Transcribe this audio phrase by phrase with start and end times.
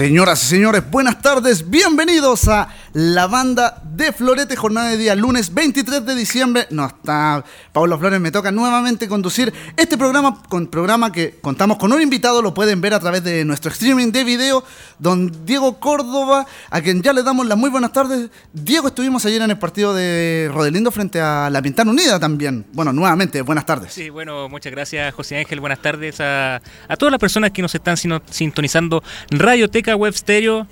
[0.00, 5.54] Señoras y señores, buenas tardes, bienvenidos a la banda de Florete, jornada de día lunes
[5.54, 6.66] 23 de diciembre.
[6.70, 11.92] No está Pablo Flores, me toca nuevamente conducir este programa, con programa que contamos con
[11.92, 14.64] un invitado, lo pueden ver a través de nuestro streaming de video,
[14.98, 18.30] don Diego Córdoba, a quien ya le damos las muy buenas tardes.
[18.52, 22.66] Diego, estuvimos ayer en el partido de Rodelindo frente a la Pintana Unida también.
[22.72, 23.92] Bueno, nuevamente, buenas tardes.
[23.92, 26.56] Sí, bueno, muchas gracias José Ángel, buenas tardes a,
[26.88, 30.66] a todas las personas que nos están sintonizando Radioteca Web Stereo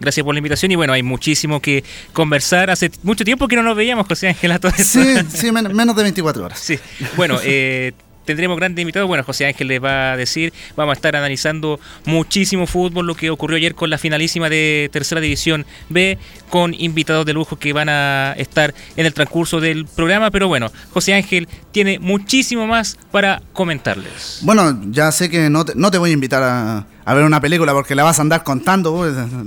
[0.00, 2.70] Gracias por la invitación y bueno, hay muchísimo que conversar.
[2.70, 6.44] Hace mucho tiempo que no nos veíamos, José Ángel, todo Sí, sí, menos de 24
[6.44, 6.58] horas.
[6.58, 6.78] Sí,
[7.16, 7.92] bueno, eh,
[8.26, 9.08] tendremos grandes invitados.
[9.08, 13.30] Bueno, José Ángel les va a decir, vamos a estar analizando muchísimo fútbol, lo que
[13.30, 16.18] ocurrió ayer con la finalísima de Tercera División B,
[16.50, 20.30] con invitados de lujo que van a estar en el transcurso del programa.
[20.30, 24.40] Pero bueno, José Ángel tiene muchísimo más para comentarles.
[24.42, 27.72] Bueno, ya sé que no no te voy a invitar a a ver una película
[27.72, 29.06] porque la vas a andar contando.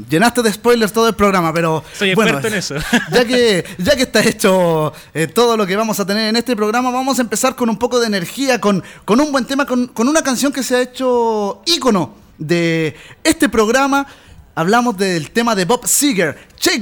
[0.09, 1.83] Llenaste de spoilers todo el programa, pero.
[1.93, 2.75] Soy experto en eso.
[3.11, 6.55] Ya que, ya que está hecho eh, todo lo que vamos a tener en este
[6.55, 9.87] programa, vamos a empezar con un poco de energía, con, con un buen tema, con,
[9.87, 14.07] con una canción que se ha hecho ícono de este programa.
[14.55, 16.37] Hablamos del tema de Bob Seger,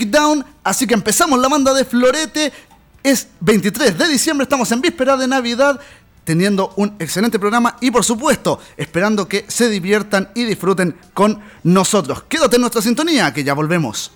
[0.07, 0.45] Down.
[0.63, 2.53] Así que empezamos la banda de Florete.
[3.01, 5.79] Es 23 de diciembre, estamos en víspera de Navidad
[6.27, 12.23] teniendo un excelente programa y por supuesto esperando que se diviertan y disfruten con nosotros.
[12.27, 14.11] Quédate en nuestra sintonía que ya volvemos.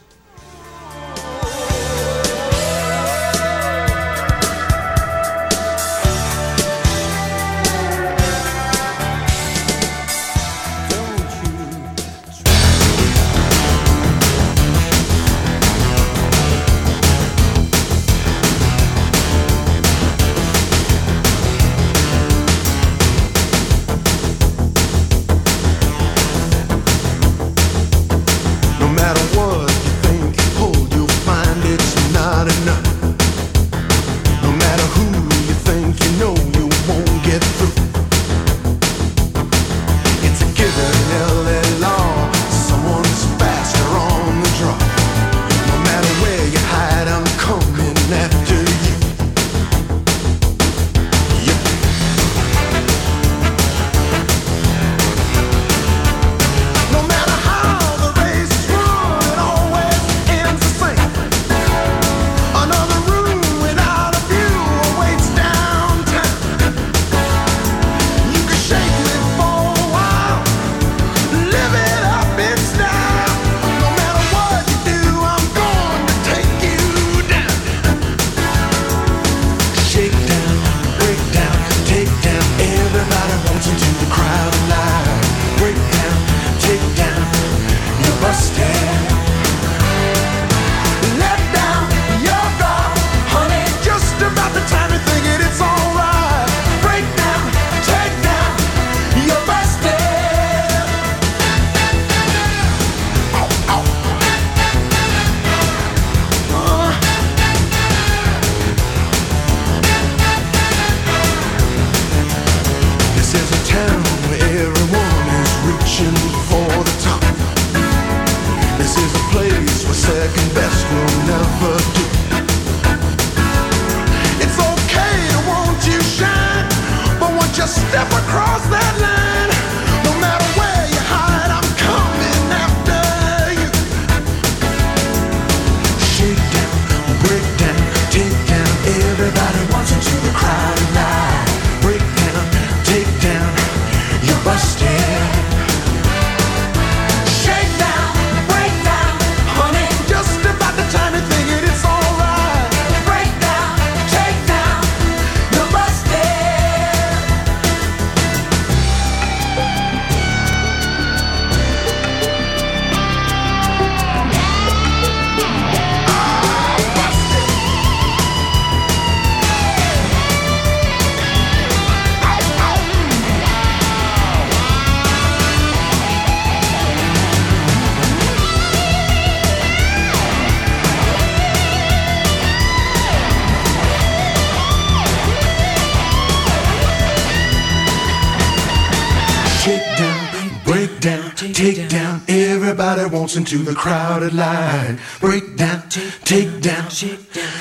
[194.21, 194.99] Crowded line.
[195.19, 195.83] Break down,
[196.23, 196.87] take down,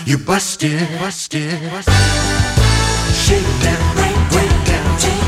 [0.06, 1.50] you busted, busted.
[3.14, 4.86] Shake down, break, break down,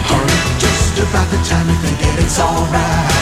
[0.09, 0.61] honey.
[0.61, 3.22] Just about the time you think it's alright.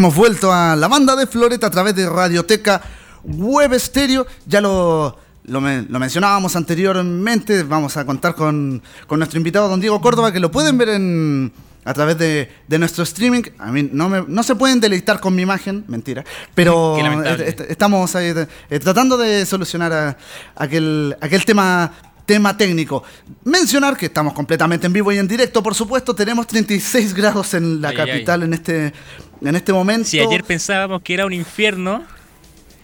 [0.00, 2.80] Hemos vuelto a la banda de Floreta a través de Radioteca
[3.22, 4.26] Web Stereo.
[4.46, 7.64] Ya lo, lo, lo mencionábamos anteriormente.
[7.64, 11.52] Vamos a contar con, con nuestro invitado, don Diego Córdoba, que lo pueden ver en,
[11.84, 13.42] a través de, de nuestro streaming.
[13.58, 16.24] A mí no, me- no se pueden deleitar con mi imagen, mentira.
[16.54, 18.32] Pero est- estamos ahí,
[18.70, 20.16] eh, tratando de solucionar a-
[20.56, 21.92] aquel, aquel tema
[22.24, 23.02] tema técnico.
[23.42, 27.80] Mencionar que estamos completamente en vivo y en directo, por supuesto, tenemos 36 grados en
[27.80, 28.06] la Ay, ay, ay.
[28.12, 28.92] capital en este
[29.40, 30.08] en este momento.
[30.08, 32.02] Si ayer pensábamos que era un infierno,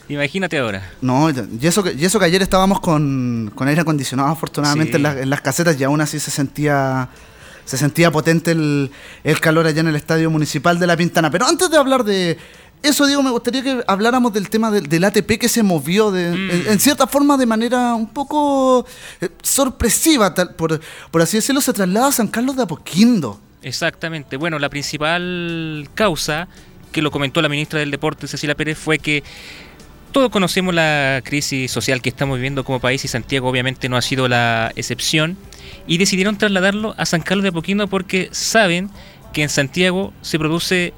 [0.09, 0.91] imagínate ahora.
[1.01, 4.97] No, y eso, que, y eso que ayer estábamos con, con aire acondicionado, afortunadamente, Sí.
[4.97, 7.09] en, las- en las casetas y aún así se sentía
[7.65, 8.93] se sentía potente el,
[9.25, 11.33] el calor allá en el estadio municipal de La Pintana.
[11.33, 12.39] Pero antes de hablar de
[12.81, 16.31] eso, Diego, me gustaría que habláramos del tema del, del ATP que se movió de,
[16.31, 16.51] Mm.
[16.53, 18.87] en, en cierta forma de manera un poco
[19.21, 20.81] eh, sorpresiva, tal- por,
[21.11, 23.41] por así decirlo, se traslada a San Carlos de Apoquindo.
[23.67, 24.37] Exactamente.
[24.37, 26.47] Bueno, la principal causa,
[26.93, 29.25] que lo comentó la ministra del Deporte, Cecilia Pérez, fue que
[30.13, 34.03] todos conocemos la crisis social que estamos viviendo como país y Santiago obviamente no ha
[34.03, 35.37] sido la excepción
[35.89, 38.89] y decidieron trasladarlo a San Carlos de Apoquindo porque saben
[39.33, 40.95] que en Santiago se produce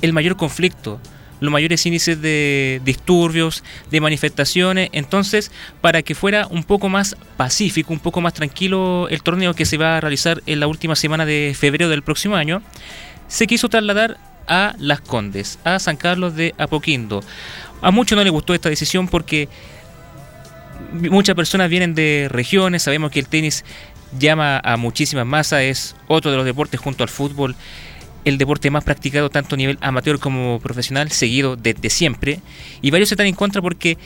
[0.00, 1.00] el mayor conflicto,
[1.40, 4.90] los mayores índices de disturbios, de manifestaciones.
[4.92, 5.50] Entonces,
[5.80, 9.76] para que fuera un poco más pacífico, un poco más tranquilo el torneo que se
[9.76, 12.62] va a realizar en la última semana de febrero del próximo año,
[13.28, 17.22] se quiso trasladar a Las Condes, a San Carlos de Apoquindo.
[17.82, 19.48] A muchos no les gustó esta decisión porque
[20.92, 23.64] muchas personas vienen de regiones, sabemos que el tenis
[24.18, 27.54] llama a muchísimas masas, es otro de los deportes junto al fútbol,
[28.28, 32.40] el deporte más practicado tanto a nivel amateur como profesional, seguido desde siempre,
[32.82, 33.98] y varios están en contra porque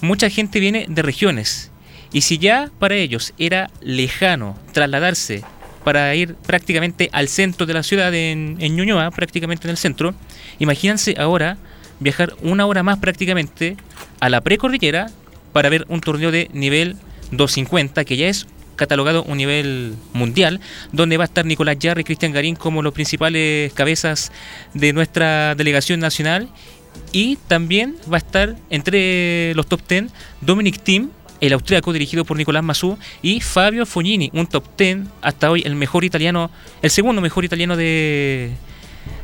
[0.00, 1.70] mucha gente viene de regiones,
[2.12, 5.42] y si ya para ellos era lejano trasladarse
[5.84, 10.14] para ir prácticamente al centro de la ciudad, en, en Ñuñoa, prácticamente en el centro,
[10.58, 11.56] imagínense ahora
[12.00, 13.76] viajar una hora más prácticamente
[14.20, 15.10] a la precordillera
[15.52, 16.96] para ver un torneo de nivel
[17.30, 18.46] 250, que ya es
[18.78, 20.60] catalogado un nivel mundial,
[20.92, 24.32] donde va a estar Nicolás Yarra y Cristian Garín como los principales cabezas
[24.72, 26.48] de nuestra delegación nacional.
[27.12, 30.06] Y también va a estar entre los top 10
[30.40, 35.50] Dominic Thiem, el austríaco dirigido por Nicolás Massú, y Fabio Fognini, un top 10 hasta
[35.50, 36.50] hoy el mejor italiano,
[36.82, 38.52] el segundo mejor italiano de,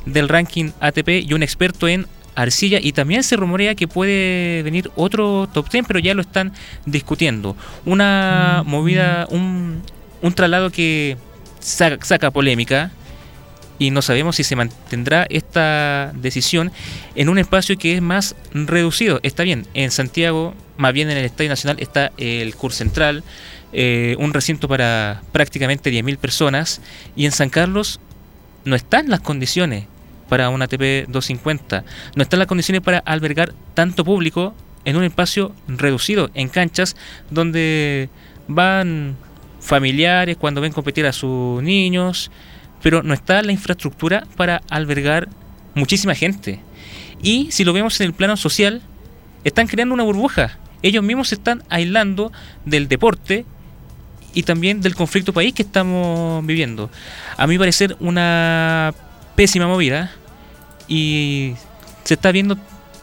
[0.06, 4.90] del ranking ATP y un experto en arcilla y también se rumorea que puede venir
[4.96, 6.52] otro top 10 pero ya lo están
[6.86, 7.56] discutiendo.
[7.84, 9.82] Una movida un,
[10.22, 11.16] un traslado que
[11.60, 12.90] saca, saca polémica
[13.78, 16.70] y no sabemos si se mantendrá esta decisión
[17.14, 19.20] en un espacio que es más reducido.
[19.22, 23.24] Está bien, en Santiago, más bien en el Estadio Nacional, está el CUR Central,
[23.72, 26.80] eh, un recinto para prácticamente 10.000 personas,
[27.16, 28.00] y en San Carlos
[28.64, 29.86] no están las condiciones
[30.28, 34.54] para una ATP 250, no están las condiciones para albergar tanto público
[34.84, 36.96] en un espacio reducido, en canchas
[37.30, 38.08] donde
[38.48, 39.16] van
[39.60, 42.30] familiares cuando ven competir a sus niños,
[42.82, 45.28] pero no está la infraestructura para albergar
[45.74, 46.60] muchísima gente.
[47.22, 48.82] Y si lo vemos en el plano social,
[49.44, 50.58] están creando una burbuja.
[50.82, 52.30] Ellos mismos se están aislando
[52.66, 53.46] del deporte
[54.34, 56.90] y también del conflicto país que estamos viviendo.
[57.38, 58.92] A mi parecer una
[59.34, 60.12] pésima movida
[60.88, 61.54] y
[62.04, 62.56] se está viendo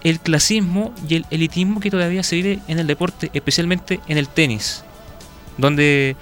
[0.03, 4.27] el clasismo y el elitismo que todavía se vive en el deporte, especialmente en el
[4.27, 4.83] tenis,
[5.57, 6.15] donde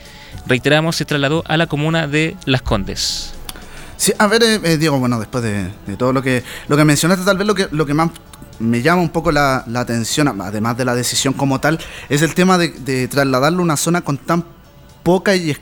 [0.46, 3.34] reiteramos se trasladó a la comuna de Las Condes.
[3.98, 6.86] Sí, a ver, eh, eh, Diego, bueno, después de, de todo lo que lo que
[6.86, 8.10] mencionaste, tal vez lo que, lo que más
[8.60, 12.34] me llama un poco la, la atención, además de la decisión como tal, es el
[12.34, 14.46] tema de, de trasladarlo a una zona con tan
[15.04, 15.60] poca y, es-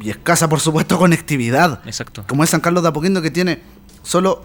[0.00, 1.80] y escasa, por supuesto, conectividad.
[1.86, 2.24] Exacto.
[2.28, 3.60] Como es San Carlos de Apoquindo, que tiene
[4.02, 4.44] solo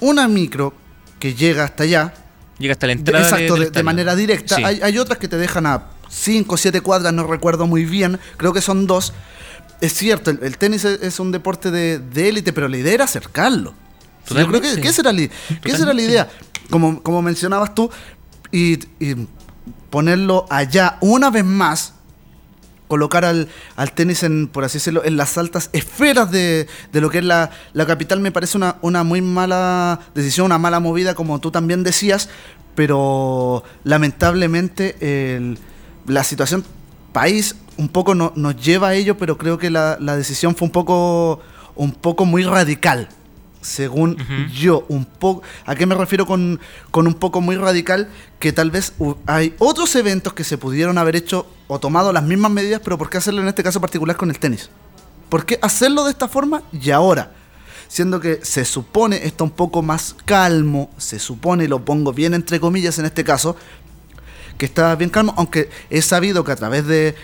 [0.00, 0.74] una micro
[1.18, 2.14] que llega hasta allá,
[2.58, 3.24] Llega hasta la entrada.
[3.24, 4.56] exacto, de, manera directa.
[4.56, 4.64] Sí.
[4.64, 8.20] Hay, hay otras que te dejan a 5 o 7 cuadras, no recuerdo muy bien,
[8.36, 9.12] creo que son dos.
[9.80, 12.94] Es cierto, el, el tenis es, es un deporte de de élite, pero la idea
[12.94, 13.74] era acercarlo.
[14.28, 14.80] Yo creo que, Totalmente.
[14.80, 15.28] que esa era, la,
[15.60, 16.28] que esa era la idea.
[16.70, 17.90] Como, como mencionabas tú,
[18.52, 19.26] y, y
[19.90, 21.94] ponerlo allá una vez más,
[22.92, 23.48] colocar al,
[23.94, 26.66] tenis en, por así decirlo, en las altas esferas de,
[27.00, 27.48] lo que es la,
[27.86, 32.28] capital me parece una, muy mala decisión, una mala movida, como tú también decías,
[32.74, 34.94] pero lamentablemente
[36.06, 36.66] la situación
[37.14, 40.66] país un poco no- nos lleva a ello, pero creo que la, la decisión fue
[40.66, 41.40] un poco,
[41.74, 43.08] un poco muy radical.
[43.62, 44.18] Según
[44.52, 45.42] yo, un poco.
[45.64, 48.08] ¿A qué me refiero con, con un poco muy radical?
[48.38, 48.92] Que tal vez
[49.26, 53.08] hay otros eventos que se pudieron haber hecho o tomado las mismas medidas, pero ¿por
[53.08, 54.68] qué hacerlo en este caso particular con el tenis?
[55.28, 57.32] ¿Por qué hacerlo de esta forma y ahora?
[57.88, 62.34] Siendo que se supone está un poco más calmo, se supone, y lo pongo bien
[62.34, 63.56] entre comillas en este caso,
[64.58, 67.14] que está bien calmo, aunque he sabido que a través de,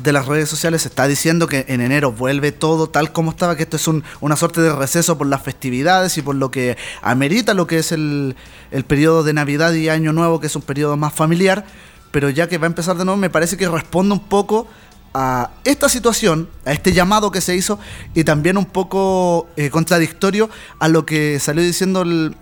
[0.00, 3.64] de las redes sociales está diciendo que en enero vuelve todo tal como estaba, que
[3.64, 7.52] esto es un- una suerte de receso por las festividades y por lo que amerita
[7.52, 8.34] lo que es el,
[8.70, 11.66] el periodo de Navidad y Año Nuevo, que es un periodo más familiar,
[12.10, 14.66] pero ya que va a empezar de nuevo, me parece que responde un poco
[15.14, 17.78] a esta situación, a este llamado que se hizo
[18.14, 22.34] y también un poco eh, contradictorio a lo que salió diciendo el...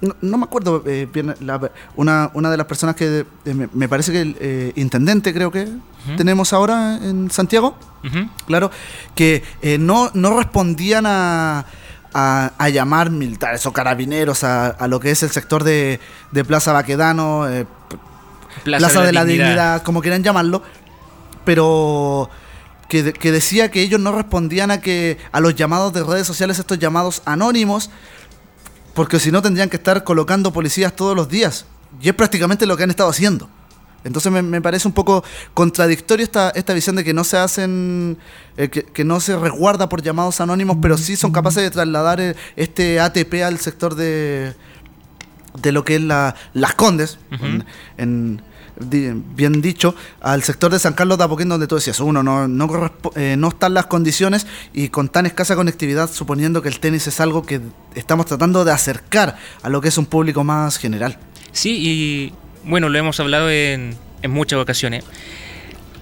[0.00, 3.88] no, no me acuerdo eh, bien, la- una, una de las personas que me, me
[3.88, 5.68] parece que el eh, intendente creo que
[6.16, 7.76] tenemos ahora en Santiago,
[8.46, 8.70] claro,
[9.14, 11.64] que eh, no, no respondían a,
[12.14, 15.98] a, a llamar militares o carabineros a, a lo que es el sector de,
[16.32, 17.66] de Plaza Baquedano, eh,
[18.64, 19.82] Plaza, de la Dignidad.
[19.82, 20.62] como quieran llamarlo,
[21.44, 22.30] pero
[22.88, 26.26] que, de- que decía que ellos no respondían a que a los llamados de redes
[26.26, 27.90] sociales, estos llamados anónimos,
[28.94, 31.66] porque si no tendrían que estar colocando policías todos los días.
[32.00, 33.48] Y es prácticamente lo que han estado haciendo.
[34.04, 38.18] Entonces me, me parece un poco contradictorio esta, esta visión de que no se hacen,
[38.56, 42.20] eh, que, que no se resguarda por llamados anónimos, pero sí son capaces de trasladar
[42.20, 44.54] eh, este ATP al sector de,
[45.60, 47.18] de lo que es la, Las Condes,
[47.96, 48.42] en,
[48.78, 52.92] bien dicho, al sector de San Carlos de Apoquindo, donde tú decías, uno, no, no,
[53.14, 57.20] eh, no están las condiciones y con tan escasa conectividad, suponiendo que el tenis es
[57.20, 57.60] algo que
[57.94, 61.18] estamos tratando de acercar a lo que es un público más general.
[61.52, 62.34] Sí, y
[62.66, 65.04] bueno, lo hemos hablado en, en muchas ocasiones.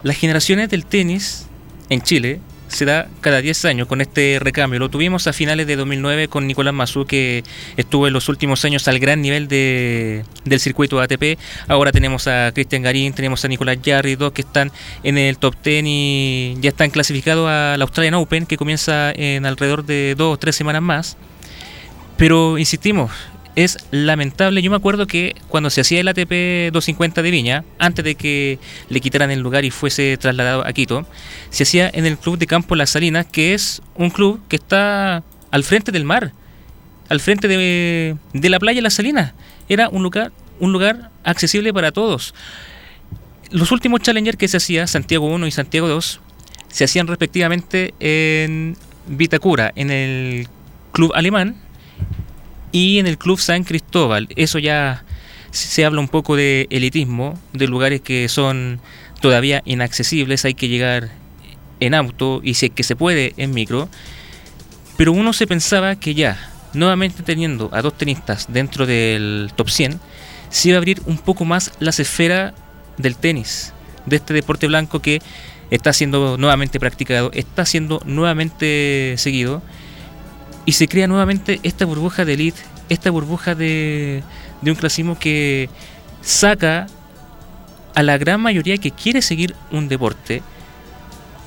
[0.02, 1.46] Las generaciones del tenis
[1.88, 4.80] en Chile se da cada 10 años con este recambio.
[4.80, 7.44] Lo tuvimos a finales de 2009 con Nicolás Mazú, que
[7.76, 11.38] estuvo en los últimos años al gran nivel de, del circuito ATP.
[11.68, 15.54] Ahora tenemos a Cristian Garín, tenemos a Nicolás Jarry, dos que están en el top
[15.62, 20.34] 10 y ya están clasificados a la Australian Open, que comienza en alrededor de dos
[20.34, 21.16] o tres semanas más.
[22.16, 23.10] Pero insistimos,
[23.56, 24.62] es lamentable.
[24.62, 28.58] Yo me acuerdo que cuando se hacía el ATP 250 de Viña, antes de que
[28.88, 31.06] le quitaran el lugar y fuese trasladado a Quito,
[31.50, 35.22] se hacía en el Club de Campo Las Salinas, que es un club que está
[35.50, 36.32] al frente del mar,
[37.08, 39.34] al frente de, de la playa Las Salinas.
[39.68, 42.34] Era un lugar, un lugar accesible para todos.
[43.50, 46.20] Los últimos Challenger que se hacía, Santiago 1 y Santiago 2,
[46.68, 50.48] se hacían respectivamente en Vitacura, en el
[50.90, 51.63] club alemán,
[52.74, 54.28] y en el Club San Cristóbal.
[54.34, 55.04] Eso ya
[55.52, 58.80] se habla un poco de elitismo, de lugares que son
[59.20, 61.10] todavía inaccesibles, hay que llegar
[61.78, 63.88] en auto y si es que se puede en micro.
[64.96, 66.36] Pero uno se pensaba que ya,
[66.72, 70.00] nuevamente teniendo a dos tenistas dentro del top 100,
[70.50, 72.54] se iba a abrir un poco más las esferas
[72.98, 73.72] del tenis,
[74.04, 75.22] de este deporte blanco que
[75.70, 79.62] está siendo nuevamente practicado, está siendo nuevamente seguido
[80.66, 84.22] y se crea nuevamente esta burbuja de elite, esta burbuja de,
[84.62, 85.68] de un clasismo que
[86.22, 86.86] saca
[87.94, 90.42] a la gran mayoría que quiere seguir un deporte.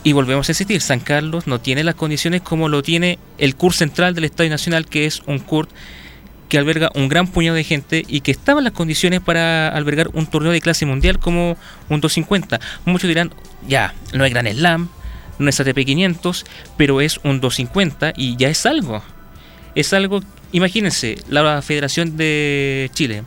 [0.04, 3.74] Y volvemos a insistir, San Carlos no tiene las condiciones como lo tiene el CUR
[3.74, 5.68] central del Estadio Nacional, que es un CUR
[6.48, 10.10] que alberga un gran puñado de gente y que estaba en las condiciones para albergar
[10.14, 11.58] un torneo de clase mundial como
[11.90, 12.60] un 250.
[12.86, 13.34] Muchos dirán,
[13.68, 14.90] ya, no es Gran Slam,
[15.40, 16.46] no es ATP 500,
[16.78, 19.02] pero es un 250 y ya es algo.
[19.76, 23.24] Es algo, imagínense, la Federación de Chile.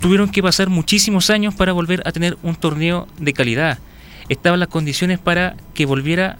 [0.00, 3.78] Tuvieron que pasar muchísimos años para volver a tener un torneo de calidad.
[4.28, 6.38] Estaban las condiciones para que volviera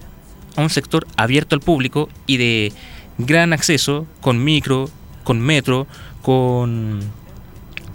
[0.56, 2.73] a un sector abierto al público y de
[3.18, 4.90] gran acceso, con micro,
[5.25, 5.87] con metro,
[6.23, 7.00] con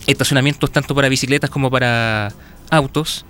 [0.07, 2.33] estacionamientos tanto para bicicletas como para
[2.69, 3.25] autos.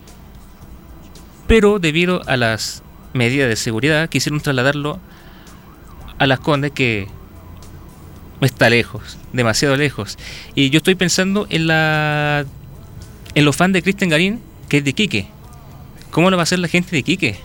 [1.51, 2.81] Pero debido a las
[3.11, 5.01] medidas de seguridad quisieron trasladarlo
[6.17, 7.09] a las Condes que
[8.39, 10.17] está lejos, demasiado lejos.
[10.55, 12.45] Y yo estoy pensando en la
[13.35, 14.39] en los fans de Cristian Garín,
[14.69, 15.27] que es de Quique.
[16.11, 17.35] ¿Cómo lo va a hacer la gente de Quique?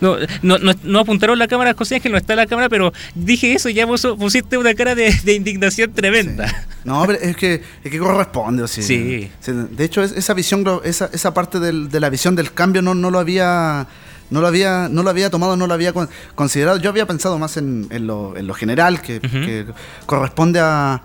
[0.00, 3.52] No, no, no, no apuntaron la cámara, José Ángel, no está la cámara, pero dije
[3.52, 6.48] eso y ya vos pusiste una cara de, de indignación tremenda.
[6.48, 6.54] Sí.
[6.84, 8.62] No, pero es que, es que corresponde.
[8.62, 9.30] o sea, Sí.
[9.40, 12.80] sí, De hecho, es- esa visión, esa, esa parte del- de la visión del cambio
[12.82, 13.86] no, no lo había.
[14.30, 16.76] No lo, había, no lo había tomado, no lo había con- considerado.
[16.78, 19.66] Yo había pensado más en, en lo, en lo general, que, que
[20.06, 21.02] corresponde a,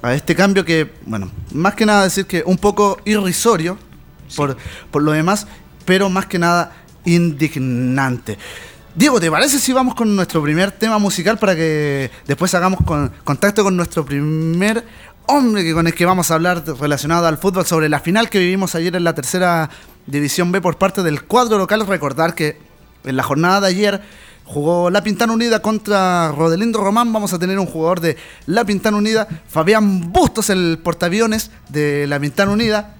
[0.00, 3.76] a este cambio que, bueno, más que nada decir que un poco irrisorio
[4.34, 4.56] por,
[4.90, 5.46] por lo demás,
[5.84, 6.72] pero más que nada
[7.06, 8.36] indignante.
[8.94, 13.10] Diego, ¿te parece si vamos con nuestro primer tema musical para que después hagamos con-
[13.24, 14.84] contacto con nuestro primer
[15.26, 18.74] hombre con el que vamos a hablar relacionado al fútbol sobre la final que vivimos
[18.74, 19.68] ayer en la tercera
[20.06, 21.86] división B por parte del cuadro local?
[21.86, 22.58] Recordar que
[23.04, 24.02] en la jornada de ayer
[24.44, 27.12] jugó La Pintana Unida contra Rodelindo Román.
[27.12, 32.18] Vamos a tener un jugador de La Pintana Unida, Fabián Bustos, el portaaviones de La
[32.18, 32.94] Pintana Unida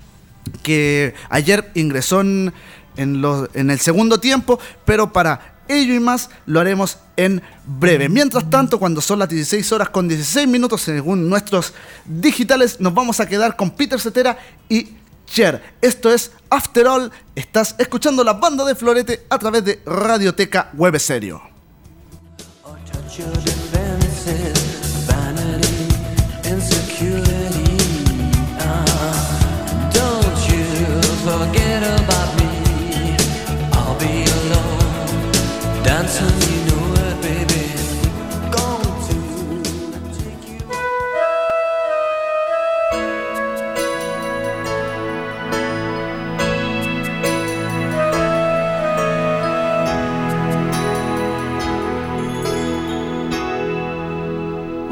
[0.62, 2.52] que ayer ingresó en,
[2.96, 8.08] en el segundo tiempo, pero para ello y más lo haremos en breve.
[8.08, 11.72] Mientras tanto, cuando son las 16 horas con 16 minutos, según nuestros
[12.04, 14.38] digitales, nos vamos a quedar con Peter Cetera
[14.68, 14.88] y
[15.26, 15.74] Cher.
[15.80, 17.12] Esto es After All.
[17.34, 21.42] Estás escuchando la banda de Florete a través de Radioteca Web Serio.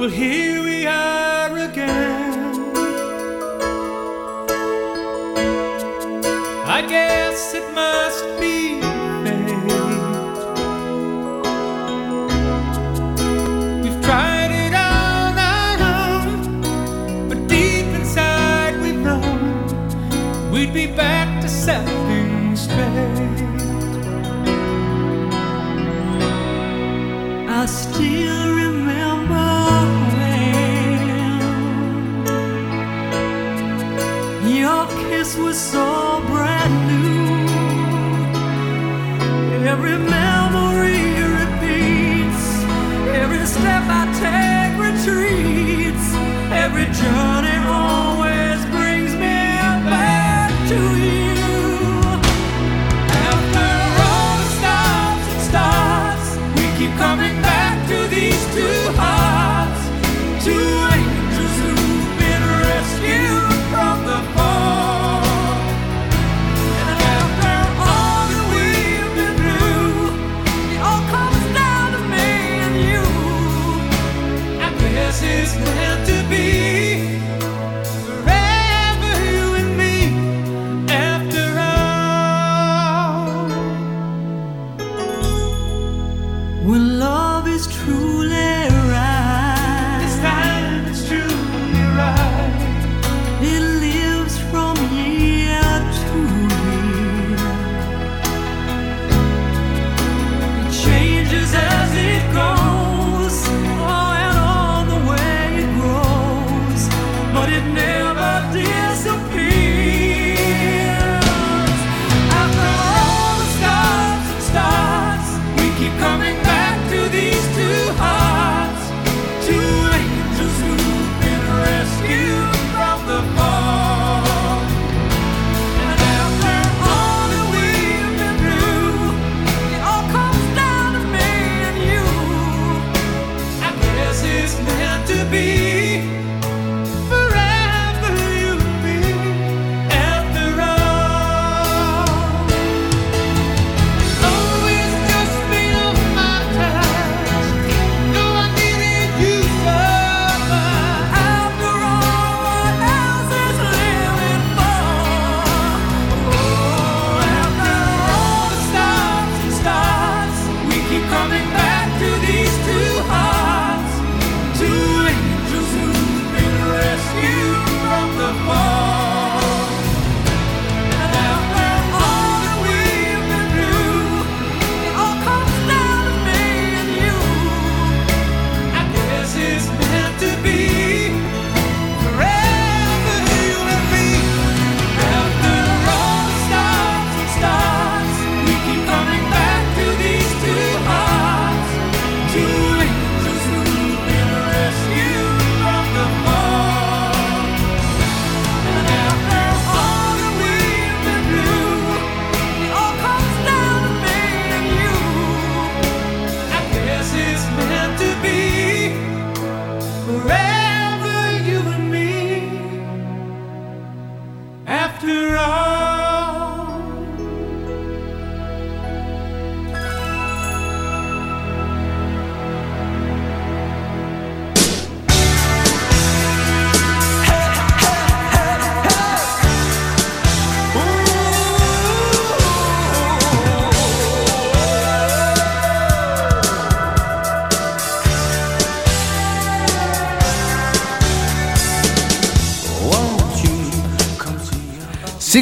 [0.04, 2.60] Well, here we are again.
[6.66, 8.82] I guess it must be
[9.24, 9.64] fate.
[13.82, 19.22] We've tried it all night long, but deep inside we know
[20.52, 23.40] we'd be back to something straight.
[27.48, 28.43] I still
[35.24, 37.24] kiss was so brand new.
[39.72, 41.04] Every memory
[41.40, 42.44] repeats,
[43.22, 46.06] every step I take retreats,
[46.64, 48.13] every journey always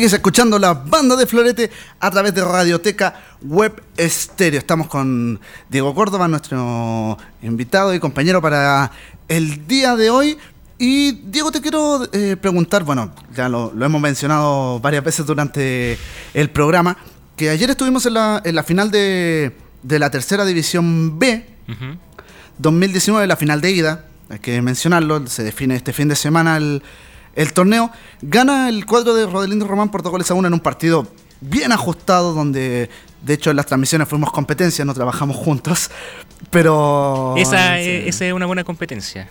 [0.03, 4.59] Sigues escuchando la banda de Florete a través de Radioteca Web Estéreo.
[4.59, 5.39] Estamos con
[5.69, 8.91] Diego Córdoba, nuestro invitado y compañero para
[9.29, 10.37] el día de hoy.
[10.77, 15.97] Y Diego, te quiero eh, preguntar, bueno, ya lo, lo hemos mencionado varias veces durante
[16.35, 16.97] el programa,
[17.37, 21.97] que ayer estuvimos en la, en la final de, de la tercera división B, Ujú.
[22.59, 26.83] 2019, la final de ida, hay que mencionarlo, se define este fin de semana el,
[27.35, 27.91] el torneo.
[28.21, 31.07] Gana el cuadro de Rodelindo Román por dos goles a uno en un partido
[31.41, 32.89] bien ajustado, donde
[33.23, 35.91] de hecho en las transmisiones fuimos competencia, no trabajamos juntos,
[36.51, 37.35] pero...
[37.37, 38.03] Esa, sí.
[38.07, 39.29] esa es una buena competencia.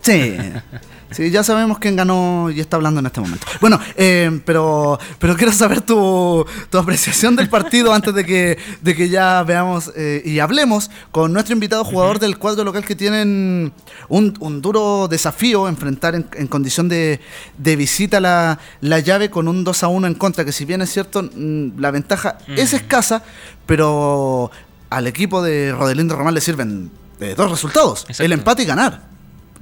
[0.00, 0.36] Sí.
[1.14, 3.46] Sí, ya sabemos quién ganó y está hablando en este momento.
[3.60, 8.96] Bueno, eh, pero, pero quiero saber tu, tu apreciación del partido antes de que, de
[8.96, 13.72] que ya veamos eh, y hablemos con nuestro invitado jugador del cuadro local que tienen
[14.08, 17.20] un, un duro desafío enfrentar en, en condición de,
[17.58, 20.82] de visita la, la llave con un 2 a 1 en contra, que si bien
[20.82, 23.22] es cierto, mm, la ventaja es escasa,
[23.66, 24.50] pero
[24.90, 28.24] al equipo de Rodelindo Román le sirven eh, dos resultados, Exacto.
[28.24, 29.11] el empate y ganar.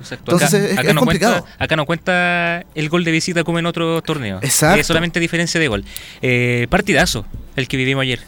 [0.00, 0.32] Exacto.
[0.32, 1.40] Entonces, es- es no complicado.
[1.42, 4.42] Cuenta, acá no cuenta el gol de visita como en otros torneos.
[4.42, 4.80] Exacto.
[4.80, 5.84] Es solamente diferencia de gol.
[6.22, 7.24] Eh, partidazo,
[7.56, 8.20] el que vivimos ayer.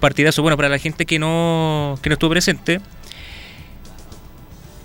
[0.00, 0.42] Partidazo.
[0.42, 2.80] Bueno, para la gente que no, que no estuvo presente,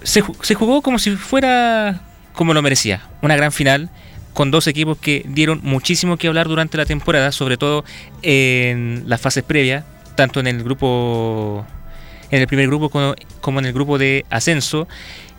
[0.03, 2.01] se jugó como si fuera
[2.33, 3.01] como lo merecía.
[3.21, 3.89] Una gran final
[4.33, 7.85] con dos equipos que dieron muchísimo que hablar durante la temporada, sobre todo
[8.23, 9.85] en las fases previas,
[10.15, 11.65] tanto en el grupo,
[12.33, 14.87] en el primer grupo como, como en el grupo de ascenso.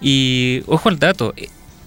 [0.01, 1.35] Y ojo al dato,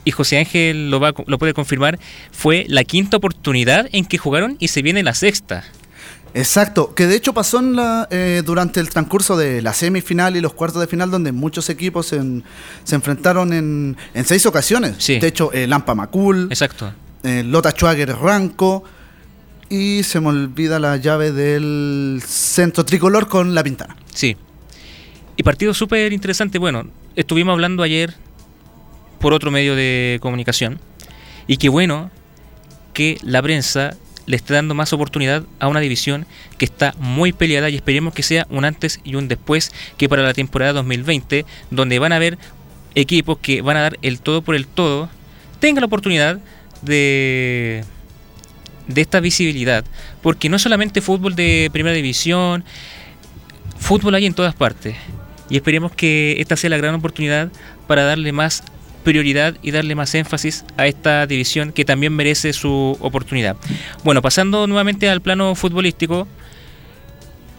[0.04, 1.98] y José Ángel lo, va, lo puede confirmar,
[2.32, 5.64] fue la quinta oportunidad en que jugaron y se viene la sexta.
[6.34, 10.42] Exacto, que de hecho pasó en la, eh, durante el transcurso de la semifinal y
[10.42, 12.44] los cuartos de final, donde muchos equipos se, en-
[12.84, 14.96] se enfrentaron en, en seis ocasiones.
[15.00, 15.20] Sí.
[15.20, 16.94] De hecho, el Lampa Macul, Exacto.
[17.24, 18.84] eh, Lota Schwager Ranco,
[19.70, 23.96] y se me olvida la llave del centro tricolor con la pintana.
[24.14, 24.36] Sí.
[25.38, 26.58] Y partido súper interesante.
[26.58, 28.14] Bueno, estuvimos hablando ayer
[29.20, 30.80] por otro medio de comunicación.
[31.46, 32.12] Y qué bueno
[32.94, 33.96] que la prensa
[34.26, 36.26] le esté dando más oportunidad a una división
[36.58, 40.24] que está muy peleada y esperemos que sea un antes y un después que para
[40.24, 42.38] la temporada 2020, donde van a haber
[42.96, 45.08] equipos que van a dar el todo por el todo,
[45.60, 46.40] tengan la oportunidad
[46.82, 47.86] de
[48.88, 49.86] de esta visibilidad,
[50.22, 52.64] porque no solamente fútbol de primera división,
[53.78, 54.96] fútbol hay en todas partes.
[55.50, 57.52] Y esperemos que esta sea la gran oportunidad
[57.88, 58.64] para darle más
[59.04, 63.56] prioridad y darle más énfasis a esta división que también merece su oportunidad.
[64.04, 66.28] Bueno, pasando nuevamente al plano futbolístico,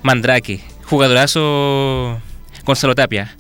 [0.02, 2.20] Mandrake, jugadorazo
[2.64, 3.34] Gonzalo Tapia,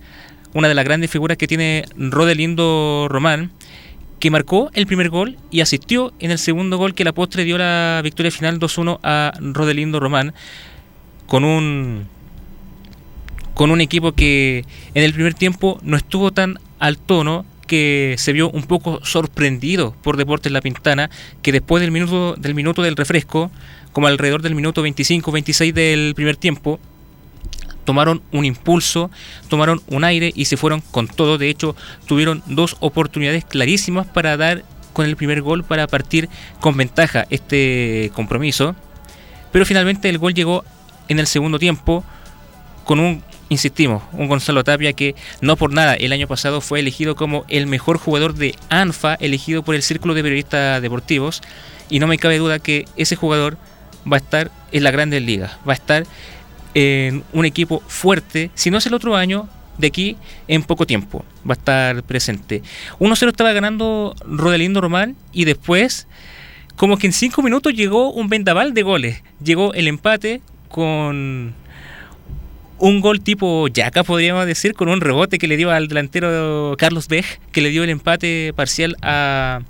[0.54, 3.50] una de las grandes figuras que tiene Rodelindo Román,
[4.20, 7.58] que marcó el primer gol y asistió en el segundo gol que la postre dio
[7.58, 10.34] la victoria final 2-1 a Rodelindo Román
[11.26, 12.08] con un
[13.58, 18.32] con un equipo que en el primer tiempo no estuvo tan al tono que se
[18.32, 21.10] vio un poco sorprendido por Deportes La Pintana
[21.42, 23.50] que después del minuto del minuto del refresco
[23.90, 26.78] como alrededor del minuto 25-26 del primer tiempo
[27.84, 29.10] tomaron un impulso,
[29.48, 31.36] tomaron un aire y se fueron con todo.
[31.36, 31.74] De hecho,
[32.06, 36.28] tuvieron dos oportunidades clarísimas para dar con el primer gol para partir
[36.60, 38.76] con ventaja este compromiso.
[39.50, 40.64] Pero finalmente el gol llegó
[41.08, 42.04] en el segundo tiempo
[42.84, 47.16] con un, insistimos, un Gonzalo Tapia que no por nada el año pasado fue elegido
[47.16, 51.42] como el mejor jugador de ANFA, elegido por el Círculo de Periodistas Deportivos.
[51.90, 53.56] Y no me cabe duda que ese jugador
[54.10, 56.04] va a estar en la Grandes Ligas, va a estar
[56.74, 60.16] en un equipo fuerte, si no es el otro año, de aquí
[60.48, 62.62] en poco tiempo va a estar presente.
[62.98, 66.06] 1-0 estaba ganando Rodelindo Román y después,
[66.76, 69.22] como que en 5 minutos llegó un vendaval de goles.
[69.42, 71.54] Llegó el empate con
[72.78, 77.08] un gol tipo Yaca, podríamos decir, con un rebote que le dio al delantero Carlos
[77.08, 79.60] Bej, que le dio el empate parcial a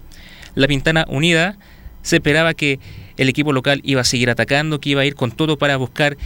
[0.54, 1.56] la Pintana Unida.
[2.02, 2.78] Se esperaba que
[3.16, 6.16] el equipo local iba a seguir atacando, que iba a ir con todo para buscar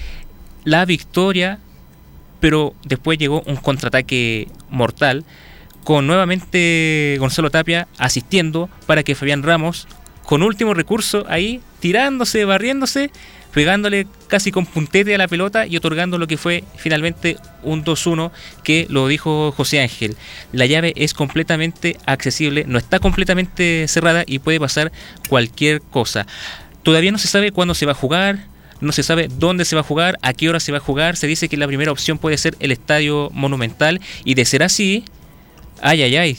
[0.65, 1.59] la victoria,
[2.41, 5.25] pero después llegó un contraataque mortal
[5.85, 9.89] con nuevamente Gonzalo Tapia asistiendo para que Fabián Ramos,
[10.25, 13.11] con último recurso ahí, tirándose, barriéndose,
[13.53, 18.31] pegándole casi con puntete a la pelota y otorgando lo que fue finalmente un 2-1
[18.65, 20.17] que lo dijo José Ángel.
[20.53, 24.93] La llave es completamente accesible, no está completamente cerrada y puede pasar
[25.29, 26.27] cualquier cosa.
[26.83, 28.47] Todavía no se sabe cuándo se va a jugar,
[28.81, 31.17] no se sabe dónde se va a jugar, a qué hora se va a jugar.
[31.17, 35.05] Se dice que la primera opción puede ser el estadio monumental y de ser así,
[35.81, 36.39] ay, ay, ay,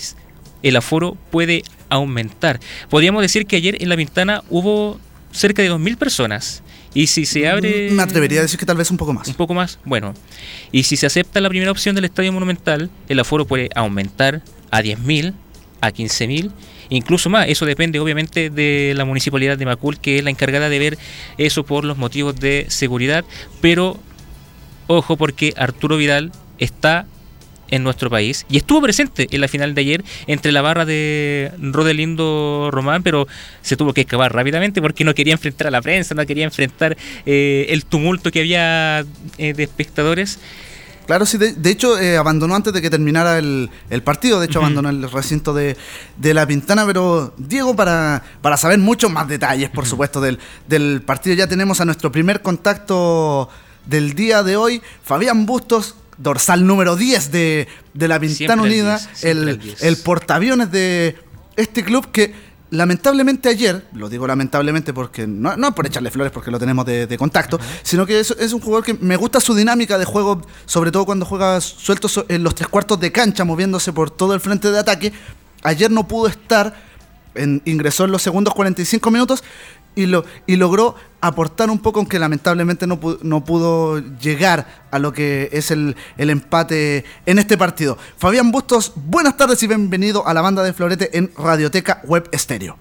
[0.61, 2.59] el aforo puede aumentar.
[2.89, 4.99] Podríamos decir que ayer en la ventana hubo
[5.31, 6.63] cerca de 2.000 personas.
[6.93, 7.89] Y si se abre...
[7.91, 9.27] Me atrevería a decir que tal vez un poco más.
[9.27, 10.13] Un poco más, bueno.
[10.71, 14.81] Y si se acepta la primera opción del Estadio Monumental, el aforo puede aumentar a
[14.81, 15.33] 10.000,
[15.81, 16.51] a 15.000,
[16.89, 17.47] incluso más.
[17.49, 20.97] Eso depende obviamente de la municipalidad de Macul, que es la encargada de ver
[21.37, 23.25] eso por los motivos de seguridad.
[23.61, 23.99] Pero
[24.87, 27.07] ojo porque Arturo Vidal está
[27.69, 31.51] en nuestro país y estuvo presente en la final de ayer entre la barra de
[31.59, 33.27] Rodelindo Román, pero
[33.61, 36.97] se tuvo que escapar rápidamente porque no quería enfrentar a la prensa, no quería enfrentar
[37.25, 39.05] eh, el tumulto que había
[39.37, 40.39] eh, de espectadores.
[41.05, 44.45] Claro, sí, de, de hecho eh, abandonó antes de que terminara el, el partido, de
[44.45, 45.75] hecho abandonó el recinto de,
[46.15, 51.01] de La Pintana, pero Diego, para, para saber muchos más detalles, por supuesto, del, del
[51.01, 53.49] partido, ya tenemos a nuestro primer contacto
[53.85, 58.97] del día de hoy, Fabián Bustos, dorsal número 10 de, de La Pintana el Unida,
[58.97, 59.83] 10, siempre el, el 10.
[59.83, 61.17] el portaaviones de
[61.55, 62.33] este club que
[62.71, 66.85] lamentablemente ayer, lo digo lamentablemente porque no, no es por echarle flores porque lo tenemos
[66.85, 70.05] de, de contacto, sino que es, es un jugador que me gusta su dinámica de
[70.05, 74.33] juego, sobre todo cuando juega suelto en los tres cuartos de cancha, moviéndose por todo
[74.33, 75.13] el frente de ataque.
[75.61, 76.73] Ayer no pudo estar,
[77.35, 79.43] en- ingresó en los segundos 45 minutos
[79.95, 84.99] y, lo, y logró aportar un poco, aunque lamentablemente no, pu- no pudo llegar a
[84.99, 87.97] lo que es el, el empate en este partido.
[88.17, 92.77] Fabián Bustos, buenas tardes y bienvenido a la banda de Florete en Radioteca Web Estéreo.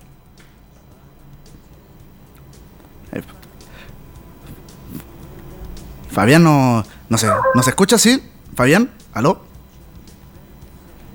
[6.10, 8.22] Fabián no, no sé, ¿nos escucha así?
[8.54, 9.42] Fabián, ¿aló?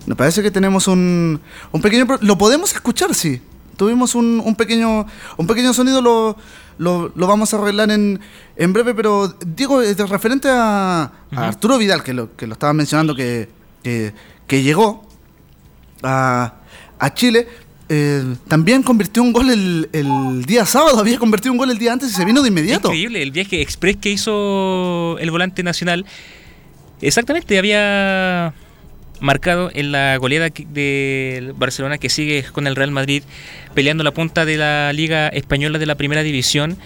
[0.08, 1.40] Me parece que tenemos un,
[1.72, 2.08] un pequeño...
[2.22, 3.42] Lo podemos escuchar, sí.
[3.78, 5.06] Tuvimos un, un pequeño
[5.38, 6.36] un pequeño sonido, lo,
[6.78, 8.20] lo, lo vamos a arreglar en,
[8.56, 11.48] en breve, pero Diego, eh, de referente a, a.
[11.48, 13.48] Arturo Vidal, que lo, que lo estaba mencionando, que,
[13.84, 14.14] que,
[14.48, 15.08] que llegó
[16.04, 16.56] a,
[17.00, 17.48] a Chile,
[17.90, 21.94] eh, también convirtió un gol el, el día sábado, había convertido un gol el día
[21.94, 22.90] antes y se vino de inmediato.
[22.90, 26.06] Increíble, el viaje express que hizo el volante nacional.
[27.00, 28.54] Exactamente, había
[29.20, 33.24] marcado en la goleada del Barcelona que sigue con el Real Madrid
[33.74, 36.78] peleando la punta de la Liga Española de la Primera División.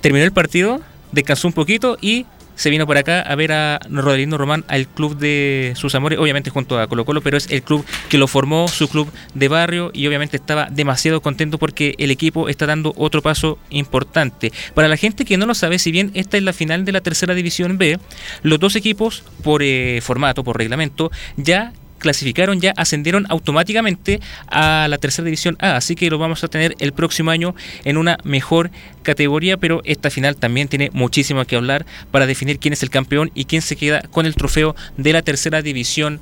[0.00, 0.80] Terminó el partido,
[1.12, 5.16] descansó un poquito y se vino por acá a ver a Rodrigo Román, al club
[5.16, 8.68] de sus amores, obviamente junto a Colo Colo, pero es el club que lo formó,
[8.68, 13.22] su club de barrio, y obviamente estaba demasiado contento porque el equipo está dando otro
[13.22, 14.52] paso importante.
[14.74, 17.00] Para la gente que no lo sabe, si bien esta es la final de la
[17.00, 17.98] tercera división B,
[18.42, 24.98] los dos equipos, por eh, formato, por reglamento, ya clasificaron, ya ascendieron automáticamente a la
[24.98, 28.70] tercera división A, así que lo vamos a tener el próximo año en una mejor
[29.02, 33.30] categoría, pero esta final también tiene muchísimo que hablar para definir quién es el campeón
[33.34, 36.20] y quién se queda con el trofeo de la tercera división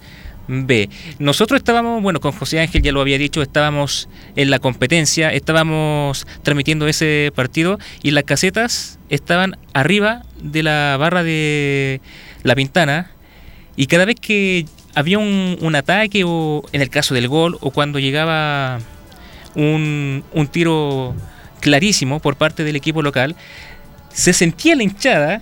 [0.49, 0.89] B.
[1.19, 6.27] Nosotros estábamos, bueno, con José Ángel ya lo había dicho, estábamos en la competencia, estábamos
[6.43, 12.01] transmitiendo ese partido y las casetas estaban arriba de la barra de
[12.43, 13.11] La Pintana
[13.77, 17.71] y cada vez que había un, un ataque o en el caso del gol o
[17.71, 18.79] cuando llegaba
[19.55, 21.15] un, un tiro
[21.61, 23.37] clarísimo por parte del equipo local,
[24.13, 25.41] se sentía la hinchada,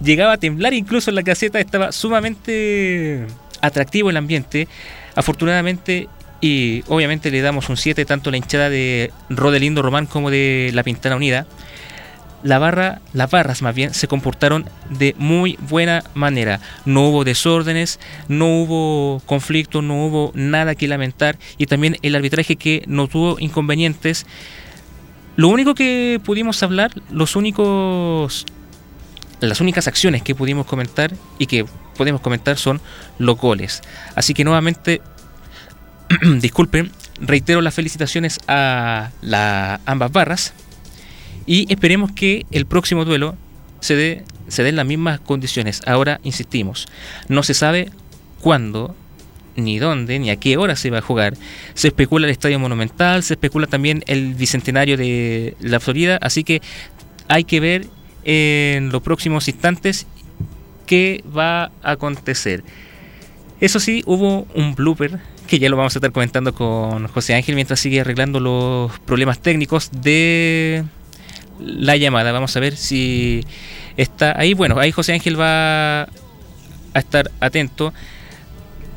[0.00, 3.26] llegaba a temblar incluso en la caseta, estaba sumamente
[3.60, 4.68] atractivo el ambiente.
[5.14, 6.08] Afortunadamente
[6.40, 10.70] y obviamente le damos un 7 tanto a la hinchada de Rodelindo Román como de
[10.72, 11.46] La Pintana Unida.
[12.42, 16.60] La barra, las barras más bien se comportaron de muy buena manera.
[16.84, 17.98] No hubo desórdenes,
[18.28, 23.40] no hubo conflicto, no hubo nada que lamentar y también el arbitraje que no tuvo
[23.40, 24.24] inconvenientes.
[25.36, 28.46] Lo único que pudimos hablar, los únicos
[29.40, 31.64] las únicas acciones que pudimos comentar y que
[31.96, 32.80] podemos comentar son
[33.18, 33.82] los goles.
[34.14, 35.00] Así que nuevamente,
[36.40, 40.54] disculpen, reitero las felicitaciones a la, ambas barras
[41.48, 43.34] y esperemos que el próximo duelo
[43.80, 45.82] se dé se den las mismas condiciones.
[45.86, 46.88] Ahora insistimos,
[47.28, 47.90] no se sabe
[48.40, 48.94] cuándo
[49.56, 51.34] ni dónde, ni a qué hora se va a jugar.
[51.74, 56.62] Se especula el Estadio Monumental, se especula también el Bicentenario de la Florida, así que
[57.28, 57.86] hay que ver
[58.24, 60.06] en los próximos instantes
[60.86, 62.62] qué va a acontecer.
[63.60, 67.54] Eso sí, hubo un blooper que ya lo vamos a estar comentando con José Ángel
[67.54, 70.84] mientras sigue arreglando los problemas técnicos de
[71.58, 72.32] la llamada.
[72.32, 73.44] Vamos a ver si
[73.96, 74.54] está ahí.
[74.54, 76.08] Bueno, ahí José Ángel va a
[76.94, 77.92] estar atento.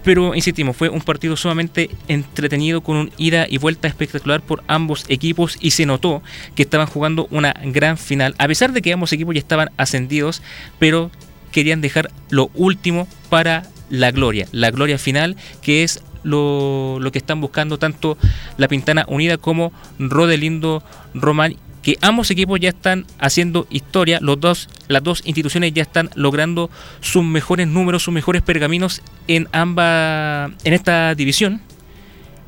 [0.04, 5.06] Pero insistimos, fue un partido sumamente entretenido con un ida y vuelta espectacular por ambos
[5.10, 6.24] equipos y se notó
[6.56, 8.34] que estaban jugando una gran final.
[8.40, 10.42] A pesar de que ambos equipos ya estaban ascendidos,
[10.80, 11.12] pero
[11.52, 17.18] querían dejar lo último para la gloria, la gloria final que es lo, lo que
[17.18, 18.18] están buscando tanto
[18.58, 24.70] la Pintana Unida como Rodelindo Román que ambos equipos ya están haciendo historia, los dos,
[24.88, 30.74] las dos instituciones ya están logrando sus mejores números, sus mejores pergaminos en ambas, en
[30.74, 31.62] esta división.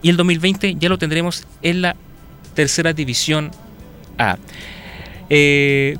[0.02, 1.96] Y el 2020 ya lo tendremos en la
[2.54, 3.52] tercera división
[4.18, 4.38] A.
[5.30, 5.98] Eh,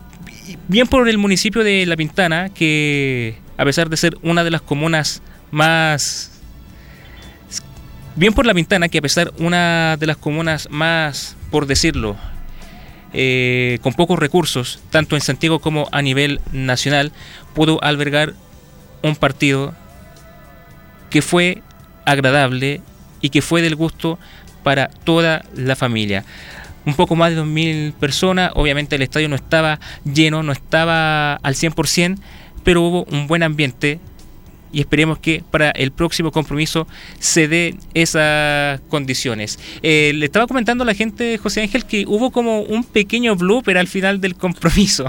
[0.68, 4.62] bien por el municipio de La Pintana, que a pesar de ser una de las
[4.62, 6.42] comunas más
[8.16, 12.16] bien por La Pintana, que a pesar una de las comunas más, por decirlo,
[13.14, 17.12] eh, con pocos recursos, tanto en Santiago como a nivel nacional,
[17.54, 18.34] pudo albergar
[19.04, 19.74] un partido
[21.10, 21.62] que fue
[22.06, 22.82] agradable
[23.22, 24.18] y que fue del gusto
[24.64, 26.26] para toda la familia.
[26.86, 31.56] Un poco más de 2.000 personas, obviamente el estadio no estaba lleno, no estaba al
[31.56, 32.18] 100%,
[32.64, 34.00] pero hubo un buen ambiente
[34.74, 36.86] y esperemos que para el próximo compromiso
[37.20, 39.60] se den esas condiciones.
[39.82, 43.78] Eh, le estaba comentando a la gente, José Ángel, que hubo como un pequeño blooper
[43.78, 45.06] al final del compromiso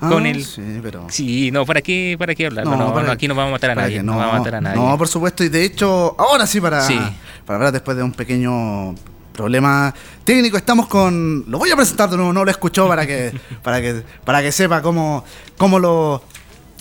[0.00, 0.44] con Ah, el...
[0.44, 1.06] Sí, pero...
[1.10, 2.64] Sí, no, ¿para qué, para qué hablar?
[2.64, 4.02] No, no, para- no, aquí no vamos a matar a nadie.
[4.02, 4.80] No, vamos a matar a nadie.
[4.80, 5.42] No, por supuesto.
[5.44, 6.98] Y de hecho, ahora sí, para, Sí.
[7.44, 8.94] para hablar después de un pequeño
[9.32, 11.44] problema técnico, estamos con.
[11.48, 14.52] Lo voy a presentar de nuevo, no lo escuchó para que, para que, para que
[14.52, 15.24] sepa cómo,
[15.56, 16.22] cómo lo,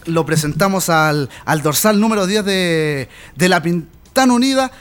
[0.05, 4.71] lo presentamos al, al dorsal número 10 de, de la Pintana Unida.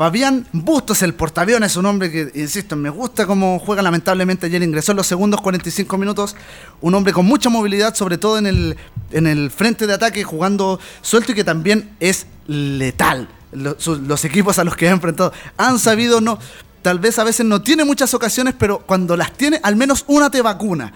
[0.00, 3.82] Fabián Bustos, el portaaviones, un hombre que, insisto, me gusta cómo juega.
[3.82, 6.36] Lamentablemente ayer ingresó en los segundos 45 minutos.
[6.80, 8.76] Un hombre con mucha movilidad, sobre todo en el,
[9.10, 13.28] en el frente de ataque, jugando suelto y que también es letal.
[13.52, 16.38] Los, equipos a los que ha enfrentado han sabido, no,
[16.82, 20.30] tal vez a veces no tiene muchas ocasiones, pero cuando las tiene, al menos una
[20.30, 20.92] te vacuna,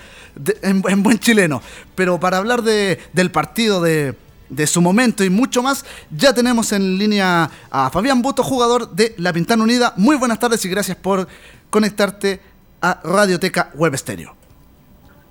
[0.62, 1.62] en, en buen chileno.
[1.94, 4.14] Pero para hablar de- del partido, de,
[4.49, 9.14] de su momento y mucho más, ya tenemos en línea a Fabián Busto, jugador de
[9.18, 9.92] La Pintana Unida.
[9.97, 11.27] Muy buenas tardes y gracias por
[11.70, 12.40] conectarte
[12.81, 14.37] a Radioteca Web Stereo.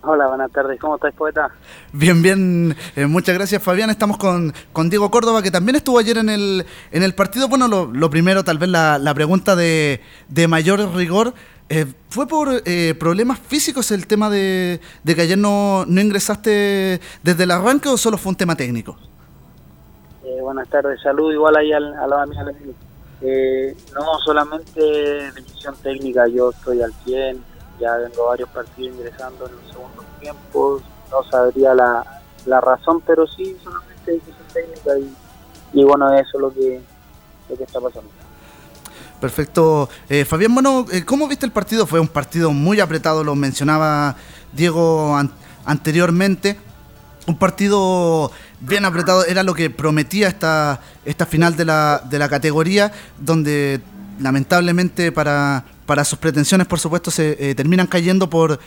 [0.05, 0.79] Hola, buenas tardes.
[0.79, 1.49] ¿Cómo estás, poeta?
[1.93, 3.89] Bien, bien, eh, muchas gracias Fabián.
[3.89, 7.47] Estamos con, con Diego Córdoba, que también estuvo ayer en el, en el partido.
[7.47, 11.33] Bueno, lo, lo primero, tal vez la, la pregunta de, de mayor rigor.
[11.69, 16.99] eh, ¿Fue por eh, problemas físicos el tema de, de que ayer no, no ingresaste
[17.23, 18.97] desde el arranque o solo fue un tema técnico?
[20.25, 20.99] Eh, buenas tardes.
[21.01, 22.45] Salud igual ahí al, a la amiga.
[23.21, 24.81] Eh, no, solamente
[25.33, 26.27] decisión técnica.
[26.27, 27.52] Yo estoy al 100.
[27.83, 30.81] Ya vengo varios partidos ingresando en los segundos tiempos.
[31.11, 34.91] No sabría la, la razón, pero sí, solamente decisión técnica.
[34.97, 36.81] Y, y bueno, eso es lo que,
[37.49, 38.09] lo que está pasando.
[39.19, 39.89] Perfecto.
[40.09, 41.85] Eh, Fabián, bueno, eh, ¿cómo viste el partido?
[41.85, 44.15] Fue un partido muy apretado, lo mencionaba
[44.53, 45.31] Diego an-
[45.65, 46.57] anteriormente.
[47.25, 52.27] Un partido bien apretado, era lo que prometía esta, esta final de la, de la
[52.27, 53.81] categoría, donde
[54.19, 55.63] lamentablemente para,
[55.93, 58.59] para sus pretensiones, por supuesto, se eh, terminan cayendo por,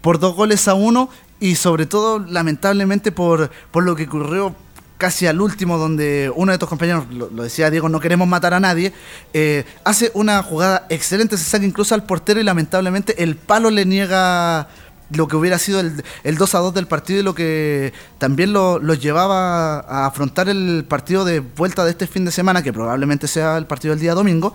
[0.00, 4.56] por dos goles a uno y sobre todo, lamentablemente, por, por lo que ocurrió
[4.96, 8.54] casi al último, donde uno de tus compañeros, lo, lo decía Diego, no queremos matar
[8.54, 8.94] a nadie,
[9.34, 13.84] eh, hace una jugada excelente, se saca incluso al portero y lamentablemente el palo le
[13.84, 14.66] niega
[15.12, 18.52] lo que hubiera sido el, el 2 a 2 del partido y lo que también
[18.52, 22.72] lo, los llevaba a afrontar el partido de vuelta de este fin de semana, que
[22.72, 24.54] probablemente sea el partido del día domingo,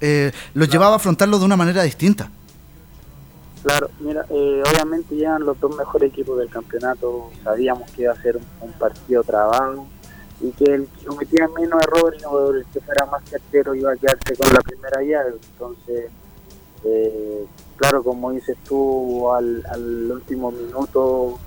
[0.00, 2.30] eh, los llevaba a afrontarlo de una manera distinta.
[3.62, 7.30] Claro, mira, eh, obviamente llegan los dos mejores equipos del campeonato.
[7.44, 9.86] Sabíamos que iba a ser un, un partido trabado
[10.40, 13.96] y que el que cometía menos errores o el que fuera más certero iba a
[13.96, 15.38] quedarse con la primera llave.
[15.52, 16.10] Entonces,
[16.84, 17.46] eh,
[17.76, 21.38] claro, como dices tú, al, al último minuto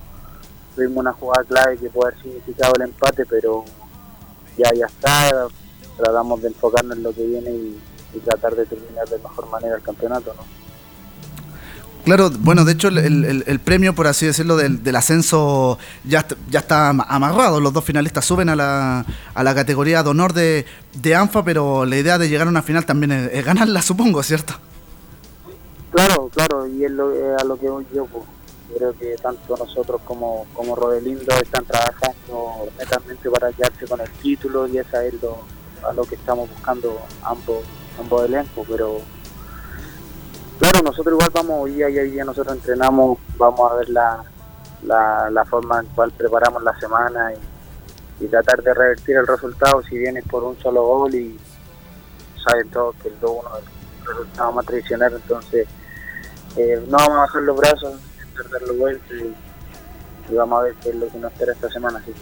[0.76, 3.64] tuvimos una jugada clave que puede haber significado el empate, pero
[4.56, 5.48] ya ya está.
[5.96, 7.78] Tratamos de enfocarnos en lo que viene y,
[8.14, 10.42] y tratar de terminar de mejor manera el campeonato, ¿no?
[12.04, 16.26] Claro, bueno, de hecho el, el- el premio, por así decirlo, del, del ascenso ya,
[16.50, 17.60] ya está am- amarrado.
[17.60, 21.86] Los dos finalistas suben a la, a la categoría de honor de, de ANFA, pero
[21.86, 24.52] la idea de llegar a una final también es, es ganarla, supongo, ¿cierto?
[25.92, 28.04] Claro, claro, y es lo, es a lo que voy yo.
[28.06, 28.24] pues.
[28.76, 34.66] Creo que tanto nosotros como, como Rodelindo están trabajando netamente para quedarse con el título
[34.66, 35.38] y esa es lo,
[35.88, 37.58] a lo que estamos buscando ambos,
[37.98, 39.00] ambos elencos, pero
[40.58, 44.24] claro, nosotros igual vamos día hoy día nosotros entrenamos, vamos a ver la,
[44.82, 47.38] la, la forma en cual preparamos la semana y,
[48.28, 51.38] tratar de revertir el resultado si vienes por un solo gol y
[52.42, 53.64] saben todos que el 2-1 es
[54.00, 55.68] el resultado más tradicional, entonces
[56.56, 60.74] eh, no vamos a bajar los brazos, intentar darle vuelta y, y vamos a ver
[60.76, 62.02] qué es lo que nos espera esta semana.
[62.06, 62.14] Sí.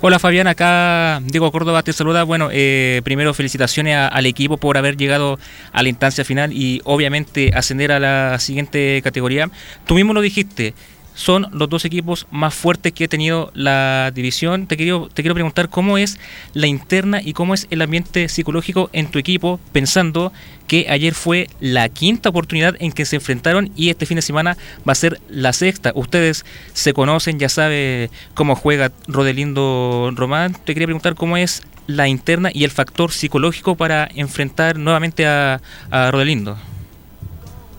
[0.00, 2.22] Hola Fabián, acá Diego Córdoba te saluda.
[2.22, 5.40] Bueno, eh, primero felicitaciones al equipo por haber llegado
[5.72, 9.50] a la instancia final y obviamente ascender a la siguiente categoría.
[9.86, 10.74] Tú mismo lo dijiste,
[11.18, 14.68] son los dos equipos más fuertes que ha tenido la división.
[14.68, 16.16] Te quiero, te quiero preguntar cómo es
[16.54, 20.32] la interna y cómo es el ambiente psicológico en tu equipo, pensando
[20.68, 24.56] que ayer fue la quinta oportunidad en que se enfrentaron y este fin de semana
[24.88, 25.90] va a ser la sexta.
[25.96, 30.52] Ustedes se conocen, ya sabe cómo juega Rodelindo Román.
[30.52, 35.60] Te quería preguntar cómo es la interna y el factor psicológico para enfrentar nuevamente a,
[35.90, 36.56] a Rodelindo.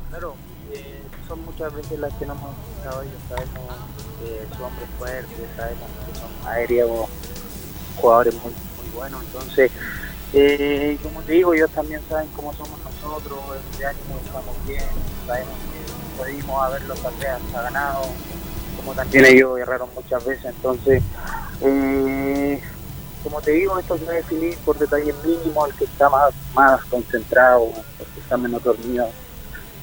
[0.10, 0.36] Claro,
[0.74, 2.36] eh, son muchas veces las que no
[2.80, 3.76] ellos, sabemos
[4.20, 7.10] que son hombres fuertes, sabemos que son aéreos,
[7.98, 9.72] jugadores muy, muy buenos, entonces,
[10.34, 13.40] eh, como te digo, ellos también saben cómo somos nosotros,
[13.72, 14.84] este año estamos bien,
[15.28, 18.02] sabemos que pudimos haberlo tal vez hasta ganado,
[18.78, 21.04] como también ellos erraron muchas veces, entonces,
[21.62, 22.62] eh,
[23.24, 26.34] como te digo, esto se va a definir por detalles mínimos, el que está más,
[26.54, 29.10] más concentrado, el que está menos dormido,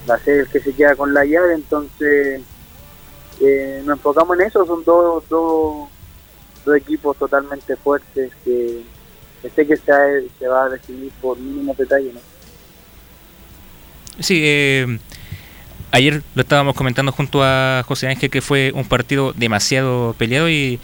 [0.09, 2.42] va a ser el que se queda con la llave, entonces
[3.41, 5.89] eh, nos enfocamos en eso, son dos, dos,
[6.64, 8.82] dos equipos totalmente fuertes que,
[9.43, 12.14] que sé que se, se va a decidir por mínimos detalles.
[12.14, 12.20] ¿no?
[14.20, 14.99] Sí, eh,
[15.93, 20.80] ayer lo estábamos comentando junto a José Ángel que fue un partido demasiado peleado y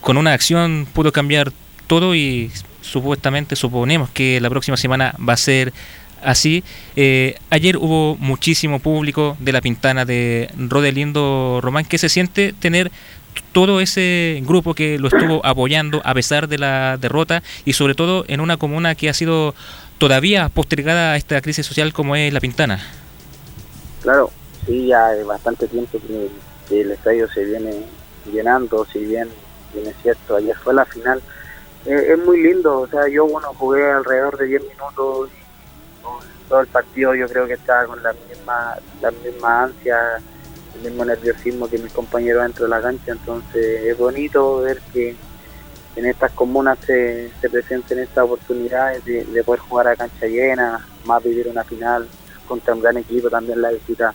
[0.00, 1.52] con una acción pudo cambiar
[1.86, 2.50] todo y
[2.82, 5.72] supuestamente suponemos que la próxima semana va a ser
[6.24, 6.64] así.
[6.96, 12.90] Eh, ayer hubo muchísimo público de la Pintana de Rodelindo Román que se siente tener
[13.52, 18.24] todo ese grupo que lo estuvo apoyando a pesar de la derrota y sobre todo
[18.28, 19.54] en una comuna que ha sido
[19.98, 22.80] todavía postergada a esta crisis social como es la Pintana.
[24.02, 24.30] Claro,
[24.66, 27.82] sí, ya hay bastante tiempo que, el estadio se viene
[28.32, 29.28] llenando, si bien,
[29.72, 31.22] bien es cierto, ayer fue la final.
[31.86, 35.43] Eh, es muy lindo, o sea, yo bueno, jugué alrededor de 10 minutos y
[36.48, 39.98] todo- el partido yo creo que estaba con la misma, la misma ansia,
[40.76, 45.14] el mismo nerviosismo que mis compañeros dentro de la cancha, entonces es bonito ver que
[45.96, 50.84] en estas comunas se, se presenten estas oportunidades de, de poder jugar a cancha llena,
[51.04, 52.08] más vivir una final
[52.48, 54.12] contra un gran equipo también la visita.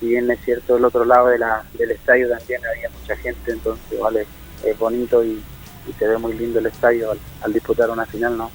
[0.00, 3.52] Si bien es cierto, el otro lado de la, del estadio también había mucha gente,
[3.52, 4.26] entonces vale,
[4.64, 5.42] es bonito y,
[5.86, 8.50] y se ve muy lindo el estadio al, al disputar una final, ¿no?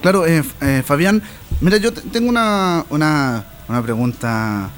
[0.00, 1.22] Claro, eh, eh, Fabián,
[1.60, 4.70] mira, yo te- tengo una, una, una pregunta.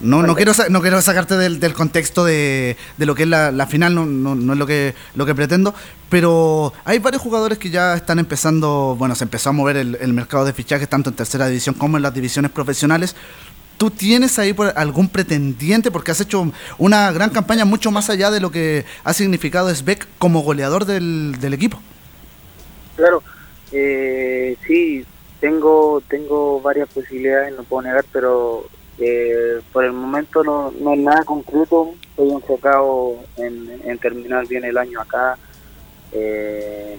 [0.00, 3.52] No, no quiero no quiero sacarte del, del contexto de, de lo que es la,
[3.52, 5.72] la final, no, no, no es lo que, lo que pretendo,
[6.10, 10.12] pero hay varios jugadores que ya están empezando, bueno, se empezó a mover el, el
[10.12, 13.14] mercado de fichajes tanto en tercera división como en las divisiones profesionales.
[13.78, 15.90] ¿Tú tienes ahí por algún pretendiente?
[15.90, 20.06] Porque has hecho una gran campaña mucho más allá de lo que ha significado Sbeck
[20.18, 21.80] como goleador del, del equipo.
[22.96, 23.22] Claro,
[23.74, 25.04] eh, sí,
[25.40, 28.64] tengo tengo varias posibilidades, no puedo negar, pero
[28.98, 31.94] eh, por el momento no, no es nada concreto.
[32.10, 35.36] Estoy enfocado en, terminar bien el año acá.
[36.12, 36.98] eh,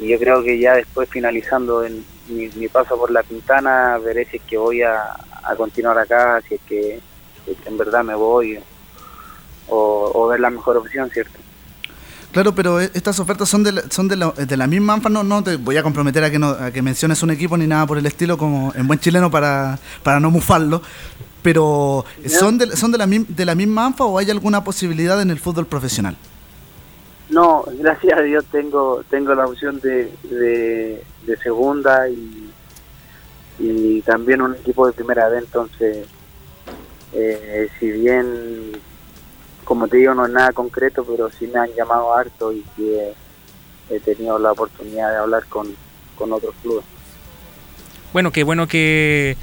[0.00, 1.84] y yo creo que ya después finalizando
[2.28, 5.16] mi, paso por la Pintana, veré si es que voy a,
[5.56, 7.00] continuar acá, si es que,
[7.44, 8.58] si es que en verdad me voy
[9.68, 11.41] o, o ver la mejor opción, ¿cierto?
[12.32, 15.10] Claro, pero e- estas ofertas son de la, son de la, de la misma ANFA,
[15.10, 17.66] no, no te voy a comprometer a que, no, a que menciones un equipo ni
[17.66, 20.80] nada por el estilo como en buen chileno para, para no mufarlo,
[21.42, 22.06] pero.
[22.26, 25.38] ¿son, de, ¿son de, la, de la misma ANFA o hay alguna posibilidad en el
[25.38, 26.16] fútbol profesional?
[27.28, 32.50] No, gracias a Dios tengo tengo la opción de, de, de segunda y,
[33.58, 36.06] y también un equipo de primera vez, entonces
[37.14, 38.72] eh, si bien
[39.72, 42.62] como te digo no es nada concreto, pero sí me han llamado harto y
[43.88, 45.66] he, tenido la oportunidad de hablar con,
[46.14, 46.84] con otros clubes.
[48.12, 49.34] Bueno, qué bueno que,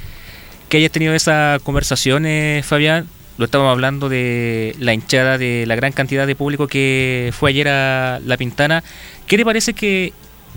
[0.68, 3.08] que hayas tenido esa conversación, eh, Fabián.
[3.38, 7.66] Lo estábamos hablando de la hinchada, de la gran cantidad de público que fue ayer
[7.66, 8.84] a La Pintana.
[9.26, 10.12] ¿Qué le parece que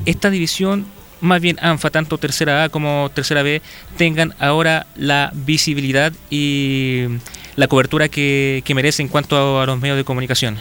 [0.06, 0.86] esta división,
[1.20, 3.64] más bien ANFA, tanto tercera A como tercera B,
[3.98, 7.08] tengan ahora la visibilidad y
[7.56, 10.58] la cobertura que, que merece en cuanto a, los medios de comunicación?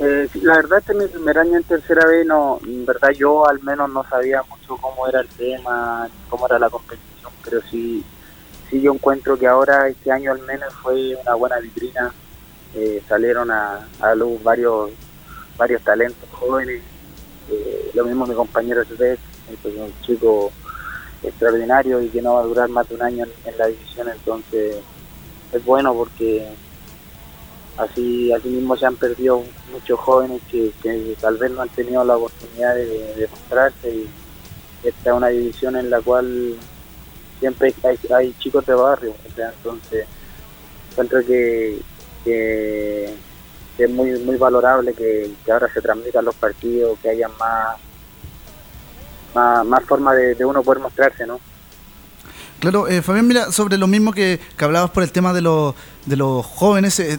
[0.00, 3.46] Eh, la verdad este es mi primer año en tercera vez, no, en verdad yo
[3.46, 8.04] al menos no sabía mucho cómo era el tema, cómo era la competición, pero sí,
[8.70, 12.12] sí yo encuentro que ahora este año al menos fue una buena vitrina,
[12.74, 14.90] eh, salieron a, a luz varios
[15.56, 16.82] varios talentos jóvenes,
[17.50, 19.20] eh, lo mismo mi compañero Svet,
[19.52, 20.50] es un chico
[21.22, 24.76] extraordinario y que no va a durar más de un año en la división, entonces
[25.52, 26.48] es bueno porque
[27.76, 32.04] así, así mismo se han perdido muchos jóvenes que, que tal vez no han tenido
[32.04, 34.08] la oportunidad de, mostrarse y
[34.82, 36.54] esta es una división en la cual
[37.38, 37.74] siempre
[38.14, 40.06] hay, chicos de barrio, entonces
[40.90, 41.80] encuentro que,
[42.24, 43.14] que,
[43.76, 47.76] que es muy muy valorable que, que ahora se transmitan los partidos, que haya más
[49.34, 51.40] más, más forma de, de uno poder mostrarse, ¿no?
[52.62, 55.74] Claro, eh, Fabián, mira, sobre lo mismo que, que hablabas por el tema de, los
[56.06, 57.18] de los jóvenes, eh,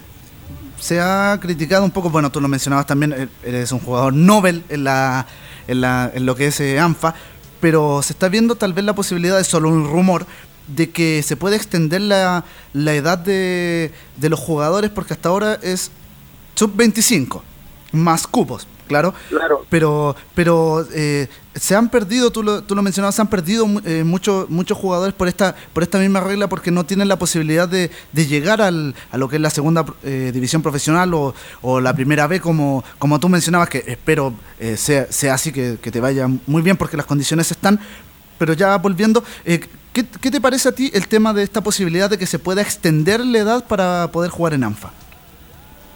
[0.79, 4.63] se ha criticado un poco, bueno, tú lo mencionabas también, eh, eres un jugador Nobel
[4.69, 5.27] en, la,
[5.67, 7.13] en, la, en lo que es eh, ANFA,
[7.59, 10.25] pero se está viendo tal vez la posibilidad, es solo un rumor,
[10.67, 15.59] de que se puede extender la, la edad de, de los jugadores, porque hasta ahora
[15.61, 15.91] es
[16.55, 17.41] sub-25,
[17.91, 19.13] más cupos, claro.
[19.27, 19.65] Claro.
[19.69, 24.03] Pero, pero eh, se han perdido, tú lo, tú lo mencionabas, se han perdido eh,
[24.03, 27.91] muchos muchos jugadores por esta por esta misma regla porque no tienen la posibilidad de,
[28.11, 31.93] de llegar al, a lo que es la segunda eh, división profesional o, o la
[31.93, 35.99] primera B, como, como tú mencionabas, que espero eh, sea, sea así, que, que te
[35.99, 37.79] vaya muy bien porque las condiciones están.
[38.39, 39.59] Pero ya volviendo, eh,
[39.93, 42.61] ¿qué, ¿qué te parece a ti el tema de esta posibilidad de que se pueda
[42.61, 44.91] extender la edad para poder jugar en ANFA?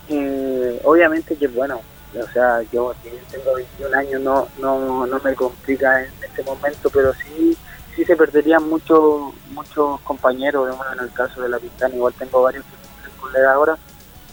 [0.09, 1.81] Eh, obviamente que bueno,
[2.15, 2.93] o sea, yo
[3.31, 7.57] tengo 21 años no, no, no me complica en este momento, pero sí
[7.95, 12.43] sí se perderían muchos muchos compañeros, bueno, en el caso de la Pistana igual tengo
[12.43, 13.77] varios que cumplen con la ahora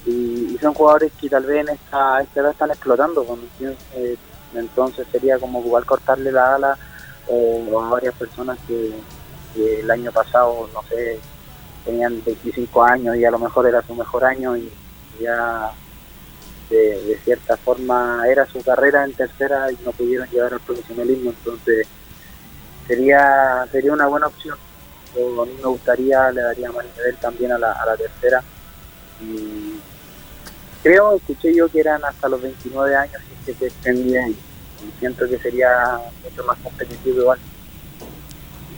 [0.06, 4.16] y, son jugadores que tal vez en esta, edad están explotando, con- eh,
[4.54, 6.78] entonces sería como igual cortarle la ala
[7.26, 8.92] o a varias personas que
[9.56, 11.18] el año pasado, no sé,
[11.84, 14.70] tenían 25 años y a lo mejor era su mejor año y
[15.20, 15.70] ya
[16.70, 21.86] de, cierta forma era su carrera en tercera y no pudieron llegar al profesionalismo, entonces
[22.86, 24.56] sería sería una buena opción.
[25.14, 26.84] Yo, a mí me gustaría, le daría más
[27.20, 28.42] también a la, a la tercera.
[29.20, 29.78] Y
[30.82, 34.98] creo, escuché yo que eran hasta los 29 años y que se extendía y, y
[34.98, 37.38] siento que sería mucho más competitivo igual.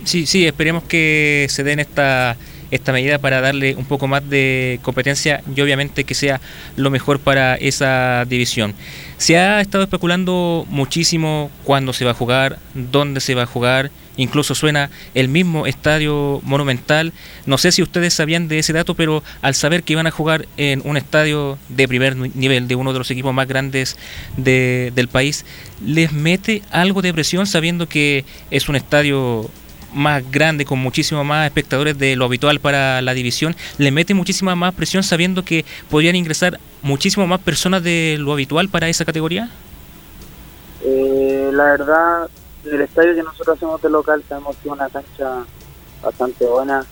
[0.07, 2.37] Sí, sí, esperemos que se den esta,
[2.71, 6.41] esta medida para darle un poco más de competencia y obviamente que sea
[6.75, 8.73] lo mejor para esa división.
[9.17, 13.89] Se ha estado especulando muchísimo cuándo se va a jugar, dónde se va a jugar,
[14.15, 17.13] incluso suena el mismo estadio monumental.
[17.45, 20.47] No sé si ustedes sabían de ese dato, pero al saber que iban a jugar
[20.57, 23.97] en un estadio de primer ni- nivel, de uno de los equipos más grandes
[24.37, 25.45] de- del país,
[25.85, 29.49] les mete algo de presión sabiendo que es un estadio
[29.93, 34.55] más grande, con muchísimo más espectadores de lo habitual para la división, le mete muchísima
[34.55, 39.49] más presión sabiendo que podrían ingresar muchísimo más personas de lo habitual para esa categoría?
[40.83, 42.29] Eh, la verdad,
[42.65, 45.45] en el estadio que nosotros hacemos de local sabemos que es una cancha
[46.01, 46.85] bastante buena.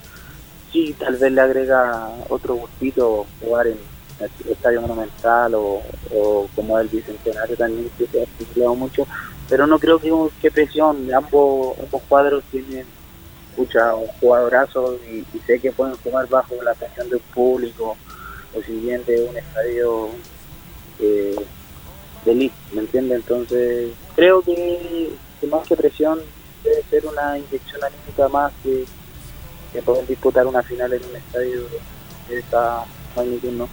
[0.72, 3.78] Sí, tal vez le agrega otro gustito jugar en
[4.20, 5.82] estadio monumental o,
[6.14, 9.06] o como el bicentenario también que se ha especulado mucho,
[9.48, 11.12] pero no creo que, que presión.
[11.12, 12.86] Ambos, ambos cuadros tienen
[13.56, 17.96] mucha un jugadorazo y, sé que pueden jugar bajo la presión del público
[18.54, 20.08] o si bien de un estadio
[20.98, 21.36] eh,
[22.24, 23.14] ¿me entiende?
[23.14, 25.10] Entonces, creo que,
[25.40, 26.20] que más que presión
[26.64, 28.84] debe ser una inyección anímica más que,
[29.72, 31.60] que poder disputar una final en un estadio
[32.28, 33.68] de esta magnitud, ¿no?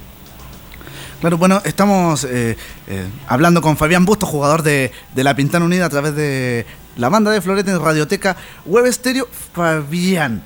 [1.24, 2.58] Claro, bueno, estamos eh,
[2.88, 6.66] eh, hablando con Fabián Busto, jugador de, La Pintana Unida a través de
[6.98, 9.30] la banda de Florete en Radioteca Web Estéreo.
[9.54, 10.44] Fabián,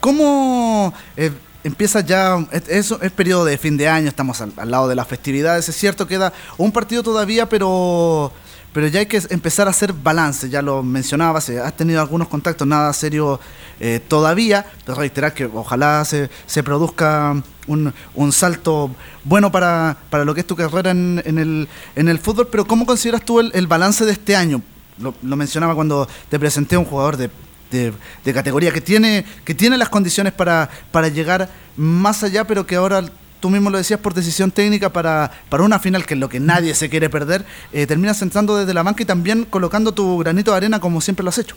[0.00, 1.30] ¿cómo eh,
[1.62, 2.44] empieza ya?
[2.50, 6.08] Es, es, periodo de fin de año, estamos al, lado de las festividades, es cierto,
[6.08, 8.32] queda un partido todavía, pero...
[8.72, 12.28] Pero ya hay que empezar a hacer balance, ya lo mencionabas, eh, has tenido algunos
[12.28, 13.40] contactos, nada serio
[14.06, 18.90] todavía, pero reiterar que ojalá se, se produzca un, un salto
[19.24, 22.66] bueno para, para lo que es tu carrera en, en, el, en el fútbol, pero
[22.66, 24.62] ¿cómo consideras tú el, el balance de este año?
[24.98, 27.30] Lo, mencionaba cuando te presenté a un jugador de,
[27.70, 32.76] de, categoría que tiene, que tiene las condiciones para, para llegar más allá, pero que
[32.76, 33.04] ahora
[33.40, 36.38] tú mismo lo decías por decisión técnica para, para una final que es lo que
[36.38, 40.50] nadie se quiere perder, eh, terminas entrando desde la banca y también colocando tu granito
[40.50, 41.56] de arena como siempre lo has hecho.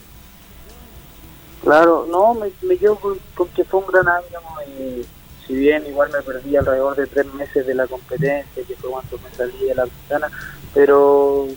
[1.63, 4.39] Claro, no, me, me quedo con, con que fue un gran año
[4.79, 5.05] y
[5.47, 9.17] si bien igual me perdí alrededor de tres meses de la competencia, que fue cuando
[9.17, 10.29] me salí de la ventana,
[10.73, 11.47] pero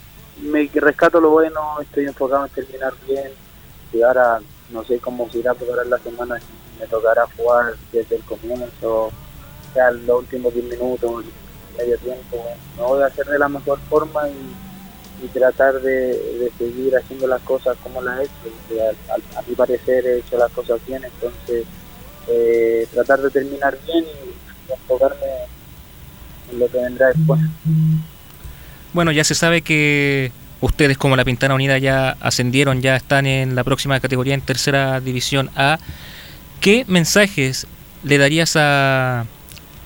[0.42, 3.30] me rescato lo bueno, estoy enfocado en terminar bien,
[3.92, 7.74] y ahora no sé cómo se irá a preparar la semana, si me tocará jugar
[7.92, 9.12] desde el comienzo,
[9.72, 11.24] sea los últimos 10 minutos,
[11.78, 12.44] medio tiempo,
[12.76, 14.54] me voy a hacer de la mejor forma y,
[15.32, 18.82] tratar de, seguir haciendo las cosas como las he hecho,
[19.36, 21.66] a mi parecer he hecho las cosas bien, entonces
[22.28, 25.26] eh, tratar de terminar bien y enfocarme
[26.50, 27.40] en lo que vendrá después.
[28.92, 33.54] Bueno, ya se sabe que ustedes como la Pintana Unida ya ascendieron, ya están en
[33.54, 35.78] la próxima categoría en tercera división A.
[36.60, 37.66] ¿Qué mensajes
[38.02, 39.26] le darías a,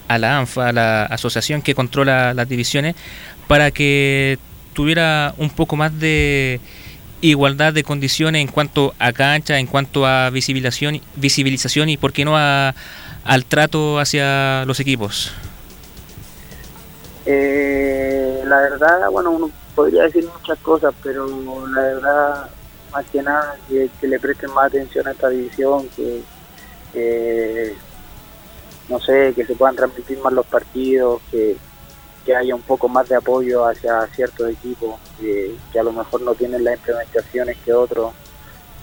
[0.09, 2.95] a la ANFA, a la asociación que controla las divisiones,
[3.49, 4.39] para que
[4.73, 6.61] tuviera un poco más de
[7.21, 12.25] igualdad de condiciones en cuanto a cancha, en cuanto a visibilización, visibilización y por qué
[12.25, 12.75] no a-
[13.25, 15.33] al trato hacia los equipos?
[17.27, 21.27] Eh, la verdad, bueno, uno podría decir muchas cosas, pero
[21.69, 22.51] la verdad,
[22.93, 26.23] más que nada, que, le presten más atención a esta división, que,
[26.93, 27.75] que,
[28.89, 31.57] no sé, que se puedan transmitir más los partidos, que,
[32.25, 36.35] que haya un poco más de apoyo hacia ciertos equipos que, a lo mejor no
[36.35, 38.13] tienen las implementaciones que otros.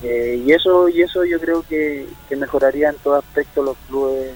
[0.03, 4.31] Eh, y eso y eso yo creo que, que mejoraría en todo aspecto los clubes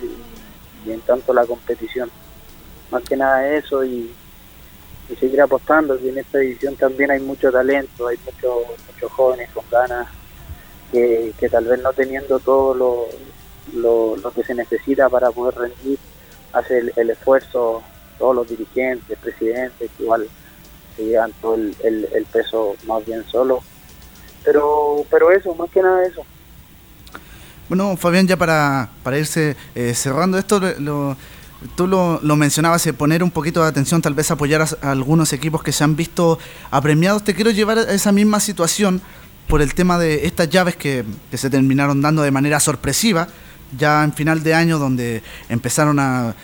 [0.85, 2.09] y, en tanto la competición
[2.89, 4.11] más que nada eso y,
[5.19, 9.65] seguir apostando que en esta división también hay mucho talento hay muchos muchos jóvenes con
[9.69, 10.07] ganas
[10.89, 13.05] que, que tal vez no teniendo todo lo,
[13.73, 15.99] lo, lo que se necesita para poder rendir
[16.53, 17.83] hace el esfuerzo
[18.21, 20.27] todos los dirigentes presidentes igual
[20.95, 23.63] se llevan todo el, peso más bien solo
[24.45, 26.21] pero pero eso más que nada eso
[27.67, 31.15] Bueno, Fabián, ya para, para irse eh, cerrando esto, lo-
[31.75, 35.31] tú lo, mencionabas, eh, poner un poquito de atención, tal vez apoyar a, a algunos
[35.33, 36.37] equipos que se han visto
[36.69, 37.23] apremiados.
[37.23, 39.01] Te quiero llevar a esa misma situación
[39.47, 43.27] por el tema de estas llaves que, que se terminaron dando de manera sorpresiva,
[43.77, 46.35] ya en final de año, donde empezaron a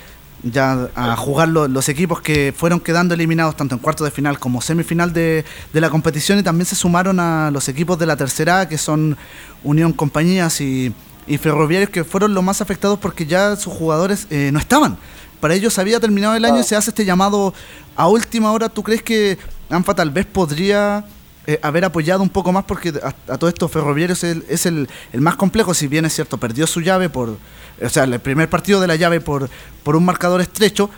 [0.44, 4.38] ya a jugar lo- los equipos que fueron quedando eliminados tanto en cuartos de final
[4.40, 8.16] como semifinal de, de la competición y también se sumaron a los equipos de la
[8.16, 9.18] tercera que son
[9.64, 10.94] Unión Compañías y,
[11.26, 14.98] y Ferroviarios que fueron los más afectados porque ya sus jugadores eh, no estaban.
[15.40, 17.54] Para ellos había terminado el año y se hace este llamado
[17.96, 18.70] a última hora.
[18.70, 19.38] ¿Tú crees que
[19.70, 21.06] ANFA tal vez podría
[21.48, 22.66] eh, haber apoyado un poco más?
[22.66, 26.06] Porque a, a todo esto Ferroviarios es, el, es el, el más complejo, si bien
[26.06, 27.38] es cierto, perdió su llave por...
[27.82, 29.50] O sea, el primer partido de la llave por,
[29.84, 30.90] por un marcador estrecho.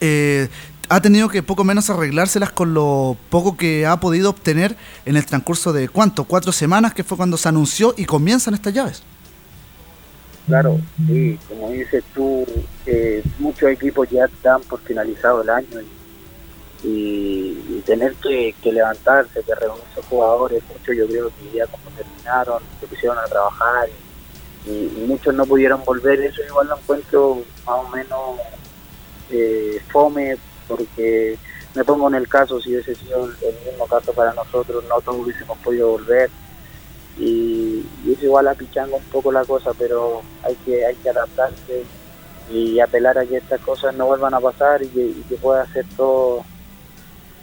[0.00, 0.48] eh,
[0.88, 5.26] ha tenido que poco menos arreglárselas con lo poco que ha podido obtener en el
[5.26, 9.02] transcurso de cuánto, cuatro semanas, que fue cuando se anunció y comienzan estas llaves.
[10.46, 12.46] Claro, sí, como dices tú,
[12.86, 15.86] eh, muchos equipos ya dan por finalizado el año y,
[16.86, 21.84] y- tener que, levantarse, que reunir a esos jugadores, muchos yo creo que ya como
[21.96, 23.88] terminaron, se pusieron a trabajar
[24.66, 28.40] y, muchos no pudieron volver, eso igual lo encuentro más o menos
[29.30, 31.38] eh, fome porque
[31.74, 35.00] me pongo en el caso, si hubiese sido el el mismo caso para nosotros, no
[35.00, 36.28] todos hubiésemos podido volver
[37.16, 41.84] y, y es igual apichanga un poco la cosa, pero hay que hay que adaptarse
[42.50, 45.62] y apelar a que estas cosas no vuelvan a pasar y que, y que pueda
[45.62, 46.44] hacer todo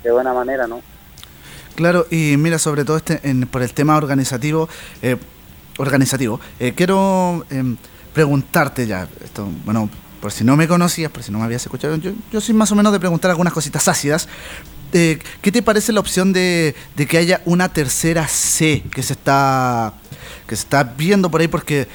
[0.03, 0.81] de buena manera, ¿no?
[1.75, 4.69] Claro, y mira, sobre todo este, en- por el tema organizativo,
[5.01, 5.17] eh,
[5.77, 7.77] organizativo, eh, quiero em,
[8.13, 9.89] preguntarte ya, esto, bueno,
[10.21, 12.71] por si no me conocías, por si no me habías escuchado, yo, yo soy más
[12.71, 14.27] o menos de preguntar algunas cositas ácidas.
[14.93, 19.13] Eh, ¿Qué te parece la opción de, de que haya una tercera C que se
[19.13, 19.93] está
[20.47, 21.47] que se está viendo por ahí?
[21.47, 21.87] Porque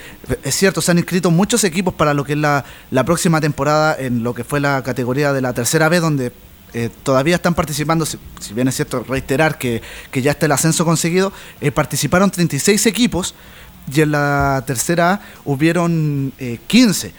[0.42, 3.94] es cierto, se han inscrito muchos equipos para lo que es la, la próxima temporada
[3.96, 6.32] en lo que fue la categoría de la tercera B, donde
[6.74, 8.18] eh, todavía están participando, si,
[8.52, 13.34] bien es cierto reiterar que, que ya está el ascenso conseguido, eh, participaron 36 equipos
[13.92, 17.12] y en la tercera hubieron eh, 15.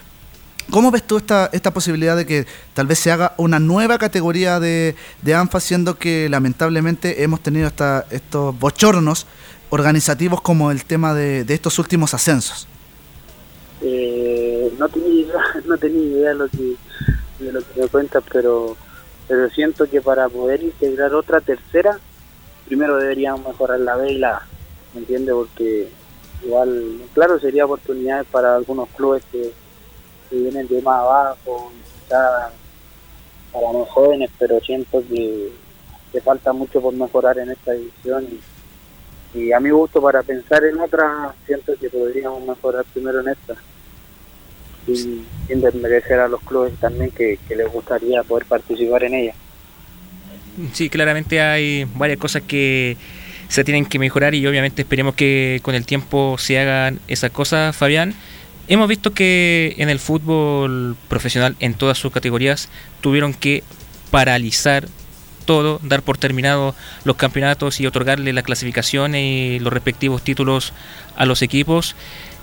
[0.69, 2.45] ¿Cómo ves tú esta, esta posibilidad de que
[2.75, 7.65] tal vez se haga una nueva categoría de, de ANFA, siendo que lamentablemente hemos tenido
[7.65, 9.25] hasta estos bochornos
[9.71, 12.67] organizativos como el tema de, de estos últimos ascensos?
[13.81, 16.75] Eh, no tenía idea, no tenía idea de lo que
[17.39, 18.75] de lo que me cuentas, pero
[19.29, 21.99] pero siento que para poder integrar otra tercera,
[22.65, 25.35] primero deberíamos mejorar la B y ¿me entiendes?
[25.35, 25.87] Porque
[26.43, 29.53] igual, claro, sería oportunidades para algunos clubes que,
[30.29, 31.71] que vienen de más abajo,
[32.09, 32.51] para
[33.71, 35.51] los jóvenes, pero siento que,
[36.11, 38.27] que falta mucho por mejorar en esta división
[39.35, 43.29] y, y a mi gusto para pensar en otra, siento que podríamos mejorar primero en
[43.29, 43.53] esta
[44.95, 49.33] sin, sin desmerecer a los clubes también que, que les gustaría poder participar en ella.
[50.73, 52.97] Sí, claramente hay varias cosas que
[53.47, 57.75] se tienen que mejorar y obviamente esperemos que con el tiempo se hagan esas cosas,
[57.75, 58.13] Fabián.
[58.67, 62.69] Hemos visto que en el fútbol profesional, en todas sus categorías,
[63.01, 63.63] tuvieron que
[64.11, 64.87] paralizar
[65.45, 70.73] todo, dar por terminado los campeonatos y otorgarle la clasificación y los respectivos títulos
[71.15, 71.95] a los equipos.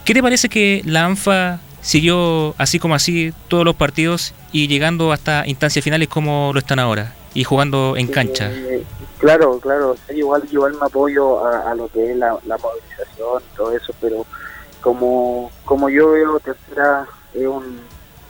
[0.05, 5.13] ¿Qué te parece que la ANFA siguió así como así todos los partidos y llegando
[5.13, 8.51] hasta instancias finales como lo están ahora y jugando en cancha.
[8.51, 8.83] Eh,
[9.19, 13.95] claro, claro, igual, igual me apoyo a, lo que es la, la movilización todo eso,
[14.01, 14.27] pero
[14.81, 17.79] como, como yo veo tercera es, un,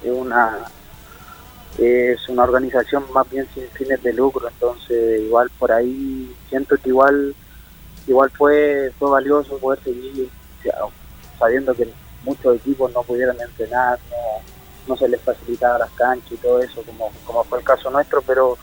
[0.05, 0.59] es una
[1.79, 6.91] es una organización más bien sin fines de lucro, entonces igual por ahí siento que
[6.91, 7.35] igual
[8.07, 10.29] igual fue fue valioso poder seguir
[11.39, 11.89] sabiendo que
[12.27, 14.43] muchos equipos no pudieron entrenar, no,
[14.89, 18.21] no se les facilitaba las canchas y todo eso, como, como fue el caso nuestro,
[18.23, 18.59] pero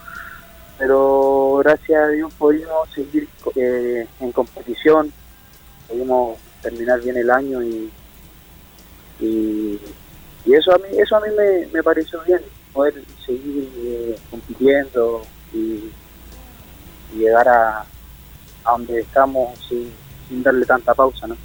[0.78, 5.12] pero gracias a Dios pudimos seguir eh, en competición,
[5.88, 7.90] pudimos terminar bien el año y,
[9.20, 9.80] y,
[10.52, 12.40] eso a mí eso a mí me, me pareció bien,
[12.72, 15.90] poder seguir eh, compitiendo y,
[17.12, 17.80] y llegar a,
[18.64, 19.92] a donde estamos sin,
[20.28, 21.36] sin darle tanta pausa, ¿no?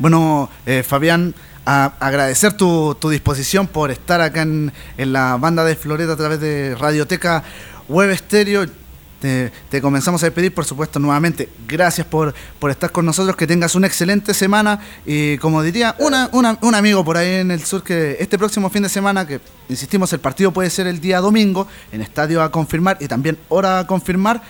[0.00, 1.34] Bueno, eh, Fabián,
[1.66, 6.74] agradecer tu, disposición por estar acá en, en la banda de Floreta a través de
[6.74, 7.44] Radioteca
[7.86, 8.64] Web Estéreo.
[9.20, 11.50] Te, te comenzamos a despedir, por supuesto, nuevamente.
[11.68, 14.80] Gracias por, por estar con nosotros, que tengas una excelente semana.
[15.04, 18.70] Y como diría una, una- un amigo por ahí en el sur, que este próximo
[18.70, 22.50] fin de semana, que insistimos, el partido puede ser el día domingo, en estadio a
[22.50, 24.40] confirmar y también hora a confirmar,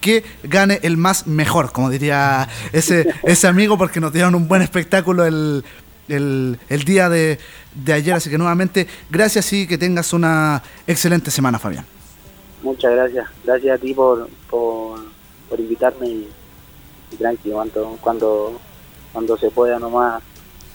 [0.00, 4.62] que gane el más mejor, como diría ese, ese amigo, porque nos dieron un buen
[4.62, 5.64] espectáculo el,
[6.08, 7.38] el, el día de,
[7.74, 8.14] de ayer.
[8.14, 11.86] Así que nuevamente, gracias y que tengas una excelente semana, Fabián.
[12.62, 13.26] Muchas gracias.
[13.44, 15.00] Gracias a ti por, por,
[15.48, 16.28] por invitarme y,
[17.12, 18.60] y tranqui, cuando, cuando,
[19.12, 20.22] cuando se pueda nomás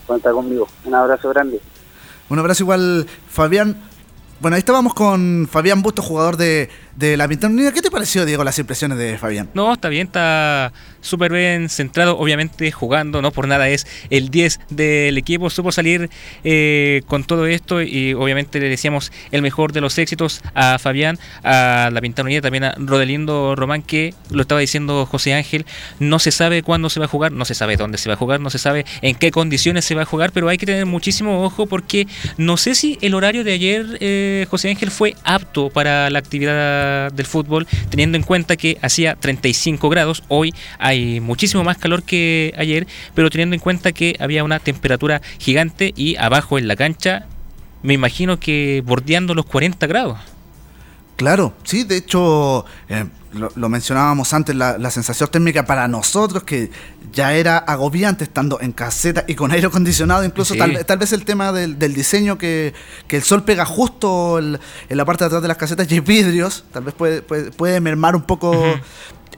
[0.08, 0.68] cuenta conmigo.
[0.86, 1.60] Un abrazo grande.
[2.30, 3.78] Un abrazo igual, Fabián.
[4.40, 7.72] Bueno, ahí estábamos con Fabián Busto, jugador de, de la Pintana Unida.
[7.72, 9.50] ¿Qué te pareció, Diego, las impresiones de Fabián?
[9.54, 10.74] No, está bien, está
[11.06, 16.10] súper bien centrado, obviamente jugando, no por nada es el 10 del equipo, supo salir
[16.44, 21.20] eh, con todo esto y obviamente le decíamos el mejor de los éxitos a Fabián,
[21.44, 25.66] a la Pintana Unida, también a Rodelindo Román, que lo estaba diciendo José Ángel,
[26.00, 28.18] no se sabe cuándo se va a jugar, no se sabe dónde se va a
[28.18, 30.86] jugar, no se sabe en qué condiciones se va a jugar, pero hay que tener
[30.86, 35.70] muchísimo ojo porque no sé si el horario de ayer, eh, José Ángel, fue apto
[35.70, 41.64] para la actividad del fútbol, teniendo en cuenta que hacía 35 grados, hoy hay muchísimo
[41.64, 46.58] más calor que ayer, pero teniendo en cuenta que había una temperatura gigante y abajo
[46.58, 47.26] en la cancha,
[47.84, 50.18] me imagino que bordeando los 40 grados.
[51.18, 56.44] Claro, sí, de hecho, eh, lo, lo mencionábamos antes, la, la sensación térmica para nosotros
[56.44, 56.72] que
[57.14, 60.60] ya era agobiante estando en caseta y con aire acondicionado, incluso Sí.
[60.60, 62.74] tal, tal vez el tema del, del diseño que,
[63.08, 65.94] que el sol pega justo el- en la parte de atrás de las casetas y
[65.94, 68.52] hay vidrios, tal vez puede, puede, puede mermar un poco.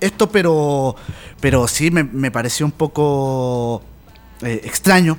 [0.02, 0.96] Esto, pero,
[1.40, 3.82] pero sí me, me pareció un poco
[4.42, 5.18] eh, extraño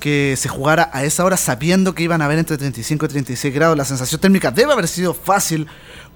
[0.00, 3.54] que se jugara a esa hora sabiendo que iban a haber entre 35 y 36
[3.54, 3.76] grados.
[3.76, 5.66] La sensación térmica debe haber sido fácil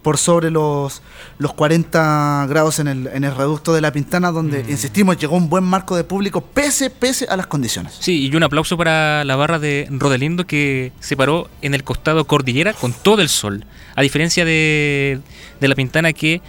[0.02, 1.02] por sobre los,
[1.38, 5.50] los 40 grados en el, en el reducto de la Pintana, donde, insistimos, llegó un
[5.50, 7.96] buen marco de público pese, pese a las condiciones.
[8.00, 12.26] Sí, y un aplauso para la barra de Rodelindo que se paró en el costado
[12.26, 13.64] cordillera con todo el sol.
[13.94, 15.20] A diferencia de,
[15.60, 16.40] de la Pintana que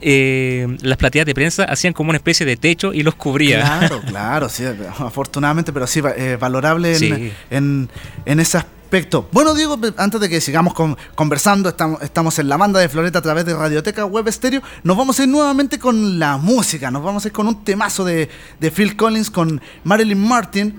[0.00, 3.60] eh, las plateas de prensa hacían como una especie de techo y los cubría.
[3.60, 4.64] Claro, claro, sí,
[4.98, 7.32] afortunadamente, pero sí, eh, valorable en, Sí.
[7.50, 7.88] en,
[8.24, 9.28] en ese aspecto.
[9.32, 13.20] Bueno, Diego, antes de que sigamos con- conversando, estamos, estamos en la banda de Floreta
[13.20, 17.02] a través de Radioteca Web Stereo, nos vamos a ir nuevamente con la música, nos
[17.02, 18.28] vamos a ir con un temazo de,
[18.60, 20.78] de Phil Collins con Marilyn Martin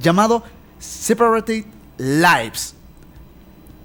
[0.00, 0.44] llamado
[0.78, 1.64] Separated
[1.98, 2.74] Lives.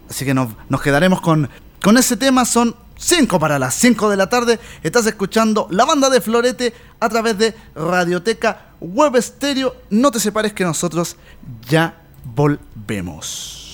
[0.09, 1.49] Así que nos, nos quedaremos con,
[1.81, 2.43] con ese tema.
[2.45, 4.59] Son 5 para las 5 de la tarde.
[4.83, 9.75] Estás escuchando la banda de Florete a través de Radioteca Web Stereo.
[9.89, 11.17] No te separes que nosotros
[11.67, 13.70] ya volvemos.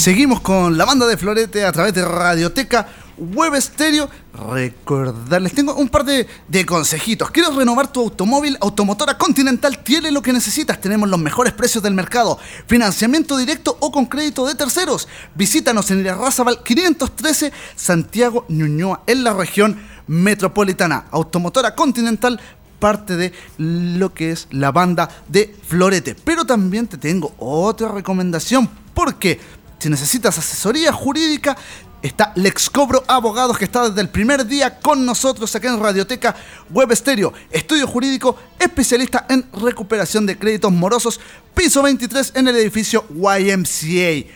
[0.00, 2.88] Seguimos con la banda de Florete a través de Radioteca
[3.18, 4.08] Web Estéreo.
[4.50, 7.30] Recordarles, tengo un par de, de consejitos.
[7.30, 8.56] ¿Quieres renovar tu automóvil?
[8.62, 10.80] Automotora Continental tiene lo que necesitas.
[10.80, 12.38] Tenemos los mejores precios del mercado.
[12.66, 15.06] Financiamiento directo o con crédito de terceros.
[15.34, 21.08] Visítanos en Irarrázaval 513 Santiago Ñuñoa en la región metropolitana.
[21.10, 22.40] Automotora Continental
[22.78, 26.16] parte de lo que es la banda de Florete.
[26.24, 29.38] Pero también te tengo otra recomendación, porque
[29.80, 31.56] si necesitas asesoría jurídica,
[32.02, 36.36] está Lex Cobro Abogados, que está desde el primer día con nosotros acá en Radioteca
[36.68, 37.32] Web Estéreo.
[37.50, 41.18] Estudio jurídico especialista en recuperación de créditos morosos,
[41.54, 44.30] piso 23 en el edificio YMCA.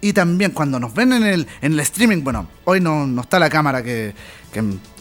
[0.00, 3.38] Y también cuando nos ven en el, en el streaming, bueno, hoy no, no está
[3.38, 4.14] la cámara que,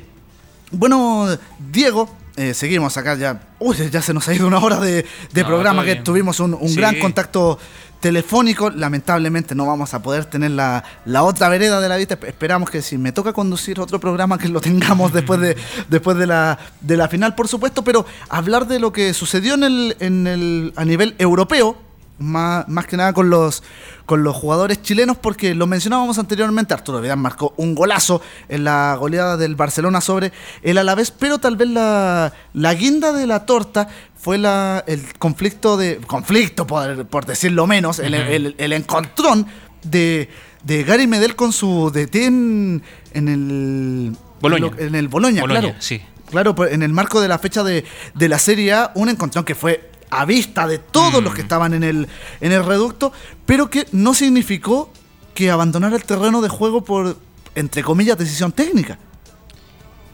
[0.71, 1.27] bueno,
[1.71, 3.41] Diego, eh, seguimos acá ya.
[3.59, 6.53] Uy, ya se nos ha ido una hora de, de No, programa que tuvimos un,
[6.53, 6.75] un Sí.
[6.75, 7.59] gran contacto
[8.01, 8.69] telefónico.
[8.69, 12.17] Lamentablemente no vamos a poder tener la, la otra vereda de la vista.
[12.27, 15.55] Esperamos que si me toca conducir otro programa que lo tengamos después de,
[15.87, 17.83] después de, la, de la final, por supuesto.
[17.83, 21.77] Pero hablar de lo que sucedió en el, en el, a nivel europeo,
[22.21, 23.63] más, más que nada con los,
[24.05, 28.95] con los jugadores chilenos, porque lo mencionábamos anteriormente, Arturo Vidal marcó un golazo en la
[28.99, 33.87] goleada del Barcelona sobre el Alavés, pero tal vez la, la guinda de la torta
[34.17, 35.97] fue la, el conflicto de.
[36.05, 39.47] conflicto, por, por decirlo menos, el, el- el encontrón
[39.83, 40.29] de,
[40.63, 44.15] de Gary Medel con su DT en, en el.
[44.39, 44.71] Boloña.
[44.77, 45.75] En el Boloña, Boloña, claro.
[45.79, 46.01] sí.
[46.29, 49.43] Claro, pues, en el marco de la fecha de, de la Serie A, un encontrón
[49.43, 51.23] que fue a vista de todos Mm.
[51.23, 52.07] los que estaban en el,
[52.41, 53.11] en el reducto,
[53.45, 54.91] pero que no significó
[55.33, 57.17] que abandonara el terreno de juego por,
[57.55, 58.99] entre comillas, decisión técnica.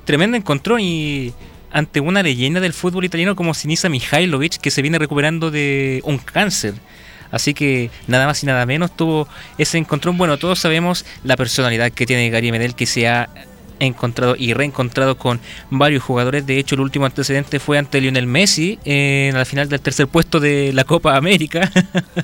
[0.06, 1.34] Tremendo encontrón y
[1.72, 6.18] ante una leyenda del fútbol italiano como Sinisa Mihailovic que se viene recuperando de un
[6.18, 6.76] cáncer.
[7.30, 9.28] Así que nada más y nada menos tuvo
[9.58, 10.18] ese encontrón.
[10.18, 13.28] Bueno, todos sabemos la personalidad que tiene Gary Medel que se ha
[13.80, 16.46] encontrado y reencontrado con varios jugadores.
[16.46, 20.40] De hecho, el último antecedente fue ante Lionel Messi en la final del tercer puesto
[20.40, 21.72] de la Copa América.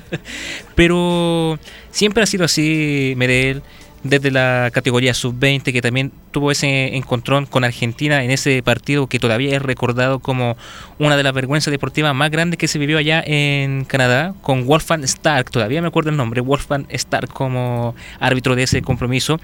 [0.76, 1.60] Pero
[1.92, 3.62] siempre ha sido así Medel
[4.04, 9.20] desde la categoría sub-20 que también tuvo ese encontrón con Argentina en ese partido que
[9.20, 10.58] todavía es recordado como
[11.00, 15.04] una de las vergüenzas deportivas más grandes que se vivió allá en Canadá con Wolfgang
[15.04, 19.40] Stark, todavía me acuerdo el nombre, Wolfgang Stark como árbitro de ese compromiso.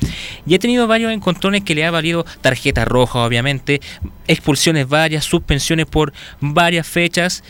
[0.46, 3.82] Y ha tenido varios encontrones que le ha valido tarjeta roja obviamente,
[4.28, 7.44] expulsiones varias, suspensiones por varias fechas.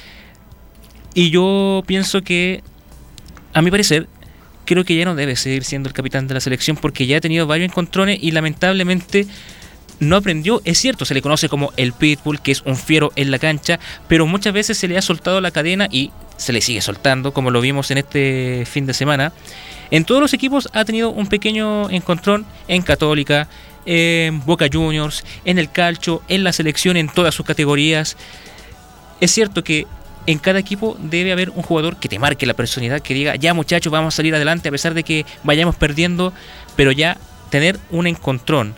[1.13, 2.63] Y yo pienso que
[3.53, 4.07] a mi parecer
[4.69, 7.21] creo que ya no debe seguir siendo el capitán de la selección porque ya ha
[7.21, 9.25] tenido varios encontrones y lamentablemente
[9.99, 10.61] no aprendió.
[10.63, 13.79] Es cierto, se le conoce como el Pitbull, que es un fiero en la cancha,
[14.07, 17.49] pero muchas veces se le ha soltado la cadena y se le sigue soltando, como
[17.49, 19.33] lo vimos en este fin de semana.
[19.89, 23.47] En todos los equipos ha tenido un pequeño encontrón en Católica,
[23.87, 28.17] en Boca Juniors, en el Calcio, en la selección, en todas sus categorías.
[29.19, 29.87] Es cierto que
[30.25, 33.53] en cada equipo debe haber un jugador que te marque la personalidad, que diga, ya
[33.53, 36.33] muchachos, vamos a salir adelante a pesar de que vayamos perdiendo,
[36.75, 37.17] pero ya
[37.49, 38.75] tener un encontrón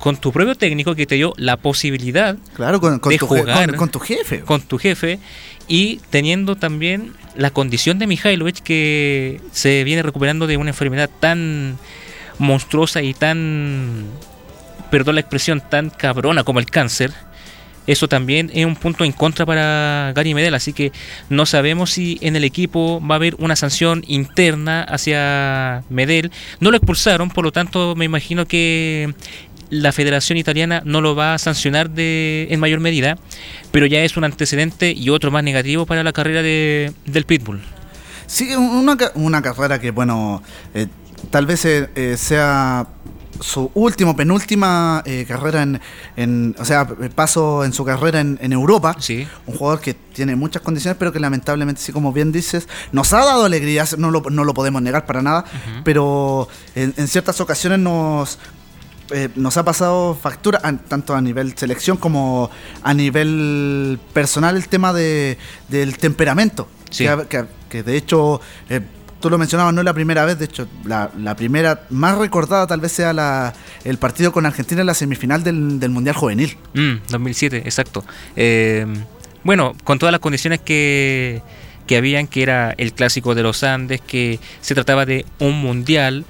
[0.00, 3.68] con tu propio técnico que te dio la posibilidad Claro, con, con De tu, jugar.
[3.68, 4.40] con- con tu jefe.
[4.40, 5.20] con tu jefe
[5.68, 11.78] y teniendo también la condición de Mihailovic que se viene recuperando de una enfermedad tan
[12.38, 14.06] monstruosa y tan,
[14.90, 17.12] perdón la expresión, tan cabrona como el cáncer.
[17.86, 20.92] Eso también es un punto en contra para Gary Medel, así que
[21.28, 26.30] no sabemos si en el equipo va a haber una sanción interna hacia Medel.
[26.60, 29.14] No lo expulsaron, por lo tanto me imagino que
[29.72, 33.16] la Federación Italiana no lo va a sancionar de, en mayor medida,
[33.70, 37.62] pero ya es un antecedente y otro más negativo para la carrera de, del Pitbull.
[38.26, 40.42] Sí, una, una carrera que, bueno,
[40.74, 40.86] eh,
[41.30, 42.86] tal vez eh, eh, sea
[43.42, 45.80] su último, penúltima eh, carrera en,
[46.16, 48.96] en- o sea, paso en su carrera en, en Europa.
[48.98, 49.26] Sí.
[49.46, 53.18] Un jugador que tiene muchas condiciones, pero que lamentablemente, sí, como bien dices, nos ha
[53.24, 55.44] dado alegrías, no lo, no lo podemos negar para nada,
[55.84, 58.38] pero en, en ciertas ocasiones nos,
[59.10, 62.50] eh, nos ha pasado factura, a- tanto a nivel selección como
[62.82, 65.36] a nivel personal, el tema de,
[65.68, 66.68] del temperamento.
[66.90, 67.06] Sí.
[67.28, 68.82] Que- que de hecho, eh,
[69.22, 72.66] tú lo mencionabas, no es la primera vez, de hecho, la, la primera más recordada
[72.66, 73.54] tal vez sea la,
[73.84, 76.58] el partido con Argentina en la semifinal del, del Mundial Juvenil.
[76.74, 78.04] Mm, 2007, exacto.
[78.36, 78.86] Eh,
[79.44, 81.40] bueno, con todas las condiciones que,
[81.86, 86.26] que habían, que era el clásico de los Andes, que se trataba de un mundial,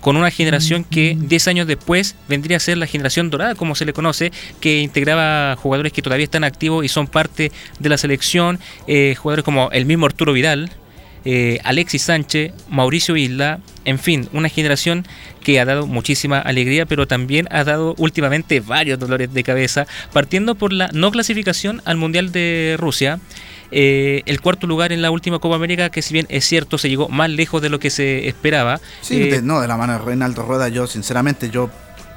[0.00, 3.84] con una generación que 10 años después vendría a ser la generación dorada, como se
[3.84, 8.58] le conoce, que integraba jugadores que todavía están activos y son parte de la selección,
[8.86, 10.70] eh, jugadores como el mismo Arturo Vidal,
[11.24, 15.06] eh, Alexis Sánchez, Mauricio Isla, en fin, una generación
[15.42, 20.54] que ha dado muchísima alegría, pero también ha dado últimamente varios dolores de cabeza, partiendo
[20.54, 23.18] por la no clasificación al Mundial de Rusia.
[23.72, 26.88] eh, el cuarto lugar en la última Copa América, que si bien es cierto, se
[26.88, 28.80] llegó más lejos de lo que se esperaba.
[29.00, 31.70] Sí, eh, de- no, de la mano de Reinaldo Rueda, yo sinceramente, yo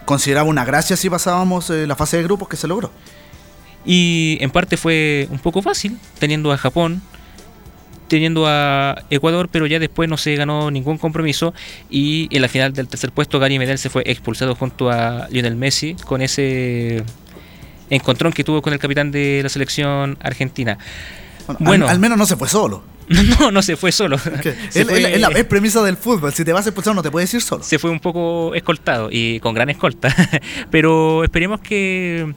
[0.05, 2.91] consideraba una gracia si pasábamos eh, la fase de grupos que se logró.
[3.85, 7.01] Y en parte fue un poco fácil, teniendo a Japón,
[8.14, 11.53] teniendo a Ecuador, pero ya después no se ganó ningún compromiso.
[11.89, 15.55] Y en la final del tercer puesto, Gary Medel se fue expulsado junto a Lionel
[15.55, 17.03] Messi con ese
[17.89, 20.78] encontrón que tuvo con el capitán de la selección argentina.
[21.47, 21.86] Bueno, Bueno.
[21.86, 22.84] Al, al menos no se fue solo.
[23.39, 24.18] No, no se fue solo.
[24.70, 26.32] Se es la- es la es premisa del fútbol.
[26.34, 27.61] Si te vas a expulsar, no te puedes ir solo.
[27.61, 30.16] se fue un poco escoltado y con gran escolta.
[30.72, 32.34] Pero esperemos que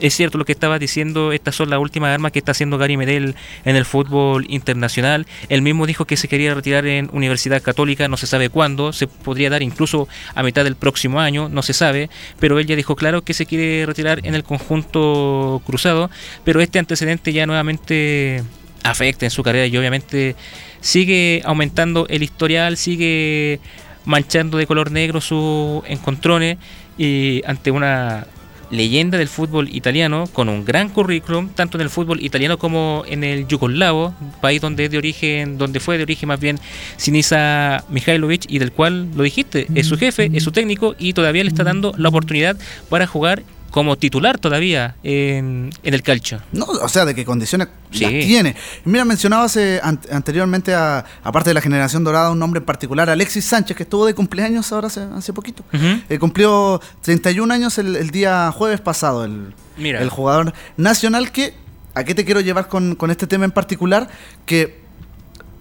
[0.00, 2.96] Es cierto lo que estaba diciendo, estas son las últimas armas que está haciendo Gary
[2.96, 3.34] Medel
[3.66, 5.26] en el fútbol internacional.
[5.50, 9.06] Él mismo dijo que se quería retirar en Universidad Católica, no se sabe cuándo, se
[9.06, 12.96] podría dar incluso a mitad del próximo año, no se sabe, pero él ya dijo
[12.96, 16.10] claro que se quiere retirar en el conjunto cruzado,
[16.44, 18.42] pero este antecedente ya nuevamente
[18.82, 20.34] afecta en su carrera y obviamente
[20.80, 23.60] sigue aumentando el historial, sigue
[24.06, 26.56] manchando de color negro sus encontrones
[26.96, 28.26] y ante una
[28.70, 33.24] leyenda del fútbol italiano con un gran currículum tanto en el fútbol italiano como en
[33.24, 36.58] el yugoslavo país donde es de origen donde fue de origen más bien
[36.96, 41.42] Sinisa Mihailovic y del cual lo dijiste es su jefe es su técnico y todavía
[41.42, 42.56] le está dando la oportunidad
[42.88, 47.68] para jugar como titular todavía en, en el calcio No, o sea, de qué condiciones
[47.92, 48.00] Sí.
[48.04, 48.54] las tiene.
[48.84, 53.10] Mira, mencionabas eh, an- anteriormente, a, aparte de la generación dorada, un nombre en particular,
[53.10, 55.64] Alexis Sánchez, que estuvo de cumpleaños ahora hace, hace poquito.
[55.72, 56.00] Ujú.
[56.08, 60.00] Eh, cumplió 31 años el, el día jueves pasado, el, Mira.
[60.00, 61.54] el jugador nacional que,
[61.94, 64.08] ¿a qué te quiero llevar con, con este tema en particular?
[64.46, 64.80] Que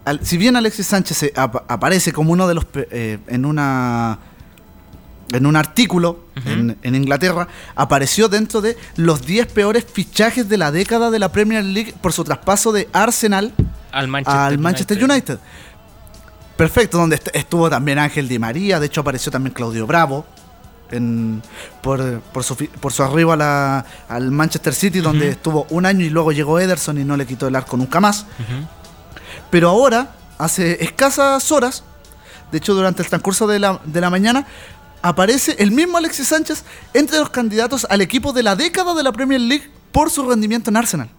[0.06, 4.20] al- si bien Alexis Sánchez se ap- aparece como uno de los eh, en una
[5.32, 10.72] en un artículo en, en Inglaterra, apareció dentro de los 10 peores fichajes de la
[10.72, 13.54] década de la Premier League por su traspaso de Arsenal
[13.92, 15.40] al Manchester, al Manchester United.
[16.58, 20.26] Perfecto, donde est- estuvo también Ángel Di María, de hecho apareció también Claudio Bravo
[20.92, 21.42] en-
[21.82, 26.04] por, por su, por su arribo a la- al Manchester City, donde estuvo un año
[26.06, 28.26] y luego llegó Ederson y no le quitó el arco nunca más.
[29.50, 31.84] Pero ahora, hace escasas horas,
[32.52, 34.46] de hecho durante el transcurso de la, de la mañana,
[35.02, 39.12] aparece el mismo Alexis Sánchez entre los candidatos al equipo de la década de la
[39.12, 41.10] Premier League por su rendimiento en Arsenal.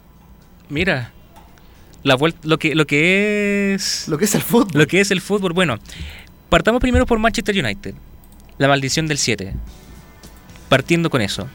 [0.69, 1.13] Mira,
[2.03, 4.71] la vuel- lo que lo que es Lo que es el fútbol.
[4.81, 5.53] lo que es el fútbol.
[5.53, 5.77] Bueno,
[6.49, 7.95] partamos primero por Manchester United,
[8.59, 9.55] la maldición del 7.
[10.69, 11.49] Partiendo con eso.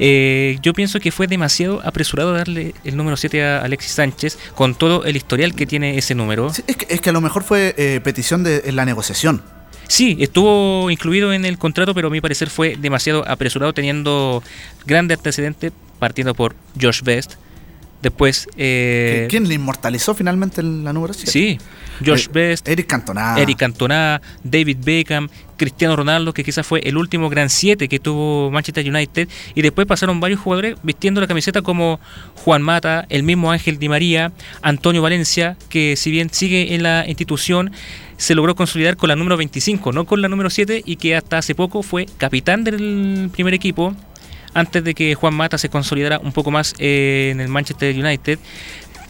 [0.00, 4.74] Eh, yo pienso que fue demasiado apresurado darle el número 7 a Alexis Sánchez con
[4.74, 6.52] todo el historial que tiene ese número.
[6.52, 9.40] Sí, es, que, es que a lo mejor fue eh, petición de la negociación.
[9.88, 14.42] Sí, estuvo incluido en el contrato, pero a mi parecer fue demasiado apresurado, teniendo
[14.86, 17.34] grandes antecedentes, partiendo por Josh Best.
[18.02, 21.30] Después, eh, ¿Quién le inmortalizó finalmente en la número 7?
[21.30, 21.58] sí,
[22.04, 23.36] Josh Best, Eric Cantona.
[23.38, 28.50] Eric Cantona, David Beckham, Cristiano Ronaldo, que quizás fue el último gran 7 que tuvo
[28.50, 29.28] Manchester United.
[29.54, 32.00] Y después pasaron varios jugadores vistiendo la camiseta como
[32.36, 37.04] Juan Mata, el mismo Ángel Di María, Antonio Valencia, que si bien sigue en la
[37.06, 37.72] institución,
[38.16, 41.38] se logró consolidar con la número 25, no con la número 7, y que hasta
[41.38, 43.94] hace poco fue capitán del primer equipo.
[44.56, 48.38] Antes de que Juan Mata se consolidara un poco más eh, en el Manchester United,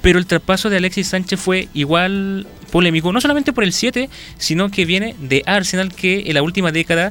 [0.05, 4.71] pero el traspaso de Alexis Sánchez fue igual polémico, no solamente por el 7, sino
[4.71, 7.11] que viene de Arsenal que en la última década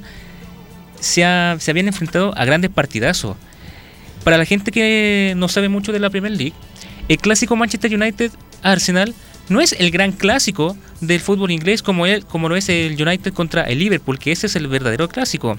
[0.99, 3.35] se, ha- se habían enfrentado a grandes partidazos.
[4.23, 6.53] Para la gente que no sabe mucho de la Premier League,
[7.09, 9.13] el clásico Manchester United-Arsenal
[9.49, 13.33] no es el gran clásico del fútbol inglés como, él, como lo es el United
[13.33, 15.57] contra el Liverpool, que ese es el verdadero clásico.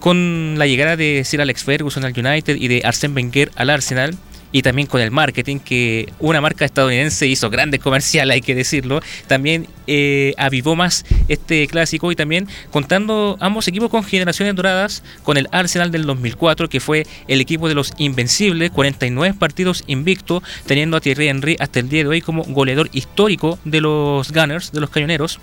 [0.00, 4.16] Con la llegada de Sir Alex Ferguson al United y de Arsène Wenger al Arsenal,
[4.52, 9.00] y también con el marketing, que una marca estadounidense hizo grandes comerciales, hay que decirlo,
[9.26, 15.36] también eh, avivó más este clásico y también contando ambos equipos con generaciones doradas, con
[15.36, 20.96] el Arsenal del 2004, que fue el equipo de los Invencibles, 49 partidos invicto, teniendo
[20.96, 24.80] a Thierry Henry hasta el día de hoy como goleador histórico de los Gunners, de
[24.80, 25.40] los Cañoneros,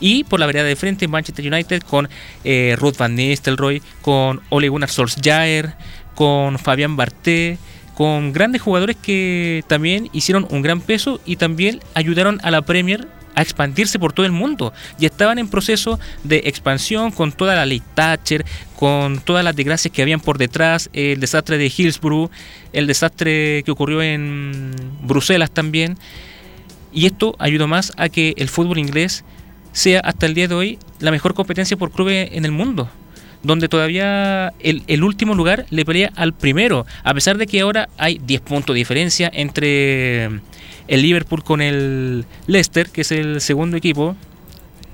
[0.00, 2.08] y por la vereda de frente Manchester United con
[2.44, 5.74] eh, Ruth Van Nistelrooy, con Ole Gunnar Solskjaer,
[6.14, 7.58] con Fabián Barté,
[7.94, 13.06] con grandes jugadores que también hicieron un gran peso y también ayudaron a la Premier
[13.34, 14.72] a expandirse por todo el mundo.
[14.98, 18.44] Y estaban en proceso de expansión con toda la ley Thatcher,
[18.76, 22.30] con todas las desgracias que habían por detrás, el desastre de Hillsborough,
[22.72, 25.98] el desastre que ocurrió en Bruselas también.
[26.92, 29.24] Y esto ayudó más a que el fútbol inglés
[29.72, 32.90] sea hasta el día de hoy la mejor competencia por clubes en el mundo.
[33.42, 36.86] Donde todavía el, el último lugar le pelea al primero.
[37.02, 42.24] A pesar de que ahora hay 10 puntos de diferencia entre el Liverpool con el
[42.46, 44.14] Leicester, que es el segundo equipo,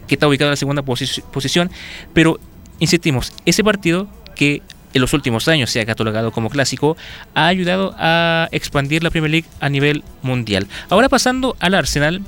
[0.07, 1.71] que está ubicado en la segunda posi- posición.
[2.15, 2.39] Pero,
[2.79, 4.63] insistimos, ese partido que
[4.95, 6.97] en los últimos años se ha catalogado como clásico,
[7.35, 10.67] ha ayudado a expandir la Premier League a nivel mundial.
[10.89, 12.23] Ahora pasando al Arsenal,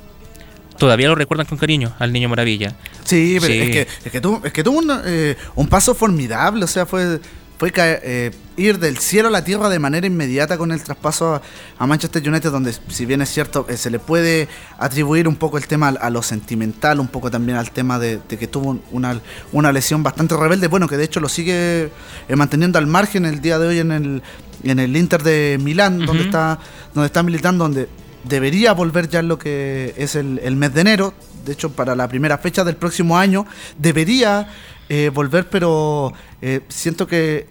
[0.81, 2.75] todavía lo recuerdan con cariño al Niño Maravilla.
[3.05, 3.61] Sí, pero Sí.
[3.61, 6.87] Es, que, es, que tuvo, es que tuvo un, eh, un paso formidable, o sea,
[6.87, 7.21] fue,
[7.59, 11.35] fue caer- eh, ir del cielo a la tierra de manera inmediata con el traspaso
[11.37, 11.43] a,
[11.79, 14.49] a Manchester United, donde si bien es cierto, eh, se le puede
[14.79, 18.19] atribuir un poco el tema a, a lo sentimental, un poco también al tema de,
[18.29, 19.21] de que tuvo un- una,
[19.53, 21.91] una lesión bastante rebelde, bueno, que de hecho lo sigue
[22.29, 24.23] eh, manteniendo al margen el día de hoy en el,
[24.65, 26.59] en el Inter de Milán, donde, está,
[26.95, 27.89] donde está militando, donde
[28.25, 31.15] debería volver ya en lo que es el, el mes de enero.
[31.45, 33.47] De hecho, para la primera fecha del próximo año
[33.79, 34.49] debería
[34.89, 37.49] eh, volver, pero eh, siento que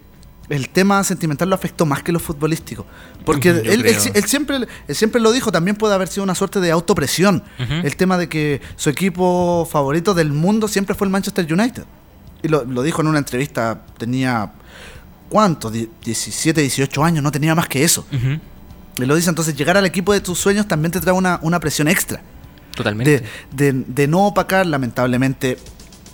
[0.48, 2.84] el tema sentimental lo afectó más que lo futbolístico.
[3.24, 4.12] Porque él, él- creo.
[4.14, 7.42] él siempre, él siempre lo dijo, también puede haber sido una suerte de autopresión.
[7.58, 11.84] El tema de que su equipo favorito del mundo siempre fue el Manchester United.
[12.42, 14.50] Y lo, lo dijo en una entrevista, tenía,
[15.28, 15.70] ¿cuánto?
[15.70, 18.04] Die- 17, 18 años, no tenía más que eso.
[18.96, 21.88] Lo dice, entonces llegar al equipo de tus sueños también te trae una, una presión
[21.88, 22.20] extra.
[22.74, 23.24] Totalmente.
[23.52, 25.58] De, de- de no opacar, lamentablemente,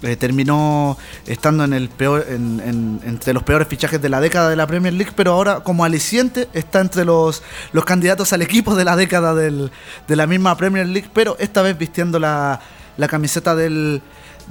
[0.03, 0.97] eh, terminó
[1.27, 4.67] estando en el peor, en- en- entre los peores fichajes de la década de la
[4.67, 7.43] Premier League, pero ahora como aliciente está entre los,
[7.73, 9.71] los candidatos al equipo de la década del-
[10.07, 12.61] de la misma Premier League, pero esta vez vistiendo la,
[12.97, 14.03] la camiseta del,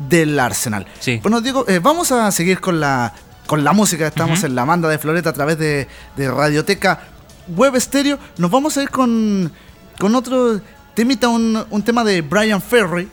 [0.10, 0.86] del Arsenal.
[1.00, 1.20] Sí.
[1.22, 3.14] Bueno, Diego, eh, vamos a seguir con la,
[3.48, 4.08] con la música.
[4.08, 5.88] Estamos en la banda de Floreta a través de,
[6.18, 7.02] de Radioteca
[7.48, 8.18] Web Stereo.
[8.38, 9.52] Nos vamos a ir con,
[10.00, 10.60] con otro
[10.94, 13.10] temita, un, un tema de Brian Ferry.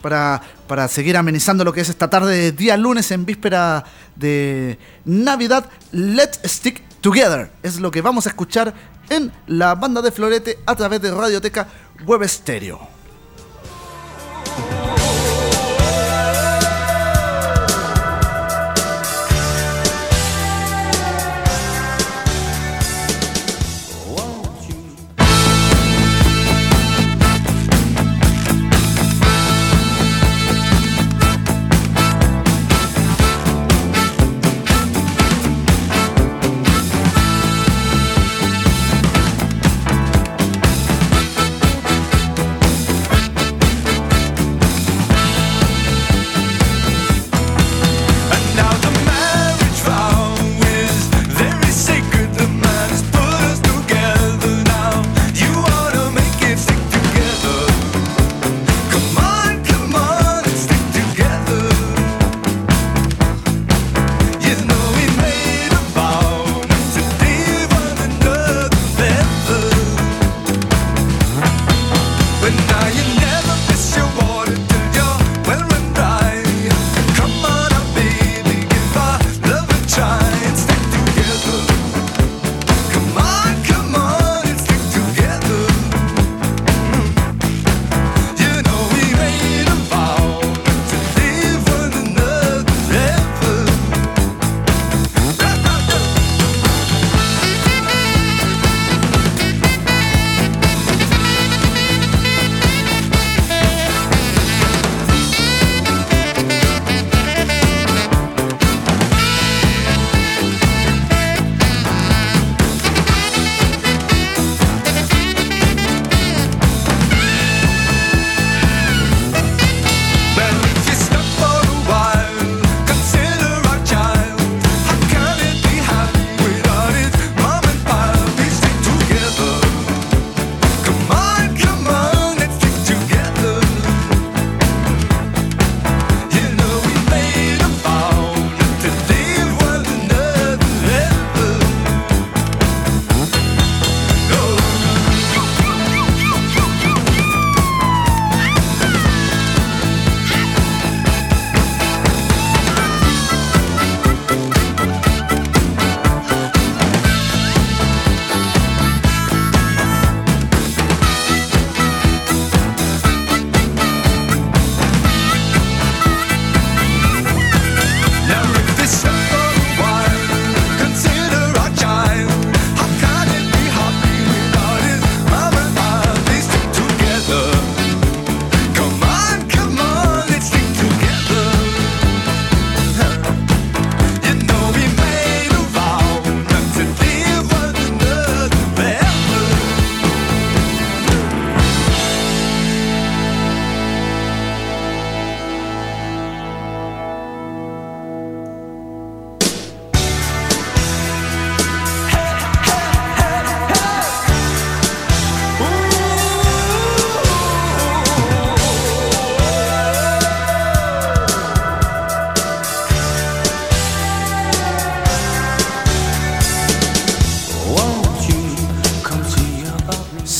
[0.00, 3.84] Para, para seguir amenizando lo que es esta tarde de día lunes en víspera
[4.16, 5.66] de Navidad.
[5.92, 7.52] Let's Stick Together.
[7.62, 8.74] Es lo que vamos a escuchar
[9.08, 11.68] en la banda de Florete a través de Radioteca
[12.04, 13.01] Web Stereo.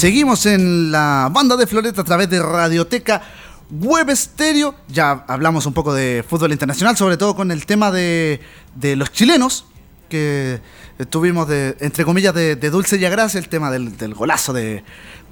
[0.02, 3.22] Seguimos en la banda de Floreta a través de Radioteca
[3.70, 4.74] Web Estéreo.
[4.88, 8.40] Ya hablamos un poco de fútbol internacional, sobre todo con el tema de,
[8.74, 9.64] de los chilenos,
[10.08, 10.60] que
[11.08, 14.82] tuvimos de, entre comillas, de, dulce y agrasa, el tema del, del golazo de,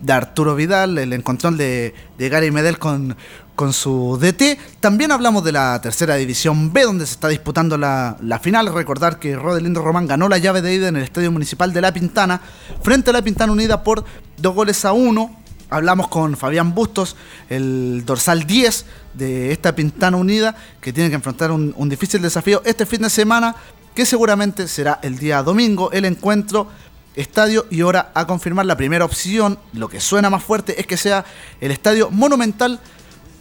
[0.03, 3.17] de Arturo Vidal, el encontrón de, de Gary Medel con,
[3.61, 4.59] con su DT.
[4.81, 8.73] También hablamos de la tercera división B, donde se está disputando la, la final.
[8.73, 11.93] Recordar que Rodelindo Román ganó la llave de ida en el Estadio Municipal de La
[11.93, 12.41] Pintana,
[12.83, 14.03] frente a La Pintana Unida por
[14.39, 15.37] dos goles a uno.
[15.69, 17.17] Hablamos con Fabián Bustos,
[17.51, 22.63] el dorsal 10 de esta Pintana Unida, que tiene que enfrentar un, un difícil desafío
[22.65, 23.55] este fin de semana,
[23.95, 26.67] que seguramente será el día domingo, el encuentro
[27.15, 28.65] estadio y hora a confirmar.
[28.65, 31.27] La primera opción, lo que suena más fuerte, es que sea
[31.61, 32.81] el estadio monumental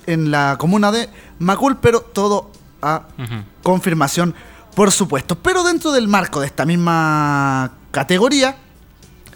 [0.05, 1.09] en la comuna de
[1.39, 2.51] Macul, pero todo
[2.81, 3.03] a
[3.63, 4.33] confirmación,
[4.75, 5.35] por supuesto.
[5.35, 8.57] Pero dentro del marco de esta misma categoría,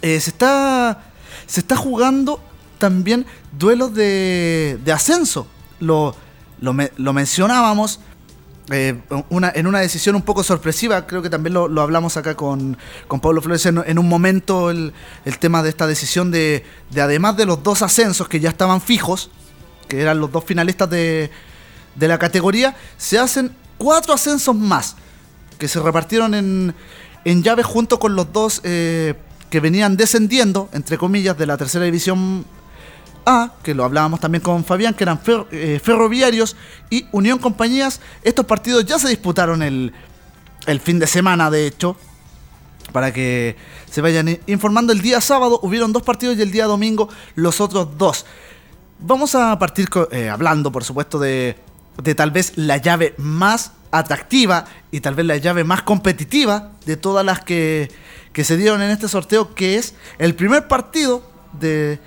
[0.02, 1.04] eh, se, está,
[1.46, 2.40] se está jugando
[2.78, 5.46] también duelos de, de ascenso.
[5.80, 6.14] Lo,
[6.60, 8.00] lo, lo mencionábamos
[8.70, 12.34] eh, una, en una decisión un poco sorpresiva, creo que también lo, lo hablamos acá
[12.34, 14.94] con, con Pablo Flores en, en un momento, el,
[15.26, 18.80] el tema de esta decisión de, de además de los dos ascensos que ya estaban
[18.80, 19.30] fijos,
[19.88, 21.30] que eran los dos finalistas de,
[21.94, 24.96] de la categoría, se hacen cuatro ascensos más,
[25.58, 26.74] que se repartieron en,
[27.24, 29.14] en llaves junto con los dos eh,
[29.50, 32.44] que venían descendiendo, entre comillas, de la tercera división
[33.26, 35.20] A, que lo hablábamos también con Fabián, que eran
[35.50, 36.56] eh, ferroviarios
[36.90, 38.00] y Unión Compañías.
[38.22, 39.92] Estos partidos ya se disputaron el,
[40.66, 41.96] el fin de semana, de hecho,
[42.92, 43.56] para que
[43.90, 44.92] se vayan informando.
[44.92, 48.26] El día sábado hubieron dos partidos y el día domingo los otros dos.
[48.98, 51.56] Vamos a partir eh, hablando, por supuesto, de,
[52.02, 56.96] de tal vez la llave más atractiva y tal vez la llave más competitiva de
[56.96, 57.90] todas las que,
[58.32, 61.22] que se dieron en este sorteo, que es el primer partido
[61.52, 62.00] de,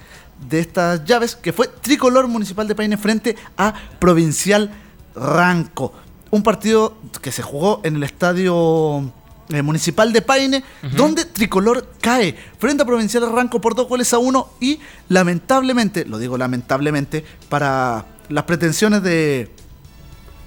[0.49, 4.71] de estas llaves, que fue Tricolor Municipal de Paine frente a Provincial
[5.15, 5.93] Ranco.
[6.29, 9.11] Un partido que se jugó en el estadio
[9.49, 10.63] eh, municipal de Paine,
[10.95, 16.17] donde Tricolor cae frente a Provincial Ranco por dos goles a uno y lamentablemente, lo
[16.17, 19.49] digo lamentablemente, para las pretensiones de,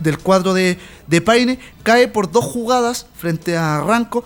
[0.01, 4.22] del cuadro de, de Paine, cae por dos jugadas frente a Ranco,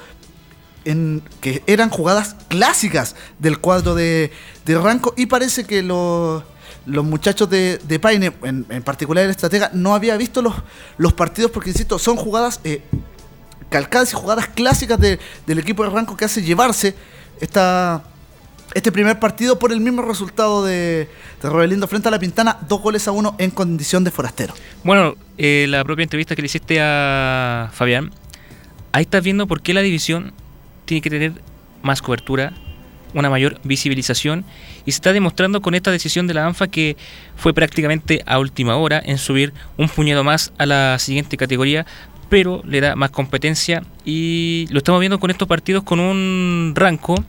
[0.84, 4.32] en, que eran jugadas clásicas del cuadro de,
[4.64, 6.42] de Ranco y parece que los,
[6.86, 10.54] los muchachos de, de Paine, en, en particular el estratega, no había visto los,
[10.98, 12.82] los partidos porque, insisto, son jugadas eh,
[13.70, 16.94] calcadas y jugadas clásicas de- del equipo de Ranco que hace llevarse
[17.40, 18.04] esta,
[18.74, 21.08] este primer partido por el mismo resultado de,
[21.42, 24.54] de Robelindo frente a la Pintana, dos goles a uno en condición de forastero.
[24.84, 28.12] Bueno, eh, la propia entrevista que le hiciste a Fabián,
[28.92, 30.32] ahí estás viendo por qué la división
[30.84, 31.32] tiene que tener
[31.82, 32.52] más cobertura,
[33.12, 34.44] una mayor visibilización,
[34.86, 36.96] y se está demostrando con esta decisión de la ANFA que
[37.36, 41.86] fue prácticamente a última hora en subir un puñado más a la siguiente categoría,
[42.28, 47.24] pero le da más competencia y lo estamos viendo con estos partidos con un ranco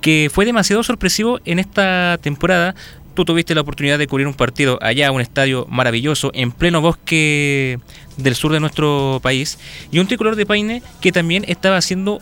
[0.00, 2.74] que fue demasiado sorpresivo en esta temporada.
[3.14, 7.80] Tú tuviste la oportunidad de cubrir un partido allá, un estadio maravilloso, en pleno bosque
[8.16, 9.58] del sur de nuestro país,
[9.90, 12.20] y un tricolor de Paine que también estaba haciendo,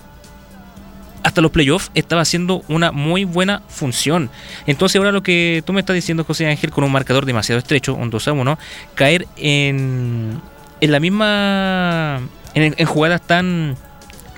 [1.22, 4.30] hasta los playoffs, estaba haciendo una muy buena función.
[4.66, 7.94] Entonces ahora lo que tú me estás diciendo, José Ángel, con un marcador demasiado estrecho,
[7.94, 8.58] un 2 a 1,
[8.94, 10.40] caer en,
[10.86, 12.20] en la misma,
[12.54, 13.76] en, jugadas tan,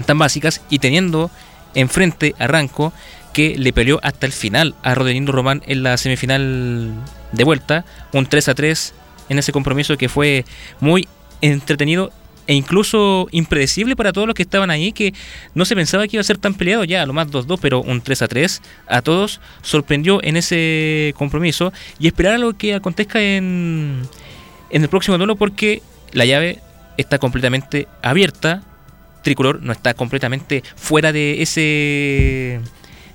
[0.07, 1.31] tan básicas y teniendo
[1.75, 2.93] enfrente a Ranco
[3.35, 6.95] que le peleó hasta el final a Rodelindo Román en la semifinal
[7.33, 7.85] de vuelta,
[8.15, 8.95] un 3 a 3
[9.29, 10.47] en ese compromiso que fue
[10.81, 11.07] muy
[11.43, 12.11] entretenido
[12.47, 15.12] e incluso impredecible para todos los que estaban ahí, que
[15.55, 17.83] no se pensaba que iba a ser tan peleado ya, a lo más 2-2, pero
[17.83, 22.73] un 3 a 3 a todos sorprendió en ese compromiso y esperar a lo que
[22.73, 24.01] acontezca en,
[24.70, 26.60] en el próximo duelo porque la llave
[26.97, 28.62] está completamente abierta,
[29.22, 32.60] Tricolor no está completamente fuera de ese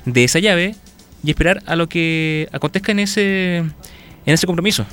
[0.06, 0.76] de esa llave
[1.24, 3.74] y esperar a lo que acontezca en ese en
[4.26, 4.86] ese compromiso.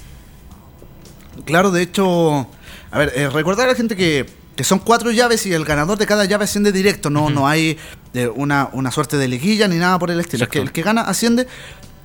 [1.44, 2.48] Claro, de hecho,
[2.90, 5.98] a ver, eh, recordar a la gente que, que son cuatro llaves y el ganador
[5.98, 7.78] de cada llave asciende directo, no, no hay
[8.14, 10.48] eh, una, una suerte de liguilla ni nada por el estilo.
[10.48, 11.47] Que el que gana asciende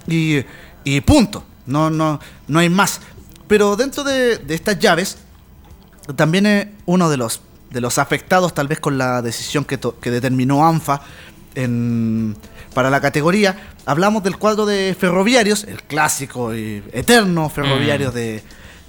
[0.08, 0.44] y,
[0.84, 3.02] y punto, no, no, no hay más.
[3.48, 5.18] Pero dentro de, de estas llaves,
[6.16, 7.42] también es uno de los,
[7.72, 11.02] de los afectados tal vez con la decisión que, to- que determinó ANFA
[11.56, 12.36] en-
[12.74, 13.70] para la categoría.
[13.86, 18.14] Hablamos del cuadro de ferroviarios, el clásico y eterno ferroviario Mm.
[18.14, 18.44] de,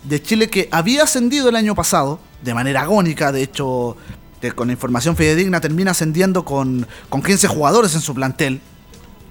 [0.04, 3.96] de Chile que había ascendido el año pasado de manera agónica, de hecho,
[4.40, 8.60] que con información fidedigna termina ascendiendo con, con 15 jugadores en su plantel.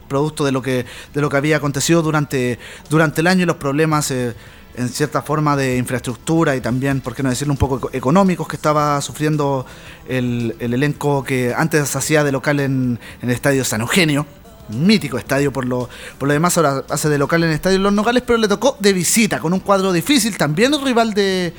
[0.07, 0.85] producto de lo que,
[1.15, 2.59] de lo que había acontecido durante,
[2.91, 4.35] durante el año y los problemas eh,
[4.77, 8.47] en cierta forma de infraestructura y también, por qué no decirlo, un poco eco- económicos
[8.47, 9.65] que estaba sufriendo
[10.07, 14.25] el, el elenco que antes hacía de local en, en el estadio San Eugenio.
[14.67, 15.87] Mítico estadio por lo,
[16.17, 18.75] por lo demás, ahora hace de local en el estadio Los Nogales, pero le tocó
[18.79, 21.53] de visita con un cuadro difícil, también el rival de,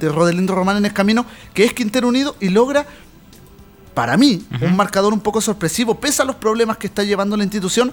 [0.00, 2.86] de Rodelindo Román en el camino, que es Quintero Unido y logra
[3.92, 7.42] para mí, un marcador un poco sorpresivo, pese a los problemas que está llevando la
[7.42, 7.92] institución.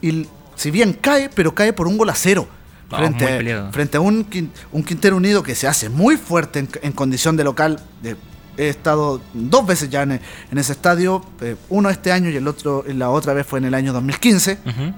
[0.00, 2.48] Y si bien cae, pero cae por un gol a cero.
[2.90, 3.26] No, frente,
[3.72, 4.26] frente a un,
[4.72, 7.80] un Quintero Unido que se hace muy fuerte en, en condición de local.
[8.02, 8.16] De-
[8.56, 12.46] he estado dos veces ya en, en ese estadio, eh, uno este año y el
[12.46, 14.58] otro la otra vez fue en el año 2015.
[14.66, 14.94] Ujú.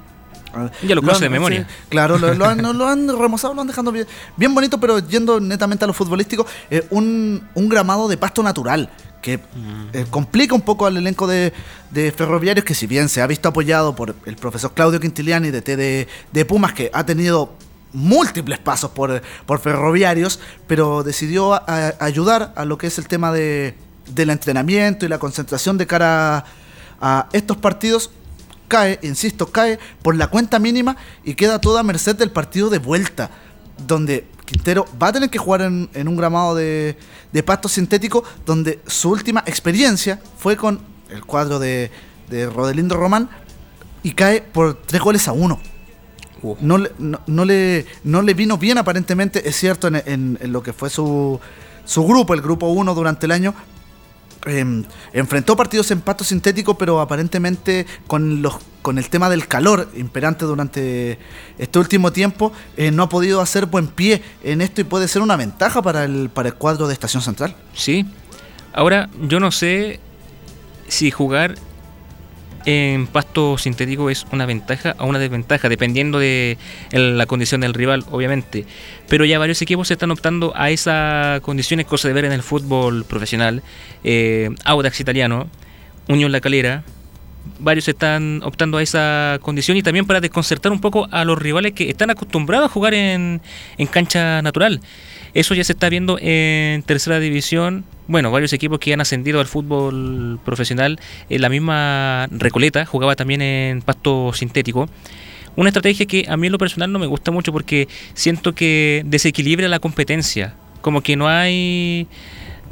[0.55, 1.61] Ah, Ya lo conoce de memoria.
[1.69, 4.07] sí, claro, lo, lo han, lo han remozado, lo han dejado bien,
[4.37, 8.91] bien bonito, pero yendo netamente a lo futbolístico, eh, un, un gramado de pasto natural
[9.23, 9.39] que
[9.93, 11.53] eh, complica un poco al elenco de,
[11.91, 15.63] de ferroviarios que si bien se ha visto apoyado por el profesor Claudio Quintiliani de
[15.63, 17.55] T de, de Pumas que ha tenido
[17.93, 21.61] múltiples pasos por, por ferroviarios, pero decidió
[22.01, 23.75] ayudar a lo que es el tema de,
[24.15, 26.45] del entrenamiento y la concentración de cara a,
[27.01, 28.11] a estos partidos
[28.69, 32.79] cae, insisto, cae por la cuenta mínima y queda toda a merced del partido de
[32.79, 33.31] vuelta,
[33.87, 36.97] donde Quintero va a tener que jugar en, en un gramado de,
[37.33, 41.91] de pasto sintético, donde su última experiencia fue con el cuadro de,
[42.31, 43.29] de Rodelindo Román
[44.03, 45.61] y cae por tres goles a uno.
[46.61, 50.73] No, le, no, no le, no le vino bien aparentemente, es cierto, en lo que
[50.73, 51.41] fue su,
[51.85, 53.55] su grupo, el grupo 1 durante el año,
[54.45, 54.83] Em,
[55.13, 60.45] enfrentó partidos en pasto sintético, pero aparentemente con los con el tema del calor imperante
[60.45, 61.17] durante
[61.57, 65.23] este último tiempo, eh, no ha podido hacer buen pie en esto y puede ser
[65.23, 67.55] una ventaja para el, para el cuadro de Estación Central.
[67.75, 68.05] Sí.
[68.73, 70.01] Ahora, yo no sé
[70.89, 71.55] si jugar
[72.67, 76.59] en pasto sintético es una ventaja o una desventaja, dependiendo de
[76.93, 78.67] la condición del rival, obviamente.
[79.09, 82.43] Pero ya varios equipos están optando a esa condición, es cosa de ver en el
[82.43, 83.63] fútbol profesional.
[84.05, 85.49] Eh, Audax italiano,
[86.09, 86.85] Unión La Calera,
[87.59, 91.73] varios están optando a esa condición y también para desconcertar un poco a los rivales
[91.73, 93.41] que están acostumbrados a jugar en,
[93.79, 94.81] en cancha natural.
[95.35, 97.85] Eso ya se está viendo en tercera división.
[98.07, 101.01] Bueno, varios equipos que han ascendido al fútbol profesional.
[101.31, 104.89] En la misma Recoleta jugaba también en pasto sintético.
[105.57, 109.03] Una estrategia que a mí en lo personal no me gusta mucho porque siento que
[109.07, 110.55] desequilibra la competencia.
[110.83, 112.07] Como que no hay...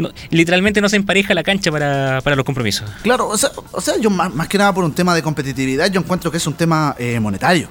[0.01, 2.91] no- literalmente no se empareja la cancha para, para los compromisos.
[3.03, 5.91] Claro, o sea, o sea yo más, más que nada por un tema de competitividad,
[5.91, 7.69] yo encuentro que es un tema eh, monetario.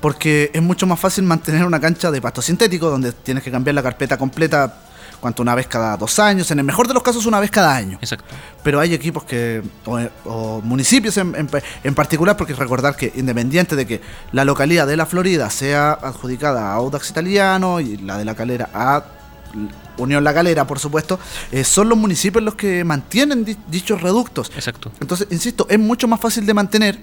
[0.00, 3.74] Porque es mucho más fácil mantener una cancha de pasto sintético donde tienes que cambiar
[3.74, 4.74] la carpeta completa,
[5.20, 7.74] cuanto una vez cada dos años, en el mejor de los casos una vez cada
[7.74, 7.96] año.
[8.02, 8.26] Exacto.
[8.62, 11.48] Pero hay equipos que, o, o municipios en, en-
[11.82, 14.00] en particular, porque recordar que independiente de que
[14.32, 18.68] la localidad de la Florida sea adjudicada a Audax Italiano y la de la Calera
[18.74, 19.02] a
[19.98, 21.18] Unión La Calera, por supuesto,
[21.52, 24.50] eh, son los municipios los que mantienen di- dichos reductos.
[24.54, 24.90] Exacto.
[25.00, 26.98] Entonces, insisto, es mucho más fácil de mantener,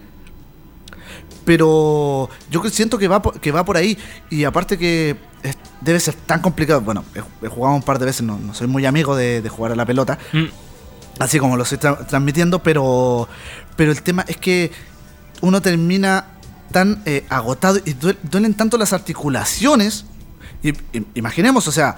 [1.45, 3.97] pero yo siento que va, por, que va por ahí.
[4.29, 6.81] Y aparte que es- debe ser tan complicado.
[6.81, 9.49] Bueno, he, he jugado un par de veces, no, no soy muy amigo de, de
[9.49, 10.45] jugar a la pelota, Mm,
[11.19, 13.27] así como lo estoy tra- transmitiendo, pero,
[13.75, 14.71] pero el tema es que
[15.41, 16.25] uno termina
[16.71, 20.05] tan eh, agotado y duel- duelen tanto las articulaciones.
[20.63, 20.73] Y,
[21.15, 21.97] imaginemos, o sea,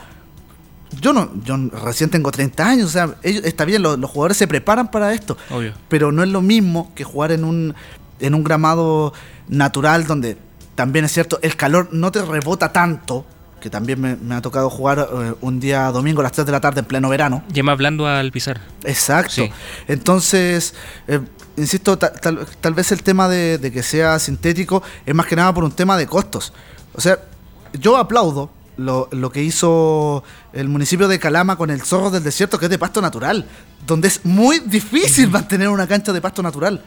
[1.00, 4.38] yo no, yo recién tengo 30 años, o sea, ellos, está bien, los, los jugadores
[4.38, 5.74] se preparan para esto, Obvio.
[5.90, 7.76] pero no es lo mismo que jugar en un,
[8.20, 9.14] en un gramado
[9.48, 10.38] natural donde
[10.76, 13.26] también es cierto, el calor no te rebota tanto,
[13.62, 16.52] que también me, me ha tocado jugar eh, un día domingo a las 3 de
[16.52, 17.44] la tarde en pleno verano.
[17.50, 18.60] Ya más blando al pisar.
[18.84, 19.32] Exacto.
[19.36, 19.50] Sí.
[19.88, 20.74] Entonces,
[21.08, 21.22] eh,
[21.56, 25.36] insisto, ta- tal, tal vez el tema de, de que sea sintético es más que
[25.38, 26.52] nada por un tema de costos.
[26.94, 27.20] O sea,
[27.80, 30.24] yo aplaudo lo, lo que hizo
[30.54, 33.46] el municipio de Calama con el zorro del desierto, que es de pasto natural,
[33.86, 36.84] donde es muy difícil mantener una cancha de pasto natural.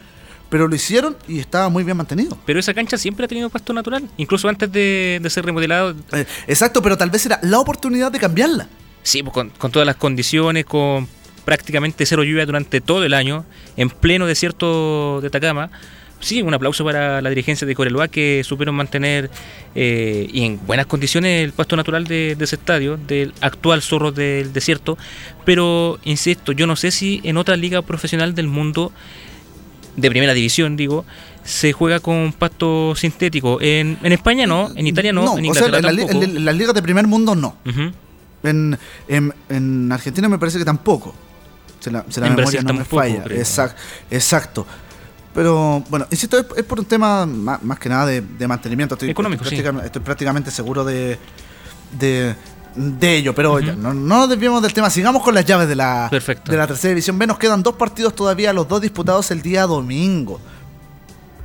[0.49, 2.37] Pero lo hicieron y estaba muy bien mantenido.
[2.45, 4.09] Pero esa cancha siempre ha tenido pasto natural.
[4.15, 5.93] Incluso antes de, de ser remodelado.
[6.13, 8.69] Eh, exacto, pero tal vez era la oportunidad de cambiarla.
[9.03, 11.07] Sí, pues con, con todas las condiciones, con
[11.43, 13.45] prácticamente cero lluvia durante todo el año,
[13.75, 15.69] en pleno desierto de Atacama.
[16.19, 19.29] Sí, un aplauso para la dirigencia de Coreloa que supieron mantener
[19.75, 24.11] eh, y en buenas condiciones el pasto natural de, de ese estadio, del actual zorro
[24.11, 24.97] del desierto.
[25.45, 28.91] Pero, insisto, yo no sé si en otra liga profesional del mundo,
[29.95, 31.05] de primera división, digo,
[31.43, 33.59] se juega con pasto sintético.
[33.61, 36.23] En, en España no, en Italia no, en o sea, Inglaterra en, la li- tampoco.
[36.23, 37.57] en las ligas de primer mundo no.
[38.43, 38.77] En,
[39.07, 41.13] en, en Argentina me parece que tampoco.
[41.79, 43.23] Si la, si la En memoria Brasil no me falla.
[43.25, 43.75] Exact-
[44.11, 44.65] exacto.
[45.37, 48.95] Pero bueno, insisto, es, es por un tema más, más que nada de, de mantenimiento.
[48.95, 49.61] Estoy, Económico, estoy, sí.
[49.61, 51.19] prácticamente, estoy prácticamente seguro de,
[51.91, 52.35] de,
[52.75, 53.35] de ello.
[53.35, 54.89] Pero ya, no, no nos desviemos del tema.
[54.89, 56.51] Sigamos con las llaves de la, Perfecto.
[56.51, 57.27] de la tercera división B.
[57.27, 60.41] Nos quedan dos partidos todavía, los dos disputados el día domingo.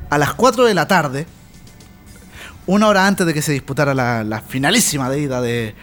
[0.09, 1.27] A las 4 de la tarde,
[2.65, 5.75] una hora antes de que se disputara la, la finalísima de ida de,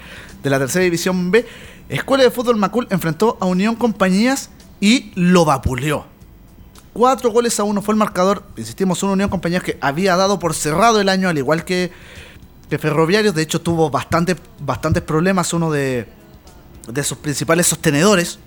[0.42, 1.46] de la tercera división B,
[1.90, 4.50] Escuela de Fútbol Macul enfrentó a Unión Compañías
[4.82, 6.08] y lo vapuleó.
[7.00, 8.44] Cuatro goles a uno fue el marcador.
[8.58, 11.94] Insistimos, una Unión Compañías que había dado por cerrado el año, al igual que,
[12.70, 13.34] que Ferroviarios.
[13.34, 15.54] De hecho, tuvo bastante, bastantes problemas.
[15.54, 16.10] Uno de,
[16.92, 18.40] de sus principales sostenedores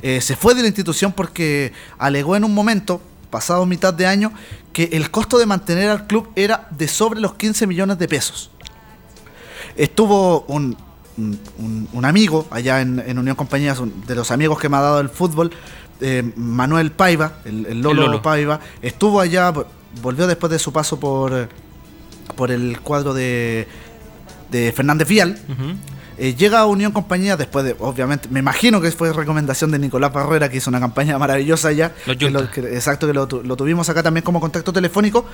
[0.00, 4.32] eh, se fue de la institución porque alegó en un momento, pasado mitad de año,
[4.72, 8.52] que el costo de mantener al club era de sobre los 15 millones de pesos.
[9.74, 10.76] Estuvo un,
[11.18, 15.00] un- un- amigo allá en, en Unión Compañías, de los amigos que me ha dado
[15.00, 15.50] el fútbol,
[16.02, 18.22] eh, Manuel Paiva, el, el Lolo, El Lolo.
[18.22, 19.66] Paiva, estuvo allá, vo-
[20.02, 21.48] volvió después de su paso por,
[22.36, 23.66] por el cuadro de,
[24.50, 25.38] de Fernández Vial.
[26.18, 30.12] Eh, llega a Unión Compañía después de, obviamente, me imagino que fue recomendación de Nicolás
[30.12, 31.92] Barrera, que hizo una campaña maravillosa allá.
[32.06, 32.52] Los que lo- Yunta.
[32.52, 35.24] que- exacto, que lo, tu- lo tuvimos acá también como contacto telefónico.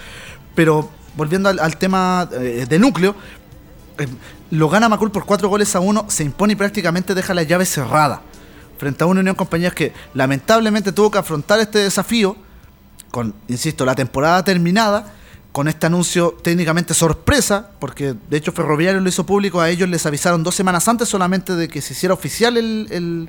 [0.55, 3.15] Pero volviendo al, al tema eh, de núcleo,
[4.51, 7.65] lo gana Macul por cuatro goles a uno, se impone y prácticamente deja la llave
[7.67, 8.23] cerrada.
[8.79, 12.37] Frente a una Unión Compañías que lamentablemente tuvo que afrontar este desafío
[13.11, 15.13] con, insisto, la temporada terminada,
[15.53, 20.05] con este anuncio técnicamente sorpresa, porque de hecho Ferroviario lo hizo público, a ellos les
[20.07, 23.29] avisaron dos semanas antes solamente de que se hiciera oficial el, el-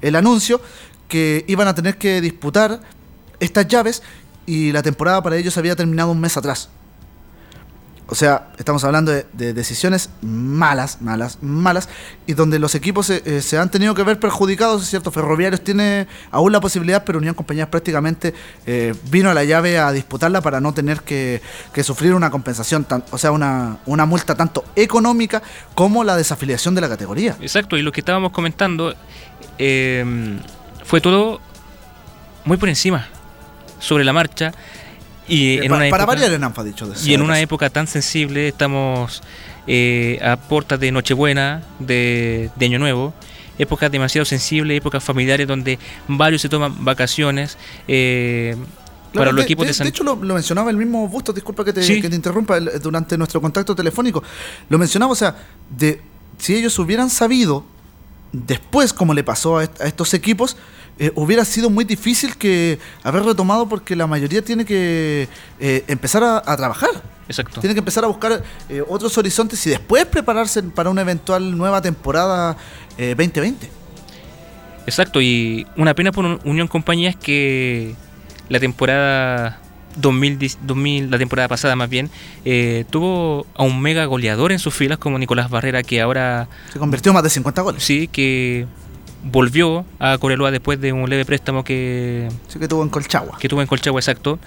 [0.00, 0.60] el anuncio,
[1.08, 2.80] que iban a tener que disputar
[3.40, 4.02] estas llaves
[4.46, 6.68] y la temporada para ellos había terminado un mes atrás.
[8.10, 11.90] O sea, estamos hablando de, de decisiones malas, malas, malas,
[12.26, 15.62] y donde los equipos se, eh, se han tenido que ver perjudicados, es cierto, Ferroviarios
[15.62, 18.32] tiene aún la posibilidad, pero Unión Compañías prácticamente
[18.64, 21.42] eh, vino a la llave a disputarla para no tener que,
[21.74, 25.42] que sufrir una compensación, tan- o sea, una, una multa tanto económica
[25.74, 27.36] como la desafiliación de la categoría.
[27.42, 28.94] Exacto, y lo que estábamos comentando
[29.58, 30.38] eh,
[30.82, 31.40] fue todo
[32.46, 33.06] muy por encima,
[33.80, 34.52] sobre la marcha.
[35.28, 36.86] Y Eh, en pa- una para época- variar en ANFA, dicho.
[36.86, 39.22] de- Y en una época tan sensible, estamos
[39.66, 43.12] eh, a puertas de Nochebuena, de, de Año Nuevo,
[43.58, 45.78] épocas demasiado sensibles, épocas familiares donde
[46.08, 47.58] varios se toman vacaciones.
[47.86, 48.56] eh,
[49.12, 51.06] Claro, para los de, equipos de, de- San- de hecho, lo, lo mencionaba el mismo
[51.08, 52.00] Bustos, disculpa que te, Sí.
[52.00, 54.22] que te interrumpa, el- durante nuestro contacto telefónico.
[54.68, 55.34] Lo mencionaba, o sea,
[55.70, 56.00] de
[56.38, 57.64] si ellos hubieran sabido
[58.32, 60.56] después, como le pasó a, est- a estos equipos,
[60.98, 65.28] eh, hubiera sido muy difícil que haber retomado porque la mayoría tiene que
[65.60, 66.90] eh, empezar a, a trabajar.
[67.28, 67.60] Exacto.
[67.60, 71.80] Tiene que empezar a buscar eh, otros horizontes y después prepararse para una eventual nueva
[71.82, 72.56] temporada
[72.96, 73.70] eh, 2020.
[74.86, 77.94] Exacto, y una pena por Un- Unión Compañías que
[78.48, 79.60] la temporada
[79.96, 82.10] 2010 2000, la temporada pasada más bien,
[82.44, 86.78] eh, tuvo a un mega goleador en sus filas como Nicolás Barrera que ahora Se
[86.78, 87.82] convirtió en más de 50 goles.
[87.82, 88.66] sí que
[89.24, 93.36] volvió a Coreloa después de un leve préstamo que, Sí que tuvo en Colchagua.
[93.38, 94.38] que tuvo en Colchagua exacto.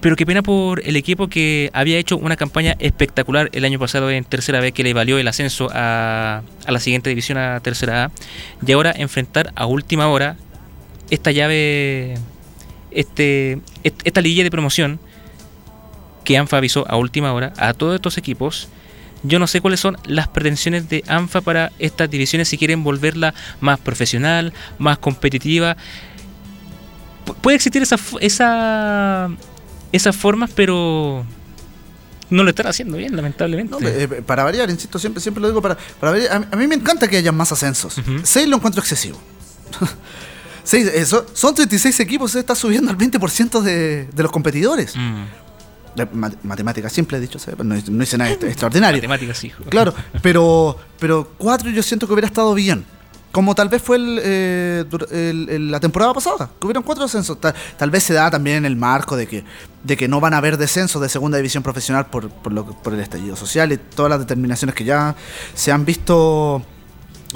[0.00, 4.10] Pero qué pena por el equipo que había hecho una campaña espectacular el año pasado
[4.10, 8.04] en tercera vez que le valió el ascenso a, a la siguiente división a tercera
[8.04, 8.10] A.
[8.66, 10.36] Y ahora enfrentar a última hora
[11.08, 12.16] esta llave,
[12.94, 14.98] este, est- esta liguilla de promoción
[16.24, 18.68] que ANFA avisó a última hora a todos estos equipos.
[19.22, 23.34] Yo no sé cuáles son las pretensiones de ANFA para estas divisiones si quieren volverla
[23.60, 25.76] más profesional, más competitiva.
[27.26, 29.30] Pu- puede existir esa, esa
[29.92, 31.24] esas formas, pero
[32.30, 33.76] no lo están haciendo bien, lamentablemente.
[33.78, 36.32] No, eh, para variar, insisto, siempre, siempre lo digo para, para variar.
[36.32, 37.96] A, mí- a mí me encanta que haya más ascensos.
[37.98, 38.20] Ujú.
[38.24, 39.18] Seis lo encuentro excesivo.
[40.64, 44.96] Seis, eh, son, son 36 equipos, se está subiendo al 20% de, de los competidores.
[44.96, 45.22] Mm,
[46.14, 48.96] ma- Matemática simple, dicho no, no hice nada extra- extraordinario.
[48.98, 49.62] matemáticas, hijo.
[49.64, 52.84] Claro, pero, pero cuatro yo siento que hubiera estado bien.
[53.30, 57.40] Como tal vez fue el, eh, el- el- la temporada pasada, que hubieron cuatro descensos.
[57.40, 59.44] Tal, tal vez se da también el marco de que,
[59.82, 62.94] de que no van a haber descensos de segunda división profesional por, por, lo, por
[62.94, 65.16] el estallido social y todas las determinaciones que ya
[65.52, 66.64] se han visto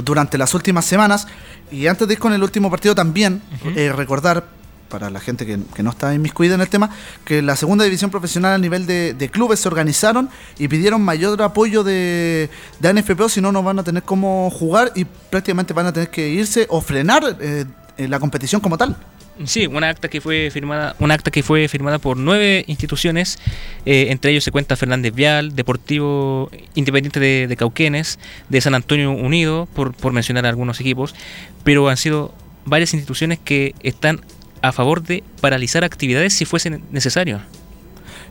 [0.03, 1.27] durante las últimas semanas.
[1.70, 3.43] Y antes de ir con el último partido también,
[3.77, 4.45] eh, recordar
[4.89, 6.90] para la gente que, que no está inmiscuida en el tema,
[7.24, 10.28] que la segunda división profesional a nivel de, de clubes se organizaron
[10.59, 12.51] y pidieron mayor apoyo de,
[12.81, 16.11] de ANFPO, si no, no van a tener cómo jugar y prácticamente van a tener
[16.11, 17.65] que irse o frenar eh,
[17.97, 18.97] eh, la competición como tal.
[19.44, 23.39] Sí, una acta que fue firmada, una acta que fue firmada por nueve instituciones,
[23.86, 29.12] eh, entre ellos se cuenta Fernández Vial, Deportivo Independiente de, de Cauquenes, de San Antonio
[29.12, 31.15] Unido, por, por mencionar algunos equipos,
[31.62, 32.35] pero han sido
[32.65, 34.20] varias instituciones que están
[34.60, 37.40] a favor de paralizar actividades si fuese necesario.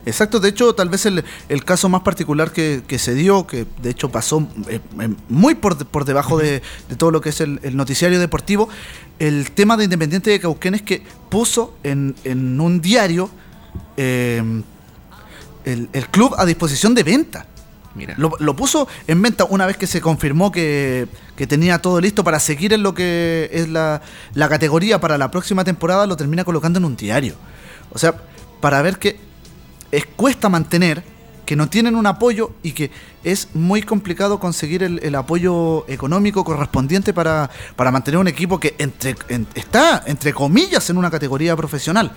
[0.06, 3.66] Exacto, de hecho, tal vez el, el caso más particular que, que se dio, que
[3.82, 7.40] de hecho pasó eh, eh, muy por, por debajo de, de todo lo que es
[7.40, 8.68] el, el noticiario deportivo,
[9.18, 13.30] el tema de Independiente de Cauquenes que puso en, en un diario
[13.96, 14.42] eh,
[15.64, 17.46] el, el club a disposición de venta.
[17.94, 18.14] Mira.
[18.16, 22.22] Lo, lo puso en venta una vez que se confirmó que, que tenía todo listo
[22.22, 24.02] para seguir en lo que es la,
[24.34, 27.34] la categoría para la próxima temporada, lo termina colocando en un diario.
[27.90, 28.14] O sea,
[28.60, 29.18] para ver que
[29.92, 31.02] es, cuesta mantener,
[31.46, 32.90] que no tienen un apoyo y que
[33.24, 39.16] es muy complicado conseguir el, apoyo económico correspondiente para, para mantener un equipo que entre,
[39.28, 42.12] en- está, entre comillas, en una categoría profesional.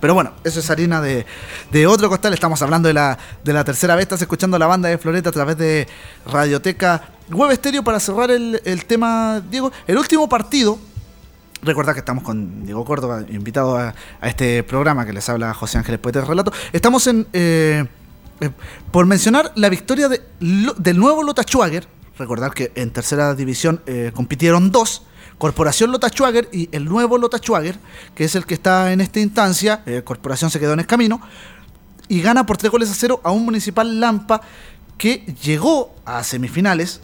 [0.00, 1.26] Pero bueno, eso es harina de,
[1.70, 2.32] de otro costal.
[2.34, 4.04] Estamos hablando de la, de la tercera vez.
[4.04, 5.86] Estás escuchando la banda de Floreta a través de
[6.26, 9.70] Radioteca Web Estéreo para cerrar el tema, Diego.
[9.86, 10.78] El último partido.
[11.62, 15.78] Recordad que estamos con Diego Córdoba, invitado a, a este programa que les habla José
[15.78, 16.52] Ángeles Poeta de Relato.
[16.72, 17.26] Estamos en.
[17.32, 17.84] eh,
[18.40, 18.50] eh,
[18.90, 21.86] por mencionar la victoria de, del nuevo Lota Schwager.
[22.18, 25.02] Recordar que en tercera división eh, compitieron dos.
[25.36, 27.78] Corporación Lota Schwager y el nuevo Lota Schwager,
[28.14, 29.82] que es el que está en esta instancia.
[29.86, 31.20] eh, Corporación se quedó en el camino.
[32.08, 34.40] Y gana por tres goles a cero a un Municipal Lampa
[34.98, 37.00] que llegó a semifinales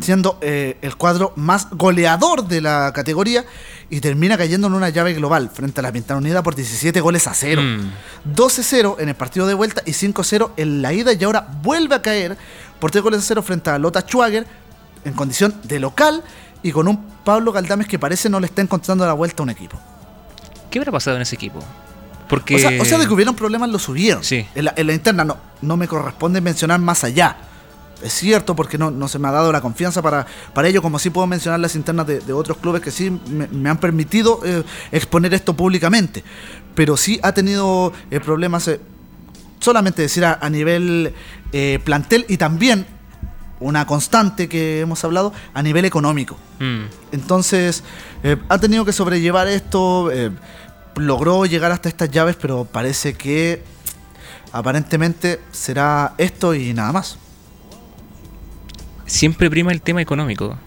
[0.00, 3.44] siendo eh, el cuadro más goleador de la categoría
[3.90, 7.26] y termina cayendo en una llave global frente a la Pintana Unida por 17 goles
[7.26, 7.62] a cero.
[7.62, 8.34] Mm.
[8.34, 12.02] 12-0 en el partido de vuelta y 5-0 en la ida y ahora vuelve a
[12.02, 12.36] caer
[12.80, 14.46] por 3 goles a 0 frente a Lota Schwager
[15.04, 16.22] en condición de local
[16.62, 19.50] y con un Pablo Galdames que parece no le está encontrando la vuelta a un
[19.50, 19.78] equipo.
[20.70, 21.60] ¿Qué habrá pasado en ese equipo?
[22.28, 24.24] Porque O, sea, o sea, de que hubieron problemas lo subieron.
[24.24, 24.46] Sí.
[24.54, 27.36] En, la, en la interna no, no me corresponde mencionar más allá.
[28.02, 30.98] Es cierto, porque no, no se me ha dado la confianza para, para ello, como
[30.98, 34.40] sí puedo mencionar las internas de, de otros clubes que sí me, me han permitido
[34.44, 36.24] eh, exponer esto públicamente.
[36.74, 38.80] Pero sí ha tenido eh, problemas, eh,
[39.60, 41.14] solamente decir a, a nivel
[41.84, 42.86] plantel y también
[43.60, 46.38] una constante que hemos hablado a nivel económico.
[46.58, 46.84] Mm.
[47.12, 47.84] Entonces,
[48.48, 50.10] ha tenido que sobrellevar esto,
[50.96, 53.62] logró llegar hasta estas llaves, pero parece que
[54.50, 57.18] aparentemente será esto y nada más.
[59.06, 60.58] Siempre prima el tema económico.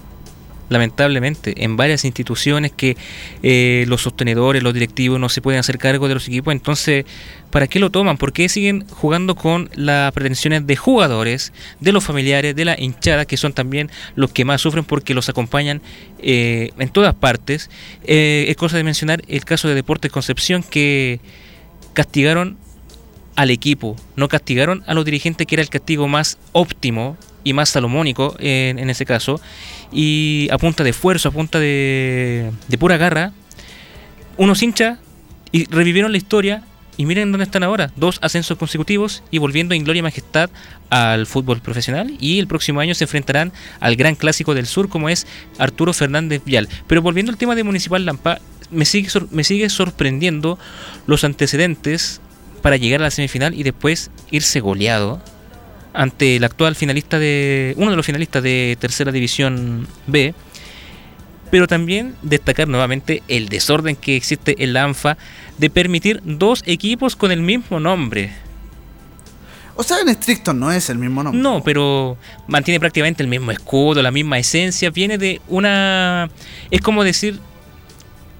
[0.67, 2.97] Lamentablemente, en varias instituciones que
[3.43, 7.05] eh, los sostenedores, los directivos no se pueden hacer cargo de los equipos, entonces,
[7.51, 8.17] ¿para qué lo toman?
[8.17, 13.25] ¿Por qué siguen jugando con las pretensiones de jugadores, de los familiares, de la hinchada,
[13.25, 15.83] que son también los que más sufren porque los acompañan
[16.17, 17.69] eh, en todas partes?
[18.03, 21.19] Eh, es cosa de mencionar el caso de Deportes Concepción que
[21.93, 22.57] castigaron
[23.35, 27.69] al equipo, no castigaron a los dirigentes, que era el castigo más óptimo y más
[27.69, 29.39] salomónico en, en ese caso,
[29.91, 33.33] y a punta de esfuerzo, a punta de, de pura garra,
[34.37, 34.99] unos hinchas
[35.51, 36.63] y revivieron la historia
[36.97, 40.49] y miren dónde están ahora, dos ascensos consecutivos y volviendo en gloria y majestad
[40.89, 42.15] al fútbol profesional.
[42.19, 46.41] Y el próximo año se enfrentarán al gran clásico del sur como es Arturo Fernández
[46.45, 46.69] Vial.
[46.87, 48.39] Pero volviendo al tema de Municipal Lampa,
[48.71, 50.57] me sigue, me sigue sorprendiendo
[51.05, 52.21] los antecedentes
[52.65, 55.21] para llegar a la semifinal y después irse goleado
[55.93, 60.33] ante el actual finalista de uno de los finalistas de Tercera División B.
[61.51, 65.15] Pero también destacar nuevamente el desorden que existe en la ANFA
[65.59, 68.31] de permitir dos equipos con el mismo nombre.
[69.75, 71.39] O sea, en estricto no es el mismo nombre.
[71.39, 72.17] No, pero
[72.47, 74.89] mantiene prácticamente el mismo escudo, la misma esencia.
[74.89, 76.31] Viene de una.
[76.71, 77.39] Es como decir.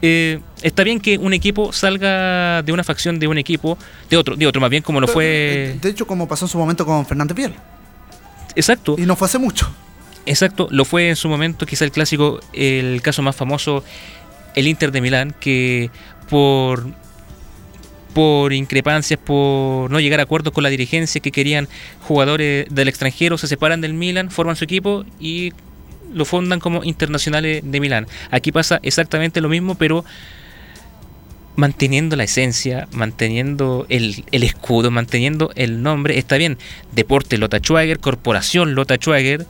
[0.02, 3.78] Eh, está bien que un equipo salga de una facción de un equipo,
[4.10, 5.26] de otro, de otro, más bien como lo Pero, fue.
[5.26, 7.54] eh, De hecho, como pasó en su momento con Fernández Piel.
[8.56, 8.96] Exacto.
[8.98, 9.74] Y no fue hace mucho.
[10.26, 13.84] Exacto, lo fue en su momento, quizá el clásico, el caso más famoso,
[14.56, 15.92] el Inter de Milán, que
[16.30, 16.88] por
[18.14, 21.68] por increpancias, por no llegar a acuerdos con la dirigencia que querían
[22.08, 25.52] jugadores del extranjero, se separan del Milan, forman su equipo y
[26.14, 28.08] lo fundan como internacionales de Milán.
[28.32, 30.06] Aquí pasa exactamente lo mismo, pero
[31.56, 36.18] manteniendo la esencia, manteniendo el, el escudo, manteniendo el nombre.
[36.18, 36.58] Está bien,
[36.92, 39.46] Deporte Lota Schwager, Corporación Lota Schwager.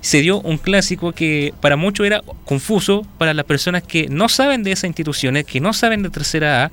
[0.00, 4.62] Se dio un clásico que para muchos era confuso, para las personas que no saben
[4.62, 6.72] de esas instituciones, que no saben de Tercera A.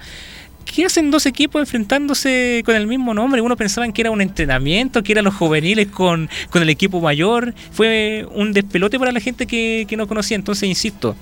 [0.73, 3.41] ¿Qué hacen dos equipos enfrentándose con el mismo nombre?
[3.41, 7.53] Uno pensaban que era un entrenamiento, que eran los juveniles con, con el equipo mayor.
[7.72, 10.35] Fue un despelote para la gente que, que no conocía.
[10.35, 11.15] Entonces, insisto,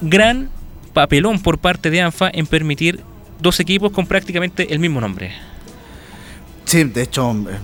[0.00, 0.50] gran
[0.92, 3.00] papelón por parte de ANFA en permitir
[3.40, 5.32] dos equipos con prácticamente el mismo nombre.
[6.64, 7.58] Sí, de hecho, eh,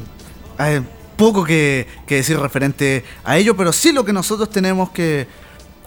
[0.59, 0.80] hay
[1.16, 5.26] poco que, que decir referente a ello, pero sí lo que nosotros tenemos que,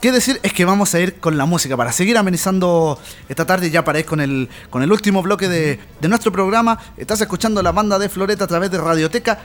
[0.01, 2.99] qué decir es que vamos a ir con la música para seguir amenizando
[3.29, 3.69] esta tarde.
[3.69, 6.79] Ya para con el, con el último bloque de, de nuestro programa.
[6.97, 9.39] Estás escuchando la banda de Floreta a través de Radioteca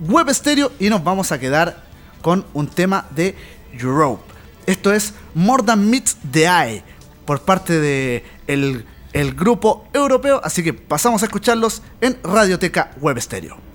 [0.00, 1.84] Web Stereo y nos vamos a quedar
[2.22, 3.36] con un tema de
[3.78, 4.22] Europe.
[4.66, 6.82] Esto es More Than Meets the Eye
[7.24, 10.40] por parte de el, el grupo europeo.
[10.42, 13.67] Así que pasamos a escucharlos en Radioteca Web Stereo.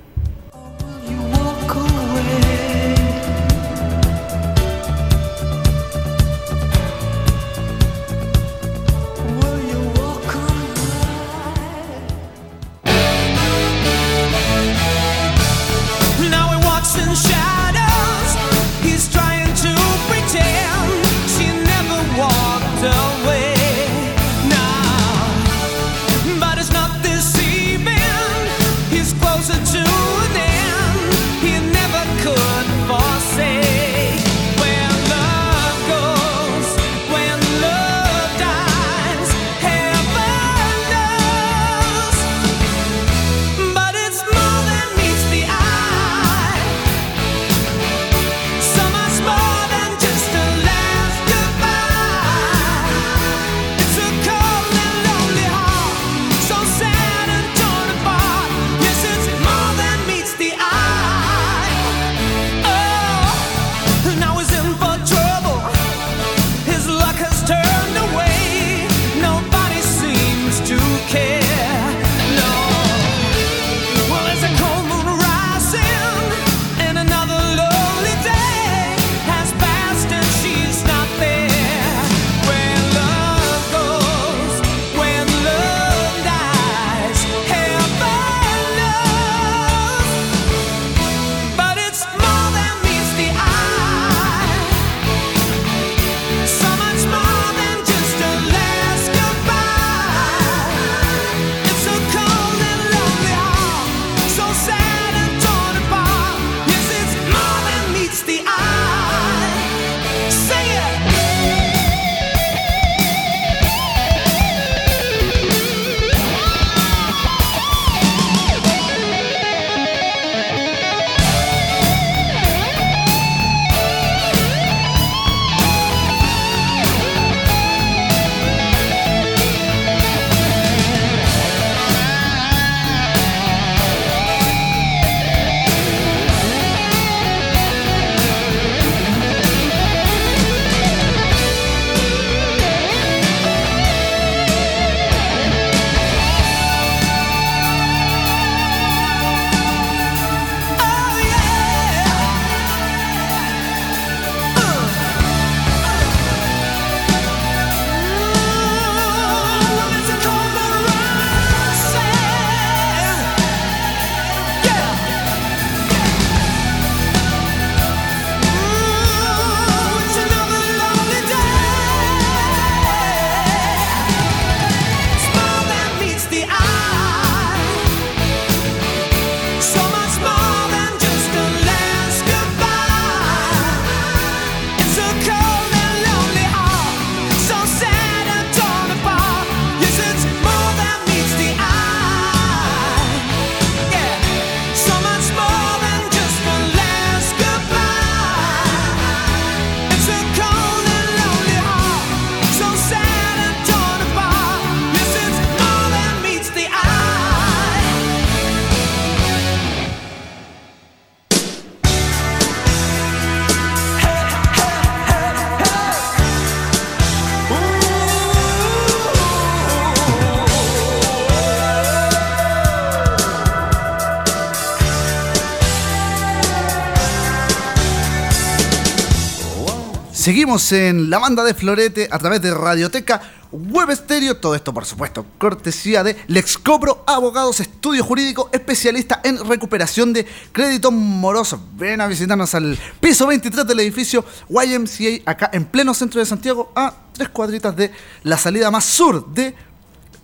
[230.43, 234.35] En la banda de Florete a través de Radioteca Web Stereo.
[234.35, 240.91] Todo esto, por supuesto, cortesía de Lexcobro Abogados, estudio jurídico especialista en recuperación de créditos
[240.91, 241.61] morosos.
[241.77, 246.73] Ven a visitarnos al piso 23 del edificio YMCA, acá en pleno centro de Santiago,
[246.75, 247.93] a tres cuadritas de
[248.23, 249.55] la salida más sur de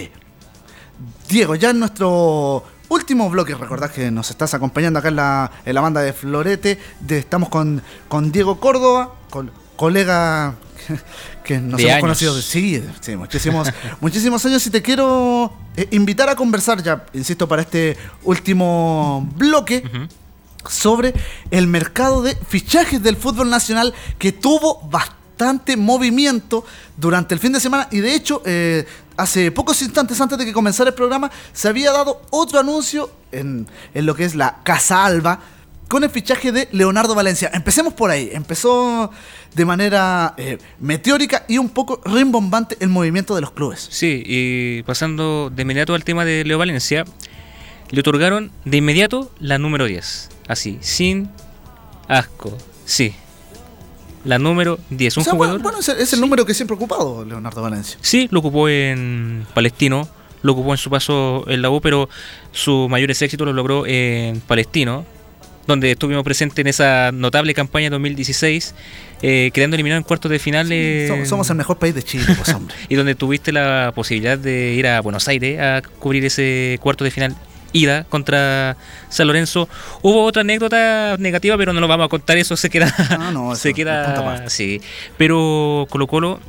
[1.29, 5.75] Diego, ya en nuestro último bloque, recordad que nos estás acompañando acá en la, en
[5.75, 6.79] la banda de Florete.
[7.09, 10.55] Estamos con, con Diego Córdoba, con colega
[11.45, 12.01] que nos De hemos años.
[12.01, 13.69] conocido de sí, sí, muchísimos,
[14.01, 19.83] muchísimos años y te quiero eh, invitar a conversar ya, insisto, para este último bloque
[20.69, 21.15] sobre
[21.51, 26.65] el mercado de fichajes del fútbol nacional que tuvo bastante movimiento
[26.97, 28.85] durante el fin de semana y de hecho eh,
[29.17, 33.67] hace pocos instantes antes de que comenzara el programa se había dado otro anuncio en,
[33.95, 35.41] en lo que es la Casa Alba
[35.89, 37.51] con el fichaje de Leonardo Valencia.
[37.53, 38.29] Empecemos por ahí.
[38.33, 39.11] Empezó
[39.55, 43.89] de manera eh, meteórica y un poco rimbombante el movimiento de los clubes.
[43.91, 47.05] Sí, y pasando de inmediato al tema de Leo Valencia,
[47.91, 50.29] le otorgaron de inmediato la número 10.
[50.47, 51.31] Así, sin
[52.07, 52.57] asco.
[52.85, 53.15] Sí.
[54.25, 55.17] La número 10.
[55.17, 55.63] Un O sea, jugador.
[55.63, 57.99] bueno, es el, es el número que siempre ha ocupado Leonardo Valencia.
[58.03, 60.07] Sí, lo ocupó en Palestino,
[60.43, 62.09] lo ocupó en su paso en la U, pero
[62.53, 65.07] su mayores éxitos los logró en Palestino,
[65.69, 68.75] donde estuvimos presentes en esa notable campaña 2016,
[69.21, 70.67] eh, quedando eliminado en cuartos de final.
[70.73, 72.75] eh, Somos, somos el mejor país de Chile, pues hombre.
[72.89, 77.11] y donde tuviste la posibilidad de ir a Buenos Aires a cubrir ese cuarto de
[77.11, 77.37] final
[77.75, 78.79] ida contra
[79.11, 79.69] San Lorenzo.
[80.01, 83.53] Hubo otra anécdota negativa, pero no lo vamos a contar, eso se queda Ah, no,
[83.53, 84.81] eso, se queda sí.
[85.19, 86.41] Pero Colo Colo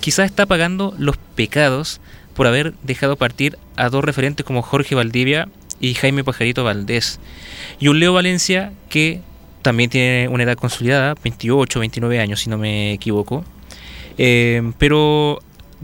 [0.00, 2.00] quizás está pagando los pecados
[2.34, 5.48] por haber dejado partir a dos referentes como Jorge Valdivia
[5.80, 7.20] y Jaime Pajarito Valdés.
[7.78, 9.20] Y un Leo Valencia que
[9.62, 13.44] también tiene una edad consolidada, 28, 29 años si no me equivoco.
[14.18, 15.40] Eh, pero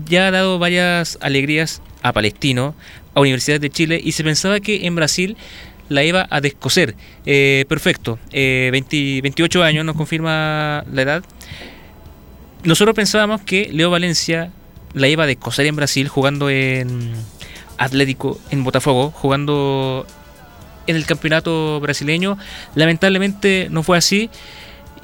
[0.06, 2.74] ya ha dado varias alegrías a Palestino,
[3.14, 5.36] a Universidad de Chile, y se pensaba que en Brasil
[5.88, 6.94] la iba a descoser.
[7.26, 11.24] Eh, perfecto, eh, 20 28 años, nos confirma la edad.
[12.64, 14.52] Nosotros pensábamos que Leo Valencia
[14.94, 17.12] la iba a descoser en Brasil jugando en
[17.78, 20.06] Atlético, en Botafogo, jugando
[20.86, 22.38] en el campeonato brasileño.
[22.74, 24.30] Lamentablemente no fue así.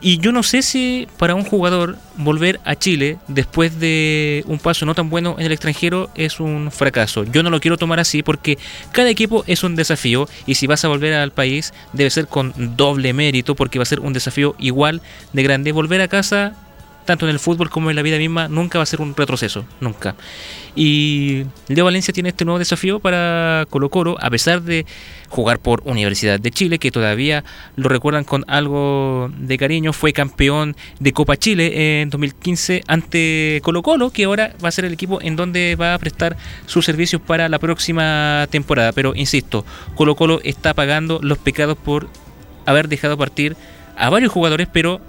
[0.01, 4.87] Y yo no sé si para un jugador volver a Chile después de un paso
[4.87, 7.25] no tan bueno en el extranjero es un fracaso.
[7.25, 8.59] Yo no lo quiero tomar así porque
[8.93, 12.55] cada equipo es un desafío y si vas a volver al país debe ser con
[12.77, 15.73] doble mérito porque va a ser un desafío igual de grande.
[15.73, 16.55] Volver a casa,
[17.09, 19.65] tanto en el fútbol como en la vida misma, nunca va a ser un retroceso,
[19.81, 20.15] nunca.
[20.77, 24.85] Y Leo Valencia tiene este nuevo desafío para Colo Colo, a pesar de
[25.31, 27.45] jugar por Universidad de Chile, que todavía
[27.77, 33.83] lo recuerdan con algo de cariño, fue campeón de Copa Chile en 2015 ante Colo
[33.83, 36.37] Colo, que ahora va a ser el equipo en donde va a prestar
[36.67, 38.93] sus servicios para la próxima temporada.
[38.93, 39.65] Pero insisto,
[39.95, 42.07] Colo Colo está pagando los pecados por
[42.67, 43.57] haber dejado partir
[43.97, 45.01] a varios jugadores, pero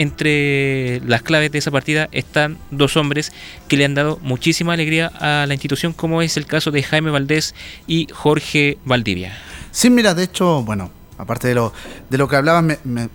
[0.00, 3.32] entre las claves de esa partida están dos hombres
[3.68, 7.10] que le han dado muchísima alegría a la institución, como es el caso de Jaime
[7.10, 7.54] Valdés
[7.86, 9.36] y Jorge Valdivia.
[9.70, 11.72] Sí, mira, de hecho, bueno, aparte de lo,
[12.08, 13.08] de lo que hablabas, me- me-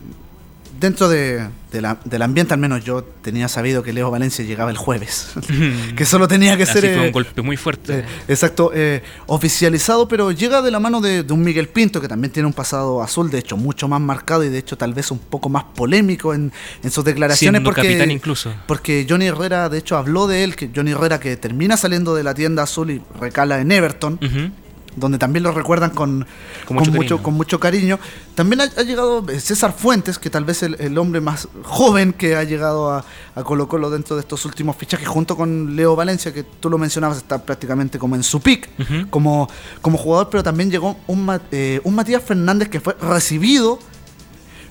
[0.85, 4.71] dentro de, de la- del ambiente al menos yo tenía sabido que Leo Valencia llegaba
[4.71, 5.31] el jueves.
[5.95, 6.81] que solo tenía que Así ser...
[6.93, 7.99] fue eh, un golpe muy fuerte.
[7.99, 12.07] eh, exacto, eh, oficializado, pero llega de la mano de, de un Miguel Pinto que
[12.07, 15.11] también tiene un pasado azul, de hecho, mucho más marcado y de hecho tal vez
[15.11, 16.51] un poco más polémico en,
[16.83, 17.59] en sus declaraciones.
[17.59, 18.53] Siendo porque, capitán incluso.
[18.67, 22.23] Porque Johnny Herrera, de hecho, habló de él, que Johnny Herrera que termina saliendo de
[22.23, 24.51] la tienda azul y recala en Everton Ujú.
[24.95, 26.25] Donde también lo recuerdan con,
[26.65, 27.99] Con con, mucho con mucho cariño.
[28.33, 32.35] También ha, ha llegado César Fuentes, que tal vez el, el hombre más joven que
[32.35, 33.05] ha llegado a,
[33.35, 36.77] a Colo Colo dentro de estos últimos fichajes, junto con Leo Valencia, que tú lo
[36.77, 38.69] mencionabas, está prácticamente como en su pick
[39.09, 39.49] como,
[39.81, 43.79] como jugador, pero también llegó un, eh, un Matías Fernández que fue recibido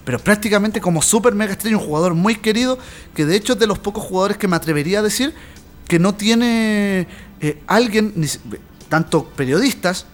[0.05, 2.79] pero prácticamente como super mega estrella, un jugador muy querido,
[3.15, 5.35] que de hecho es de los pocos jugadores que me atrevería a decir
[5.89, 7.09] que no tiene
[7.41, 8.27] eh, alguien, ni
[8.89, 10.07] tanto periodistas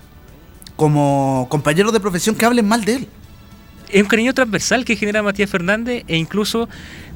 [0.80, 3.08] como compañeros de profesión, que hablen mal de él.
[3.90, 6.70] es un cariño transversal que genera Matías Fernández e incluso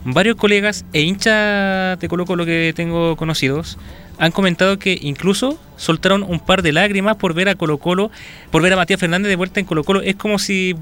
[0.05, 3.79] varios colegas e hinchas de Colo Colo que tengo conocidos
[4.19, 8.11] han comentado que incluso soltaron un par de lágrimas por ver a Colo Colo,
[8.51, 10.03] por ver a Matías Fernández de vuelta en Colo Colo.
[10.03, 10.77] Es como si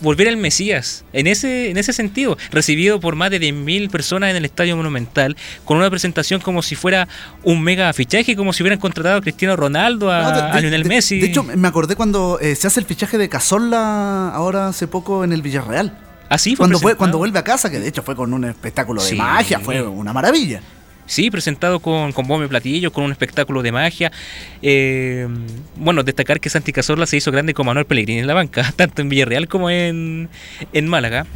[0.00, 4.36] volviera el Mesías, en ese, en ese sentido, recibido por más de 10.000 personas en
[4.36, 7.08] el Estadio Monumental, con una presentación como si fuera
[7.42, 10.60] un mega fichaje, como si hubieran contratado a Cristiano Ronaldo, a, No, de- a de-
[10.62, 11.20] Lionel de- Messi.
[11.20, 15.24] De hecho, me acordé cuando eh, se hace el fichaje de Cazorla ahora hace poco
[15.24, 15.98] en el Villarreal.
[16.28, 19.02] Así fue Cuando, fue, cuando vuelve a casa, que de hecho fue con un espectáculo
[19.02, 19.14] de Sí.
[19.16, 20.60] magia, fue una maravilla.
[21.06, 24.10] Sí, presentado con, con bombo y platillo, con un espectáculo de magia.
[24.62, 25.28] Eh,
[25.76, 29.02] bueno, destacar que Santi Cazorla se hizo grande con Manuel Pellegrini en la banca, tanto
[29.02, 30.28] en Villarreal como en,
[30.72, 31.26] en Málaga.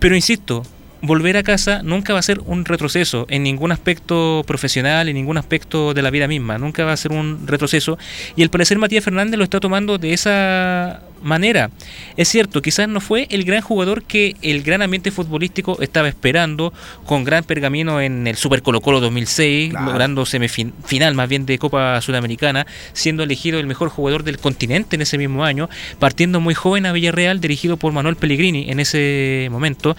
[0.00, 0.64] Pero insisto,
[1.02, 5.38] volver a casa nunca va a ser un retroceso en ningún aspecto profesional, en ningún
[5.38, 6.58] aspecto de la vida misma.
[6.58, 7.98] Nunca va a ser un retroceso.
[8.34, 11.70] Y al parecer Matías Fernández lo está tomando de esa manera.
[12.16, 16.72] Es cierto, quizás no fue el gran jugador que el gran ambiente futbolístico estaba esperando,
[17.04, 19.86] con gran pergamino en el Super Colo Colo 2006, Claro.
[19.86, 25.02] logrando semifinal más bien de Copa Sudamericana, siendo elegido el mejor jugador del continente en
[25.02, 25.68] ese mismo año,
[25.98, 29.96] partiendo muy joven a Villarreal, dirigido por Manuel Pellegrini en ese momento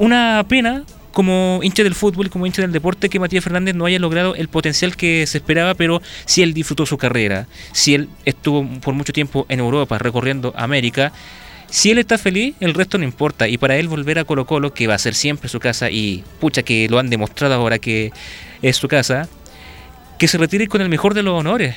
[0.00, 3.98] una pena como hincha del fútbol, como hincha del deporte, que Matías Fernández no haya
[3.98, 8.66] logrado el potencial que se esperaba, pero si él disfrutó su carrera, si él estuvo
[8.80, 11.12] por mucho tiempo en Europa recorriendo América,
[11.68, 13.46] si él está feliz, el resto no importa.
[13.46, 16.24] Y para él volver a Colo Colo, que va a ser siempre su casa, y
[16.40, 18.10] pucha que lo han demostrado ahora que
[18.62, 19.28] es su casa,
[20.18, 21.76] que se retire con el mejor de los honores.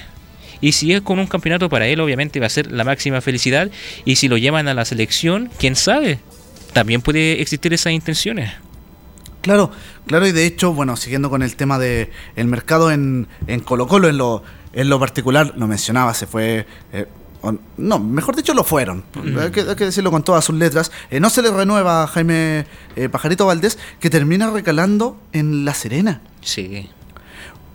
[0.61, 3.69] Y si es con un campeonato para él, obviamente va a ser la máxima felicidad.
[4.05, 6.19] Y si lo llevan a la selección, quién sabe.
[6.73, 8.51] También puede existir esas intenciones.
[9.41, 9.71] Claro,
[10.07, 13.87] claro, y de hecho, bueno, siguiendo con el tema de el mercado en, en Colo
[13.87, 14.41] Colo, en lo,
[14.71, 16.65] en lo particular, lo mencionaba, se fue...
[16.93, 17.07] eh,
[17.41, 19.03] o- no, mejor dicho, lo fueron.
[19.37, 20.93] Hay, que, hay que decirlo con todas sus letras.
[21.11, 25.73] Eh, no se le renueva a Jaime eh, Pajarito Valdés, que termina recalando en La
[25.73, 26.21] Serena.
[26.39, 26.89] Sí.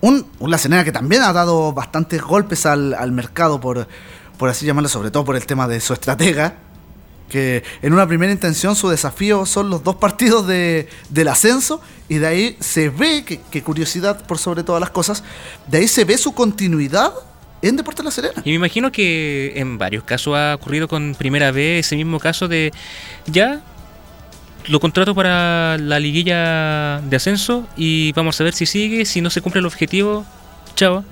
[0.00, 3.86] Un, un La Serena que también ha dado bastantes golpes al, al mercado, por,
[4.38, 6.54] por así llamarlo, sobre todo por el tema de su estratega.
[7.28, 12.16] Que en una primera intención su desafío son los dos partidos de, del ascenso, y
[12.16, 15.22] de ahí se ve, que, curiosidad por sobre todas las cosas,
[15.66, 17.12] de ahí se ve su continuidad
[17.60, 18.42] en Deportes La Serena.
[18.44, 22.48] Y me imagino que en varios casos ha ocurrido con primera vez ese mismo caso
[22.48, 22.72] de
[23.26, 23.60] ya
[24.68, 29.30] lo contrato para la liguilla de ascenso y vamos a ver si sigue, si no
[29.30, 30.24] se cumple el objetivo,
[30.76, 31.04] chao.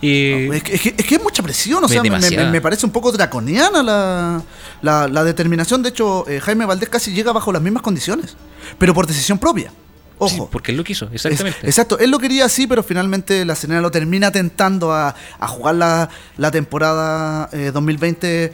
[0.00, 2.44] Y Es que, es que- es que es mucha presión, o sea, me, demasiada.
[2.46, 4.42] me- me parece un poco draconiana la,
[4.82, 5.82] la- la determinación.
[5.82, 8.36] De hecho, eh, Jaime Valdés casi llega bajo las mismas condiciones,
[8.78, 9.72] pero por decisión propia.
[10.20, 10.30] Ojo.
[10.34, 11.64] sí, porque él lo quiso, Es- exactamente.
[11.64, 15.76] exacto, él lo quería así, pero finalmente la Serena lo termina tentando a, a jugar
[15.76, 18.52] la, la temporada eh, 2020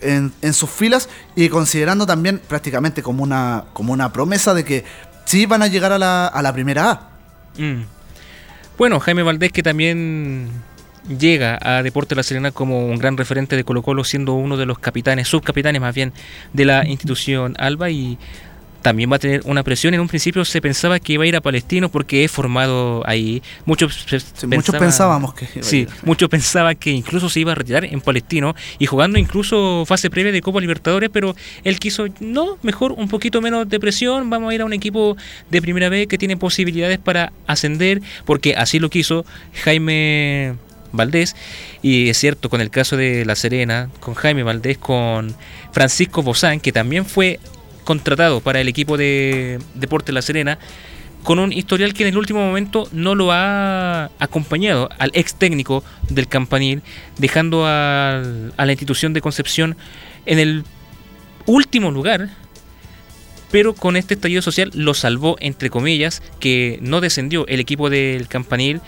[0.00, 4.84] en, en sus filas y considerando también prácticamente como una, como una promesa de que
[5.24, 7.08] sí van a llegar a la, a la primera A.
[7.58, 7.82] Mm.
[8.76, 10.50] Bueno, Jaime Valdés que también
[11.08, 14.66] llega a Deporte La Serena como un gran referente de Colo Colo, siendo uno de
[14.66, 16.12] los capitanes, subcapitanes más bien,
[16.52, 18.18] de la institución Alba y
[18.82, 19.94] también va a tener una presión.
[19.94, 23.42] En un principio se pensaba que iba a ir a Palestino porque es formado ahí.
[23.64, 25.88] Muchos, Sí, muchos pensábamos que iba a Sí, ir.
[26.04, 30.32] muchos pensaban que incluso se iba a retirar en Palestino y jugando incluso fase previa
[30.32, 34.54] de Copa Libertadores, pero él quiso, no, mejor un poquito menos de presión, vamos a
[34.54, 35.16] ir a un equipo
[35.50, 39.24] de primera vez que tiene posibilidades para ascender, porque así lo quiso
[39.64, 40.56] Jaime
[40.94, 41.36] Valdés,
[41.82, 45.34] y es cierto, con el caso de La Serena, con Jaime Valdés, con
[45.72, 47.40] Francisco Bozán, que también fue
[47.84, 50.58] contratado para el equipo de Deporte La Serena,
[51.22, 55.82] con un historial que en el último momento no lo ha acompañado al ex técnico
[56.10, 56.82] del Campanil,
[57.18, 59.76] dejando al- a la institución de Concepción
[60.26, 60.64] en el
[61.46, 62.28] último lugar,
[63.50, 68.26] pero con este estallido social lo salvó, entre comillas, que no descendió el equipo del
[68.28, 68.80] Campanil.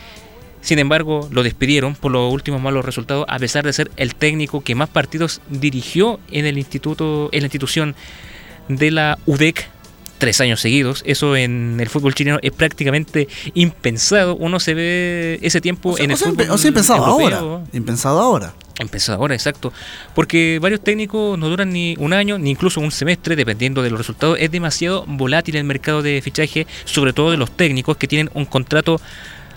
[0.66, 4.62] Sin embargo, lo despidieron por los últimos malos resultados, a pesar de ser el técnico
[4.62, 7.94] que más partidos dirigió en el instituto, en la institución
[8.68, 9.68] de la UDEC
[10.18, 11.04] tres años seguidos.
[11.06, 14.34] Eso en el fútbol chileno es prácticamente impensado.
[14.34, 17.06] Uno se ve ese tiempo O sea, en el o sea, fútbol o sea, impensado
[17.06, 17.38] europeo.
[17.38, 17.64] ahora.
[17.72, 18.54] Impensado ahora.
[18.80, 19.72] Empezado ahora, exacto.
[20.16, 23.98] Porque varios técnicos no duran ni un año, ni incluso un semestre, dependiendo de los
[23.98, 24.36] resultados.
[24.40, 28.44] Es demasiado volátil el mercado de fichaje, sobre todo de los técnicos que tienen un
[28.46, 29.00] contrato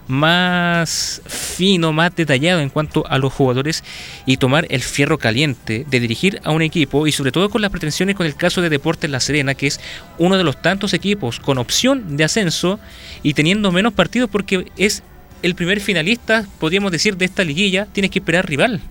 [0.09, 3.83] más fino, más detallado en cuanto a los jugadores
[4.25, 7.69] y tomar el fierro caliente de dirigir a un equipo y sobre todo con las
[7.69, 9.79] pretensiones con el caso de Deportes La Serena, que es
[10.17, 12.79] uno de los tantos equipos con opción de ascenso
[13.21, 15.03] y teniendo menos partidos porque es
[15.43, 18.81] el primer finalista, podríamos decir, de esta liguilla, tienes que esperar rival.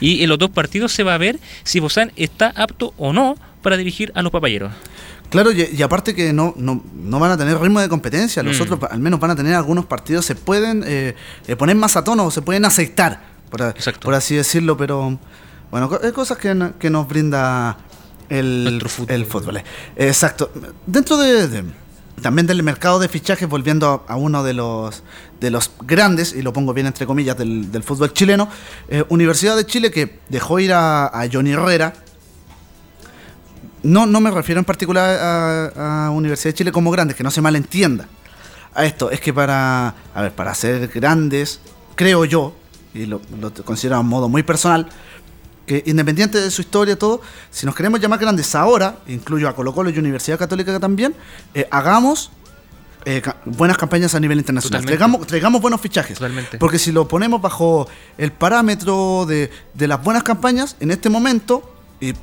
[0.00, 3.36] Y en los dos partidos se va a ver si Bozán está apto o no
[3.62, 4.72] para dirigir a los papayeros.
[5.30, 8.58] Claro, y, y aparte que no, no, no van a tener ritmo de competencia, los
[8.58, 8.62] Mm.
[8.62, 11.14] otros al menos van a tener algunos partidos, se pueden eh,
[11.46, 15.18] eh, poner más a tono, se pueden aceitar, por, así decirlo, pero
[15.70, 17.76] bueno, co- es cosas que, no- que nos brinda
[18.30, 19.10] el, fútbol.
[19.14, 19.56] el fútbol.
[19.58, 19.64] eh.
[19.96, 20.50] Exacto.
[20.86, 21.64] Dentro de, de-
[22.22, 25.02] también del mercado de fichajes, volviendo a, a uno de los
[25.40, 28.48] de los grandes, y lo pongo bien entre comillas, del, del fútbol chileno,
[28.88, 31.92] eh, Universidad de Chile que dejó ir a, a Johnny Herrera,
[33.82, 37.30] no, no me refiero en particular a, a Universidad de Chile como grandes, que no
[37.30, 38.06] se malentienda.
[38.74, 41.60] A esto, es que para, a ver, para ser grandes,
[41.96, 42.54] creo yo,
[42.94, 44.88] y lo, lo considero a modo muy personal,
[45.66, 49.74] que independiente de su historia todo, si nos queremos llamar grandes ahora, incluyo a Colo
[49.74, 51.14] Colo y Universidad Católica también,
[51.54, 52.30] eh, hagamos
[53.04, 54.84] eh, ca- buenas campañas a nivel internacional.
[54.84, 56.18] Traigamos, traigamos buenos fichajes.
[56.18, 56.58] Totalmente.
[56.58, 57.86] Porque si lo ponemos bajo
[58.16, 62.14] el parámetro de, de las buenas campañas, en este momento, y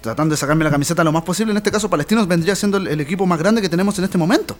[0.00, 2.86] tratando de sacarme la camiseta lo más posible, en este caso Palestinos vendría siendo el,
[2.86, 4.56] el equipo más grande que tenemos en este momento.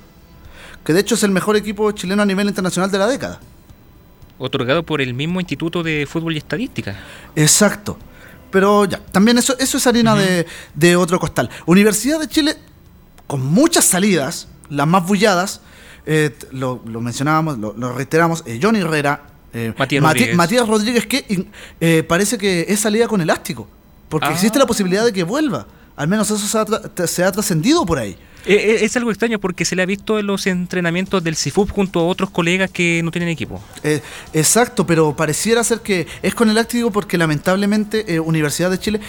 [0.84, 3.40] Que de hecho es el mejor equipo chileno a nivel internacional de la década.
[4.38, 6.96] Otorgado por el mismo Instituto de Fútbol y Estadística.
[7.34, 7.98] Exacto.
[8.50, 11.50] Pero ya, también eso, eso es harina de, de otro costal.
[11.66, 12.56] Universidad de Chile,
[13.26, 15.60] con muchas salidas, las más bulladas,
[16.06, 20.36] eh, lo, lo mencionábamos, lo, lo reiteramos, eh, Johnny Herrera, eh, Matías Rodríguez.
[20.36, 21.48] Matías Rodríguez, que
[21.80, 23.68] eh, parece que es salida con elástico,
[24.08, 24.32] porque Ah.
[24.32, 25.66] existe la posibilidad de que vuelva.
[25.96, 28.16] Al menos eso se ha, se trascendido por ahí.
[28.46, 31.70] Eh, eh, es algo extraño porque se le ha visto en los entrenamientos del CIFUP
[31.72, 33.60] junto a otros colegas que no tienen equipo.
[33.82, 34.00] Eh,
[34.32, 39.00] exacto, pero pareciera ser que es con elástico porque lamentablemente eh, Universidad de Chile,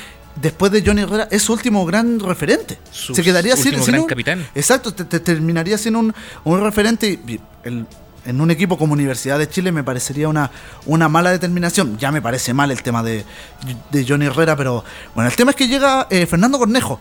[0.42, 2.80] después de Johnny Herrera, es su último gran referente.
[2.92, 4.48] Su Se quedaría sin, gran un- capitán.
[4.56, 6.14] Exacto, te, te terminaría siendo un,
[6.44, 7.86] un referente y el-
[8.30, 10.52] en un equipo como Universidad de Chile me parecería una,
[10.86, 11.98] una mala determinación.
[11.98, 13.26] Ya me parece mal el tema de,
[13.92, 14.84] de Johnny Herrera, pero
[15.16, 17.00] bueno, el tema es que llega eh, Fernando Cornejo,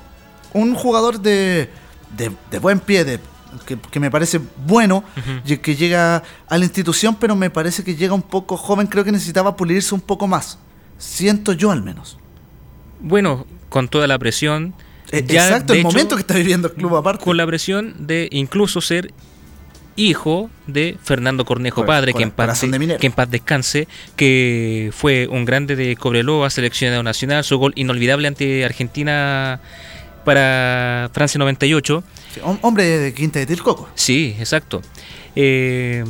[0.54, 1.70] un jugador de,
[2.16, 3.20] de, de buen pie, de,
[3.66, 5.04] que, que me parece bueno,
[5.44, 9.04] y que llega a la institución, pero me parece que llega un poco joven, creo
[9.04, 10.58] que necesitaba pulirse un poco más.
[10.98, 12.18] Siento yo al menos.
[13.00, 14.74] Bueno, con toda la presión.
[15.10, 17.24] Eh, ya, Exacto, el hecho, momento que está viviendo el club aparte.
[17.24, 19.12] Con la presión de incluso ser
[19.98, 24.90] hijo de Fernando Cornejo Cor- Padre, que en, paz de- que en paz descanse, que
[24.92, 29.60] fue un grande de Cobreloa, seleccionado nacional, su gol inolvidable ante Argentina
[30.24, 32.04] para Francia 98.
[32.34, 33.88] Sí, hom- hombre de Quinta de Tilcoco.
[33.94, 34.82] Sí, exacto.
[35.34, 36.04] Eh,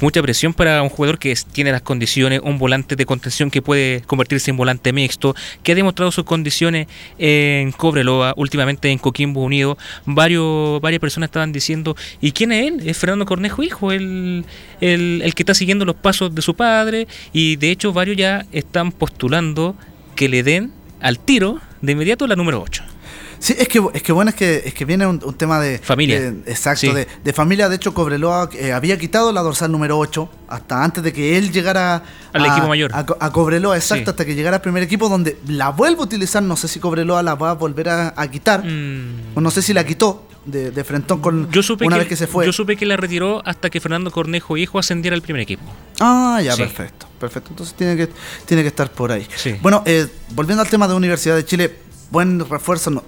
[0.00, 4.02] mucha presión para un jugador que tiene las condiciones, un volante de contención que puede
[4.02, 6.86] convertirse en volante mixto, que ha demostrado sus condiciones
[7.18, 9.78] en Cobreloa, últimamente en Coquimbo Unido.
[10.04, 12.88] Varios, varias personas estaban diciendo, ¿y quién es él?
[12.88, 14.44] Es Fernando Cornejo, hijo, el,
[14.80, 17.06] el, el que está siguiendo los pasos de su padre.
[17.32, 19.76] Y de hecho varios ya están postulando
[20.14, 22.95] que le den al tiro de inmediato la número 8.
[23.38, 25.78] Sí, es que, es que bueno, es que, es que viene un, un tema de...
[25.78, 26.20] Familia.
[26.20, 26.92] de- exacto, Sí.
[26.92, 27.68] de, de familia.
[27.68, 31.52] De hecho, Cobreloa eh, había quitado la dorsal número 8 hasta antes de que él
[31.52, 32.02] llegara
[32.32, 32.90] Al a- equipo mayor.
[32.94, 34.10] A, Co- a Cobreloa, exacto, Sí.
[34.10, 36.42] hasta que llegara al primer equipo donde la vuelvo a utilizar.
[36.42, 38.64] No sé si Cobreloa la va a volver a, a quitar.
[38.64, 39.36] Mm.
[39.36, 42.08] O no sé si la quitó de, de frentón con Yo supe una que, vez
[42.08, 42.46] que se fue.
[42.46, 45.64] Yo supe que la retiró hasta que Fernando Cornejo hijo ascendiera al primer equipo.
[46.00, 46.62] Ah, ya, Sí.
[46.62, 47.06] perfecto.
[47.18, 47.50] Perfecto.
[47.50, 48.08] Entonces tiene que,
[48.44, 49.26] tiene que estar por ahí.
[49.36, 49.56] Sí.
[49.62, 51.74] Bueno, eh, volviendo al tema de Universidad de Chile,
[52.10, 52.90] buen refuerzo.
[52.90, 53.02] no,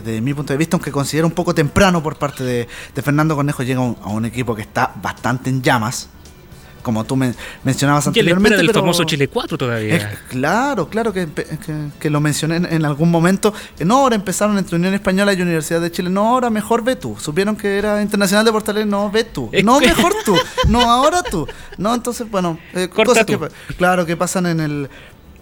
[0.00, 3.34] desde mi punto de vista, aunque considero un poco temprano por parte de, de Fernando
[3.36, 6.08] Cornejo, llega a un, a un equipo que está bastante en llamas.
[6.82, 8.58] Como tú men- mencionabas anteriormente.
[8.58, 9.96] pero- famoso Chile 4 todavía.
[9.96, 13.54] Eh, claro, claro que, que- que lo mencioné en, en algún momento.
[13.78, 16.10] Eh, No, ahora empezaron entre Unión Española y Universidad de Chile.
[16.10, 17.16] No, ahora mejor ve tú.
[17.18, 18.86] Supieron que era Internacional de Portales.
[18.86, 19.50] No, ve tú.
[19.64, 20.36] No, mejor tú.
[20.68, 21.46] No, ahora tú.
[21.78, 23.40] No, entonces, bueno, eh, Corta cosas tú.
[23.40, 24.90] que, claro, que pasan en el,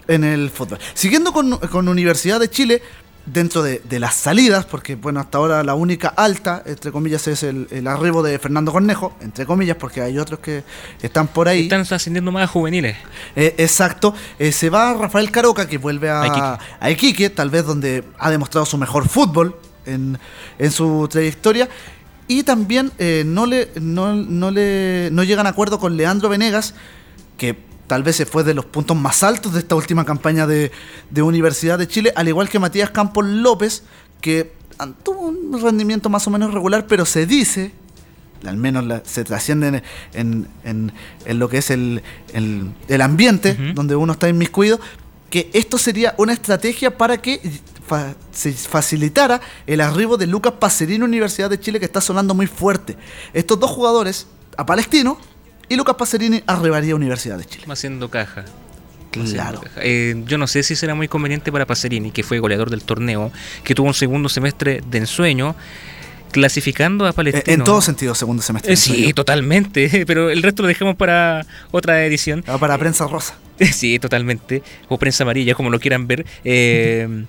[0.06, 0.78] en el fútbol.
[0.94, 2.82] Siguiendo con, con Universidad de Chile,
[3.24, 7.42] dentro de, de las salidas, porque bueno, hasta ahora la única alta, entre comillas, es
[7.42, 10.64] el, el arribo de Fernando Cornejo, entre comillas, porque hay otros que
[11.00, 11.62] están por ahí.
[11.62, 12.96] Están ascendiendo más juveniles.
[13.36, 14.14] Eh, exacto.
[14.38, 16.64] Eh, se va Rafael Caroca, que vuelve a, A Iquique.
[16.80, 20.18] a Iquique, tal vez donde ha demostrado su mejor fútbol en,
[20.58, 21.68] en su trayectoria.
[22.28, 26.74] Y también eh, no, le, no, no le, no llegan a acuerdo con Leandro Venegas,
[27.36, 27.56] que
[27.92, 30.72] tal vez se fue de los puntos más altos de esta última campaña de,
[31.10, 33.82] de Universidad de Chile, al igual que Matías Campos López,
[34.22, 34.50] que
[35.02, 37.72] tuvo un rendimiento más o menos regular, pero se dice
[38.46, 39.82] al menos la- se trasciende
[40.14, 40.92] en, en-
[41.26, 42.02] en- lo que es el,
[42.32, 44.80] el- el ambiente donde uno está inmiscuido,
[45.28, 47.42] que esto sería una estrategia para que
[47.86, 52.46] fa- se facilitara el arribo de Lucas Pacerini Universidad de Chile, que está sonando muy
[52.46, 52.96] fuerte.
[53.34, 55.18] Estos dos jugadores, a Palestino
[55.68, 57.64] y Lucas Pacerini, arribaría a Universidad de Chile.
[57.68, 58.44] Haciendo caja.
[59.10, 59.60] Claro.
[59.76, 63.30] eh, yo no sé si será muy conveniente para Pacerini, que fue goleador del torneo,
[63.62, 65.54] que tuvo un segundo semestre de ensueño,
[66.30, 67.54] clasificando a Eh, Palestino.
[67.58, 68.72] En todo sentido, segundo semestre.
[68.72, 72.42] Eh, sí, totalmente, pero el resto lo dejamos para otra edición.
[72.46, 73.34] Ah, Para prensa rosa.
[73.72, 74.62] Sí, totalmente.
[74.88, 76.24] O prensa amarilla, como lo quieran ver.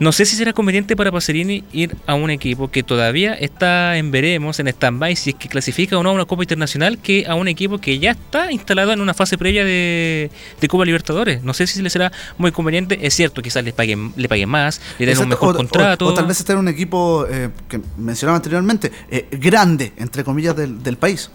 [0.00, 4.10] No sé si será conveniente para Pacerini ir a un equipo que todavía está en
[4.10, 7.34] veremos, en stand-by, si es que clasifica o no a una Copa Internacional, que a
[7.34, 11.42] un equipo que ya está instalado en una fase previa de, de Copa Libertadores.
[11.42, 12.98] No sé si le será muy conveniente.
[13.06, 16.06] Es cierto, quizás le paguen, le paguen más, le den un mejor o- contrato.
[16.06, 20.24] O, o tal vez estar en un equipo eh, que mencionaba anteriormente, eh, grande, entre
[20.24, 21.30] comillas, del, del país.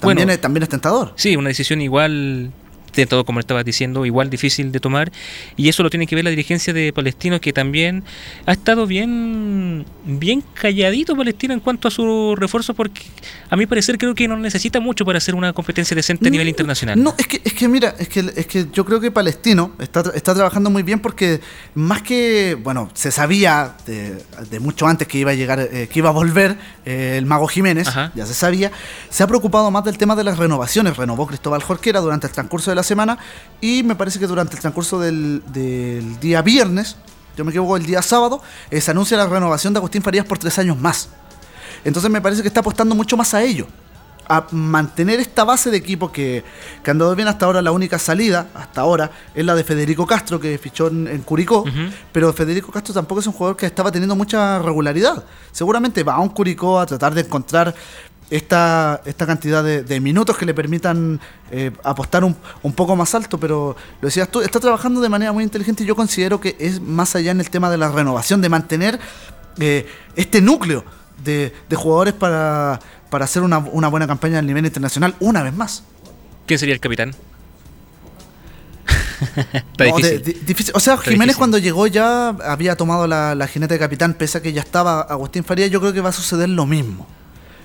[0.00, 0.32] También, Bueno.
[0.32, 1.12] es, también es tentador.
[1.14, 2.50] Sí, una decisión igual
[2.94, 5.12] de todo como estabas diciendo, igual difícil de tomar
[5.56, 8.04] y eso lo tiene que ver la dirigencia de Palestino que también
[8.46, 13.02] ha estado bien bien calladito Palestino en cuanto a su refuerzo porque
[13.50, 16.48] a mi parecer creo que no necesita mucho para hacer una competencia decente a nivel
[16.48, 17.02] internacional.
[17.02, 20.02] No, es que, es que mira, es que, es que yo creo que Palestino está,
[20.14, 21.40] está trabajando muy bien porque
[21.74, 25.98] más que, bueno, se sabía de, de mucho antes que iba a llegar, eh, que
[25.98, 28.12] iba a volver eh, el mago Jiménez, Ajá.
[28.14, 28.70] ya se sabía,
[29.10, 30.96] se ha preocupado más del tema de las renovaciones.
[30.96, 33.18] Renovó Cristóbal Jorquera durante el transcurso de la semana
[33.60, 36.96] y me parece que durante el transcurso del, del día viernes,
[37.36, 38.40] yo me equivoco, el día sábado,
[38.70, 41.08] eh, se anuncia la renovación de Agustín Farías por tres años más.
[41.84, 43.66] Entonces me parece que está apostando mucho más a ello.
[44.30, 46.44] A mantener esta base de equipo que,
[46.82, 47.62] que ha andado bien hasta ahora.
[47.62, 51.64] La única salida, hasta ahora, es la de Federico Castro, que fichó en, en Curicó.
[52.12, 55.24] Pero Federico Castro tampoco es un jugador que estaba teniendo mucha regularidad.
[55.50, 57.74] Seguramente va a un Curicó a tratar de encontrar
[58.30, 61.18] esta, esta cantidad de, de minutos que le permitan
[61.50, 63.38] eh, apostar un, un poco más alto.
[63.40, 66.80] Pero lo decías tú, está trabajando de manera muy inteligente y yo considero que es
[66.80, 68.98] más allá en el tema de la renovación, de mantener
[69.60, 69.86] eh,
[70.16, 70.84] este núcleo
[71.24, 72.80] de, de jugadores para,
[73.10, 75.82] para hacer una, una buena campaña a nivel internacional una vez más.
[76.46, 77.14] ¿Quién sería el capitán?
[79.52, 80.22] Está No, de- difícil.
[80.22, 80.72] di- difícil.
[80.76, 81.38] O sea, Está Jiménez difícil.
[81.38, 85.00] cuando llegó ya había tomado la, la jineta de capitán, pese a que ya estaba
[85.02, 87.06] Agustín Farías, yo creo que va a suceder lo mismo.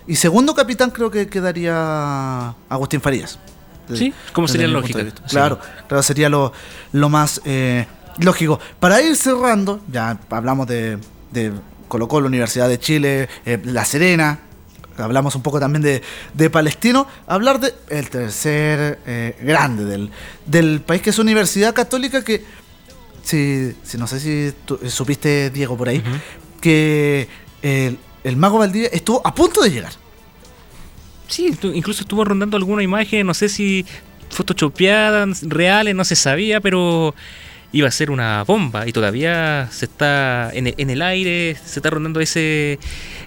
[0.08, 3.40] Y segundo capitán creo que quedaría Agustín Farías.
[3.94, 5.00] Sí, como sería mi lógica.
[5.02, 5.12] Sí.
[5.30, 6.54] Claro, claro, sería lo,
[6.94, 7.86] lo más eh,
[8.20, 8.60] lógico.
[8.80, 10.98] Para ir cerrando, ya hablamos de,
[11.32, 11.52] de
[11.88, 14.40] Colo Colo, Universidad de Chile, eh, La Serena,
[14.98, 16.02] hablamos un poco también de,
[16.34, 20.12] de Palestino, hablar de el tercer eh, grande del,
[20.46, 22.44] del país, que es Universidad Católica, que,
[23.24, 26.02] si, si no sé si tú- eh, supiste, Diego, por ahí,
[26.62, 27.28] que
[27.62, 29.94] el, el mago Valdivia estuvo a punto de llegar.
[31.28, 33.86] Sí, incluso estuvo rondando alguna imagen, no sé si
[34.30, 37.16] photoshopeadas, reales, no se sabía, pero
[37.72, 41.80] iba a ser una bomba y todavía se está en el, en el aire, se
[41.80, 42.78] está rondando ese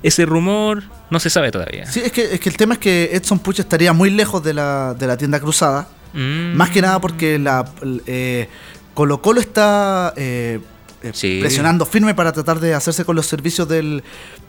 [0.04, 1.86] ese rumor, no se sabe todavía.
[1.90, 4.54] Sí, es que, es que el tema es que Edson Puch estaría muy lejos de
[4.54, 5.88] la, de la tienda cruzada.
[6.12, 6.54] Mm.
[6.54, 7.64] Más que nada porque la
[8.06, 8.48] eh,
[8.94, 10.60] Colo Colo está eh,
[11.02, 11.38] eh, Sí.
[11.40, 14.02] presionando firme para tratar de hacerse con los servicios del,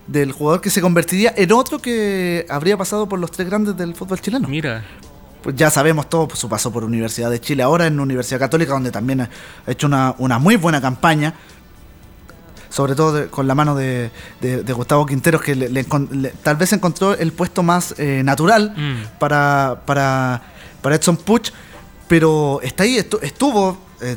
[0.07, 3.93] del jugador que se convertiría en otro que habría pasado por los tres grandes del
[3.95, 4.47] fútbol chileno.
[4.47, 4.83] Mira,
[5.43, 8.73] Pues ya sabemos todo pues, su paso por Universidad de Chile, ahora en Universidad Católica,
[8.73, 9.29] donde también ha
[9.67, 11.33] hecho una, una muy buena campaña,
[12.69, 14.11] sobre todo de- con la mano de,
[14.41, 17.95] de- de Gustavo Quinteros, que le- le encon- le- tal vez encontró el puesto más
[17.97, 19.19] eh, natural Mm.
[19.19, 20.41] para, para,
[20.81, 21.51] para Edson Puch,
[22.07, 24.15] pero está ahí, estu- estuvo, eh,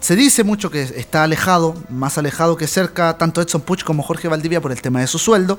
[0.00, 4.28] se dice mucho que está alejado, más alejado que cerca, tanto Edson Puch como Jorge
[4.28, 5.58] Valdivia por el tema de su sueldo,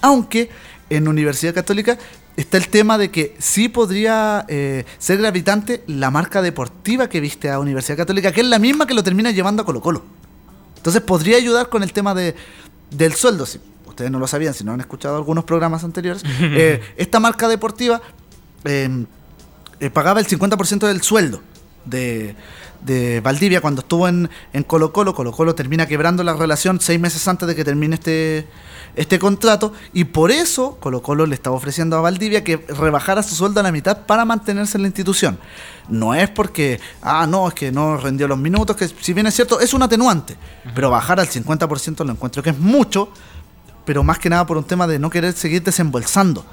[0.00, 0.50] aunque
[0.90, 1.98] en Universidad Católica
[2.36, 7.50] está el tema de que sí podría eh, ser gravitante la marca deportiva que viste
[7.50, 10.02] a Universidad Católica, que es la misma que lo termina llevando a Colo Colo.
[10.76, 12.34] Entonces podría ayudar con el tema de,
[12.90, 13.46] del sueldo.
[13.46, 17.48] Si ustedes no lo sabían, si no han escuchado algunos programas anteriores, eh, esta marca
[17.48, 18.00] deportiva
[18.64, 19.04] eh,
[19.92, 21.40] pagaba el 50% del sueldo
[21.84, 22.34] de,
[22.84, 25.14] de Valdivia cuando estuvo en, en Colo Colo.
[25.14, 28.46] Colo Colo termina quebrando la relación seis meses antes de que termine este,
[28.96, 33.34] este contrato y por eso Colo Colo le estaba ofreciendo a Valdivia que rebajara su
[33.34, 35.38] sueldo a la mitad para mantenerse en la institución.
[35.88, 39.34] No es porque, ah, no, es que no rendió los minutos, que si bien es
[39.34, 40.36] cierto, es un atenuante,
[40.74, 43.10] pero bajar al 50% lo encuentro que es mucho,
[43.84, 46.44] pero más que nada por un tema de no querer seguir desembolsando.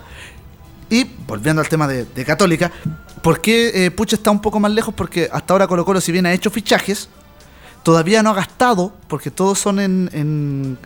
[0.92, 2.70] Y volviendo al tema de, de Católica,
[3.24, 4.94] ¿por qué eh, Puch está un poco más lejos?
[4.94, 7.08] Porque hasta ahora Colo Colo, si bien ha hecho fichajes,
[7.82, 10.78] todavía no ha gastado, porque todos son en, en,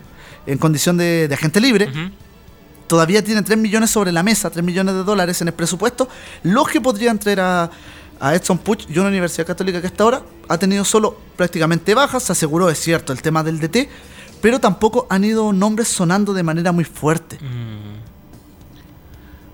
[0.46, 1.90] en condición de, de agente libre.
[2.86, 6.08] Todavía tiene 3 millones sobre la mesa, 3 millones de dólares en el presupuesto,
[6.44, 7.72] los que podrían traer a,
[8.20, 12.22] a Edson Puch y una Universidad Católica que hasta ahora ha tenido solo prácticamente bajas,
[12.22, 13.90] se aseguró, es cierto, el tema del DT,
[14.40, 17.40] pero tampoco han ido nombres sonando de manera muy fuerte.
[17.42, 17.75] Mm.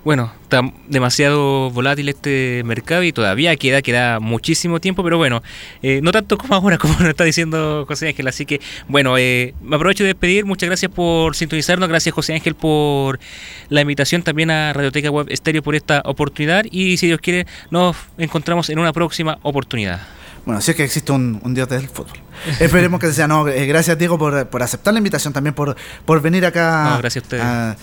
[0.04, 5.44] Bueno, está demasiado volátil este mercado y todavía queda, queda muchísimo tiempo, pero bueno,
[5.84, 8.28] eh, no tanto como ahora, como nos está diciendo José Ángel.
[8.28, 10.46] Así que, bueno, eh, me aprovecho de despedir.
[10.46, 11.88] Muchas gracias por sintonizarnos.
[11.88, 13.20] Gracias, José Ángel, por
[13.70, 16.66] la invitación también a Radioteca Web Estéreo por esta oportunidad.
[16.72, 20.02] Y si Dios quiere, nos encontramos en una próxima oportunidad.
[20.46, 22.18] Bueno, sí es que existe un, un dios del fútbol.
[22.60, 23.28] Esperemos que sea.
[23.28, 25.76] No, eh, gracias, Diego, por, por aceptar la invitación, también por,
[26.06, 27.44] por venir acá No, gracias a ustedes.
[27.44, 27.76] a,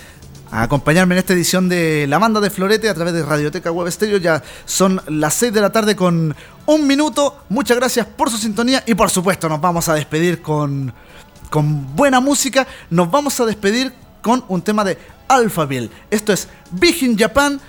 [0.50, 3.90] a acompañarme en esta edición de La Banda de Florete a través de Radioteca Web
[3.90, 4.18] Stereo.
[4.18, 6.34] Ya son las 6 de la tarde con
[6.66, 7.44] un minuto.
[7.48, 10.92] Muchas gracias por su sintonía y por supuesto nos vamos a despedir con,
[11.50, 12.66] con buena música.
[12.90, 13.92] Nos vamos a despedir
[14.22, 14.98] con un tema de
[15.28, 15.90] Alphaville.
[16.10, 17.60] Esto es Big in Japan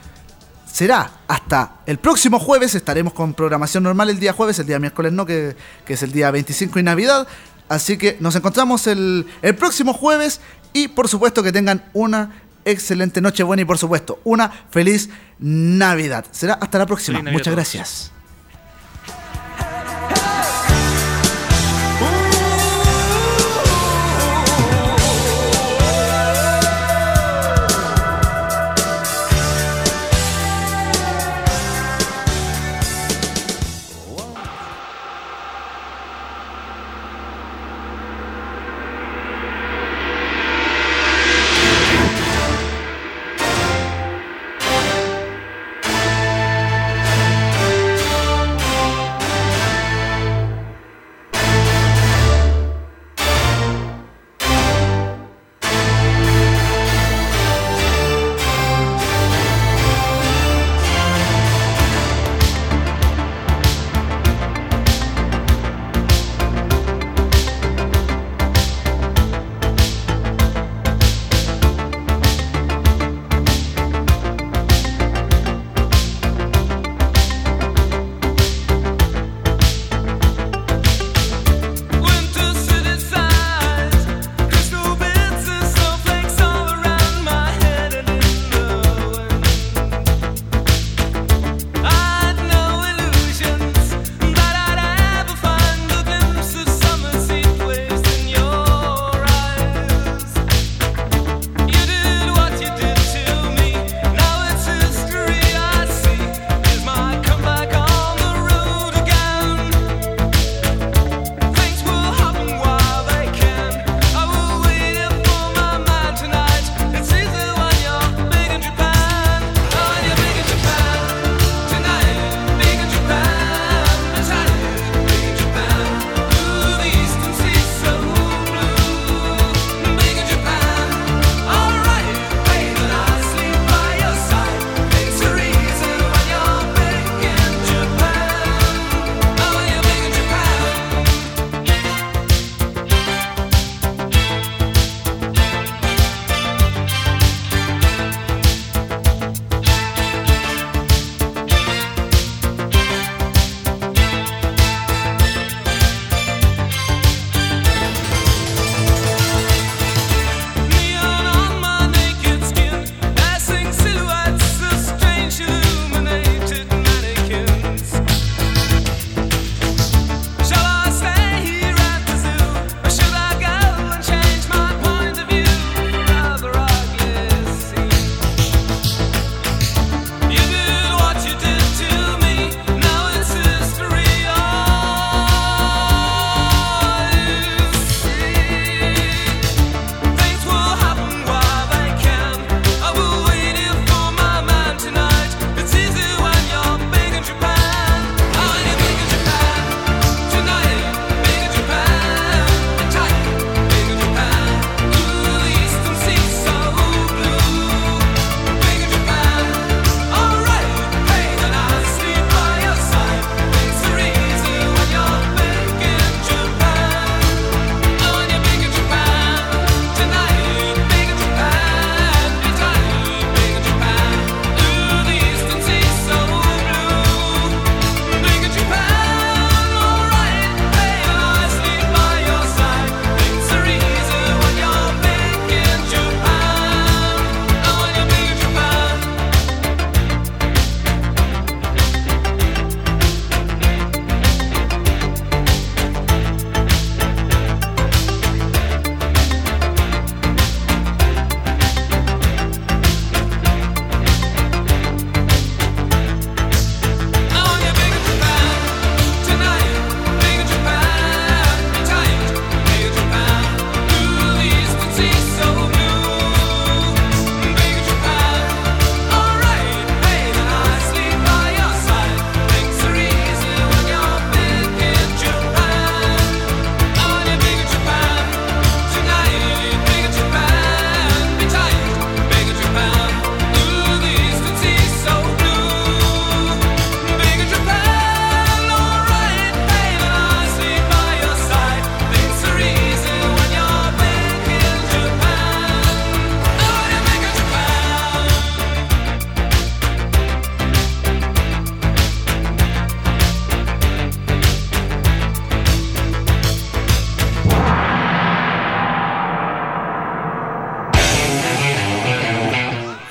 [0.72, 2.76] será hasta el próximo jueves.
[2.76, 6.12] Estaremos con programación normal el día jueves, el día miércoles no, que, que es el
[6.12, 7.28] día 25 y Navidad.
[7.68, 10.40] Así que nos encontramos el, el próximo jueves
[10.74, 15.10] y por supuesto que tengan una excelente noche buena y por supuesto una feliz
[15.40, 16.26] Navidad.
[16.32, 17.22] Será hasta la próxima.
[17.22, 18.12] Muchas gracias.